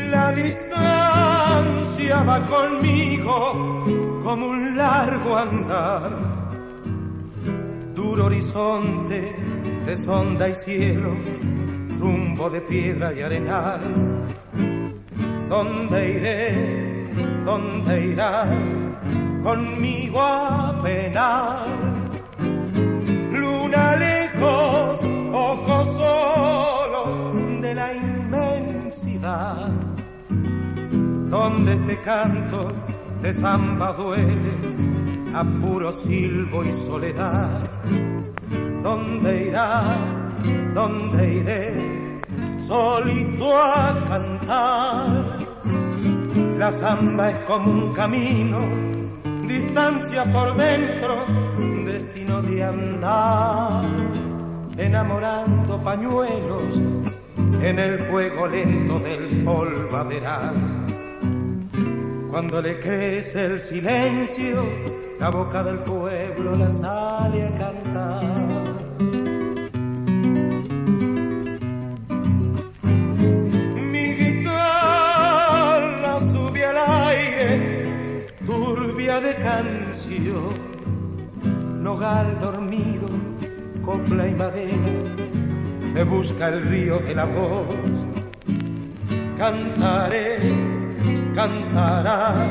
La 0.09 0.31
distancia 0.31 2.23
va 2.23 2.45
conmigo 2.45 3.83
como 4.23 4.47
un 4.47 4.77
largo 4.77 5.37
andar. 5.37 6.35
Duro 7.93 8.25
horizonte 8.25 9.35
de 9.85 9.97
sonda 9.97 10.49
y 10.49 10.55
cielo, 10.55 11.13
de 12.35 12.61
piedra 12.61 13.13
y 13.13 13.21
arenal. 13.21 13.79
¿Dónde 15.47 16.09
iré? 16.09 17.09
¿Dónde 17.45 18.07
irá? 18.07 18.45
Conmigo 19.41 20.21
a 20.21 20.81
penar. 20.83 21.65
Luna 23.31 23.95
lejos, 23.95 24.99
ojos 25.31 25.87
solo 25.93 27.33
de 27.61 27.73
la 27.73 27.93
inmensidad. 27.93 29.69
Donde 31.29 31.71
este 31.71 31.97
canto 32.01 32.67
de 33.21 33.33
samba 33.33 33.93
duele 33.93 34.51
a 35.33 35.43
puro 35.61 35.91
silbo 35.93 36.65
y 36.65 36.73
soledad. 36.73 37.63
¿Dónde 38.83 39.47
irá? 39.47 39.97
¿Dónde 40.73 41.33
iré? 41.33 42.04
Solito 42.67 43.55
a 43.55 44.03
cantar. 44.07 45.37
La 46.57 46.71
samba 46.71 47.29
es 47.29 47.37
como 47.45 47.71
un 47.71 47.91
camino, 47.93 48.59
distancia 49.45 50.25
por 50.33 50.55
dentro, 50.55 51.25
destino 51.85 52.41
de 52.41 52.63
andar, 52.63 53.85
enamorando 54.77 55.79
pañuelos 55.83 56.75
en 57.61 57.77
el 57.77 57.99
fuego 57.99 58.47
lento 58.47 58.97
del 58.99 59.43
polvaderal. 59.43 60.55
Cuando 62.31 62.61
le 62.63 62.79
crece 62.79 63.45
el 63.45 63.59
silencio, 63.59 64.65
la 65.19 65.29
boca 65.29 65.61
del 65.61 65.79
pueblo 65.79 66.55
la 66.55 66.71
sale 66.71 67.43
a 67.43 67.57
cantar. 67.59 68.44
De 79.21 79.35
canción, 79.35 80.49
nogal 81.81 82.37
dormido, 82.39 83.07
copla 83.83 84.27
y 84.27 84.35
madera, 84.35 85.15
me 85.93 86.03
busca 86.03 86.49
el 86.49 86.61
río 86.63 86.99
de 86.99 87.15
la 87.15 87.23
voz. 87.25 87.67
Cantaré, 89.37 90.53
cantará 91.33 92.45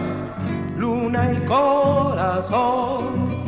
luna 0.77 1.33
y 1.33 1.47
corazón. 1.47 3.45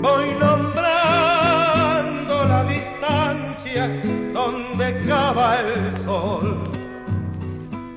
Voy 0.00 0.34
nombrando 0.38 2.44
la 2.44 2.64
distancia 2.64 3.88
donde 4.32 5.04
cava 5.06 5.60
el 5.60 5.92
sol, 5.92 6.70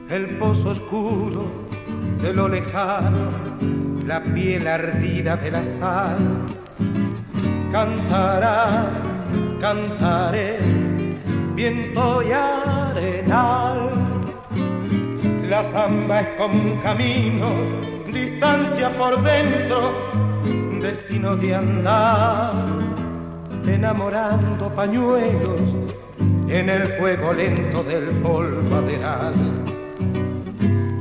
el 0.10 0.38
pozo 0.38 0.70
oscuro 0.70 1.62
de 2.22 2.34
lo 2.34 2.47
lejano, 2.47 3.32
la 4.12 4.22
piel 4.34 4.68
ardida 4.68 5.38
de 5.38 5.51
la 5.51 5.64
sal. 5.64 6.45
Cantará, 7.72 8.59
cantaré, 9.62 10.57
viento 11.55 12.22
y 12.22 12.32
arenal. 12.34 13.78
La 15.47 15.64
samba 15.64 16.20
es 16.20 16.30
como 16.38 16.74
un 16.74 16.78
camino, 16.82 17.49
distancia 18.12 18.93
por 18.97 19.24
dentro, 19.24 19.80
destino 20.82 21.38
de 21.38 21.55
andar, 21.55 22.54
enamorando 23.66 24.75
pañuelos 24.75 25.74
en 26.50 26.70
el 26.70 26.86
fuego 26.97 27.32
lento 27.32 27.82
del 27.83 28.21
polvaderal. 28.21 29.36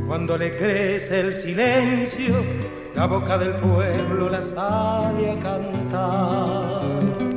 Cuando 0.06 0.36
le 0.38 0.54
crece 0.56 1.20
el 1.20 1.32
silencio, 1.32 2.79
la 3.00 3.06
boca 3.06 3.38
del 3.38 3.54
pueblo 3.54 4.28
la 4.28 4.42
sale 4.42 5.30
a 5.30 5.38
cantar. 5.40 7.29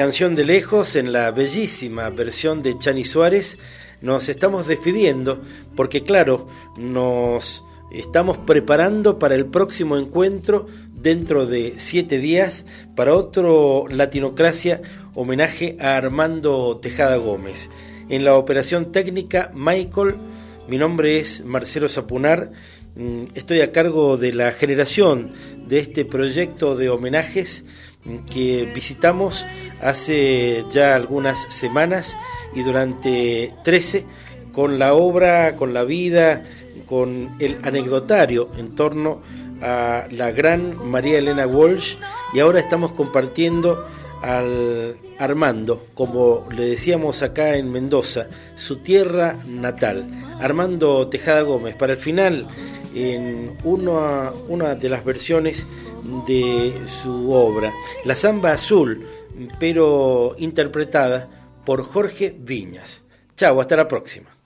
Canción 0.00 0.34
de 0.34 0.46
lejos, 0.46 0.96
en 0.96 1.12
la 1.12 1.30
bellísima 1.30 2.08
versión 2.08 2.62
de 2.62 2.78
Chani 2.78 3.04
Suárez, 3.04 3.58
nos 4.00 4.30
estamos 4.30 4.66
despidiendo 4.66 5.42
porque 5.76 6.02
claro, 6.02 6.48
nos 6.78 7.62
estamos 7.92 8.38
preparando 8.38 9.18
para 9.18 9.34
el 9.34 9.44
próximo 9.44 9.98
encuentro 9.98 10.66
dentro 10.94 11.44
de 11.44 11.74
siete 11.76 12.18
días 12.18 12.64
para 12.96 13.12
otro 13.12 13.84
Latinocracia 13.90 14.80
homenaje 15.14 15.76
a 15.78 15.98
Armando 15.98 16.78
Tejada 16.78 17.16
Gómez. 17.16 17.68
En 18.08 18.24
la 18.24 18.36
operación 18.36 18.92
técnica, 18.92 19.52
Michael, 19.54 20.14
mi 20.66 20.78
nombre 20.78 21.18
es 21.18 21.44
Marcelo 21.44 21.90
Zapunar 21.90 22.52
mm, 22.96 23.24
estoy 23.34 23.60
a 23.60 23.70
cargo 23.70 24.16
de 24.16 24.32
la 24.32 24.50
generación 24.52 25.28
de 25.66 25.78
este 25.78 26.06
proyecto 26.06 26.74
de 26.74 26.88
homenajes 26.88 27.66
que 28.32 28.70
visitamos 28.74 29.46
hace 29.82 30.64
ya 30.70 30.94
algunas 30.94 31.40
semanas 31.52 32.16
y 32.54 32.62
durante 32.62 33.54
13 33.62 34.06
con 34.52 34.78
la 34.78 34.94
obra, 34.94 35.56
con 35.56 35.74
la 35.74 35.84
vida, 35.84 36.44
con 36.86 37.36
el 37.38 37.58
anecdotario 37.62 38.48
en 38.56 38.74
torno 38.74 39.20
a 39.62 40.06
la 40.10 40.30
gran 40.32 40.88
María 40.88 41.18
Elena 41.18 41.46
Walsh 41.46 41.96
y 42.32 42.40
ahora 42.40 42.60
estamos 42.60 42.92
compartiendo 42.92 43.86
al 44.22 44.96
Armando, 45.18 45.80
como 45.94 46.46
le 46.54 46.66
decíamos 46.66 47.22
acá 47.22 47.56
en 47.56 47.70
Mendoza, 47.70 48.28
su 48.54 48.76
tierra 48.76 49.36
natal. 49.46 50.08
Armando 50.40 51.08
Tejada 51.08 51.42
Gómez, 51.42 51.74
para 51.74 51.92
el 51.92 51.98
final, 51.98 52.46
en 52.94 53.56
una, 53.64 54.32
una 54.48 54.74
de 54.74 54.88
las 54.88 55.04
versiones 55.04 55.66
de 56.26 56.86
su 56.86 57.32
obra, 57.32 57.72
La 58.04 58.16
Zamba 58.16 58.52
Azul, 58.52 59.06
pero 59.58 60.34
interpretada 60.38 61.28
por 61.64 61.82
Jorge 61.82 62.34
Viñas. 62.38 63.04
Chao, 63.36 63.60
hasta 63.60 63.76
la 63.76 63.88
próxima. 63.88 64.39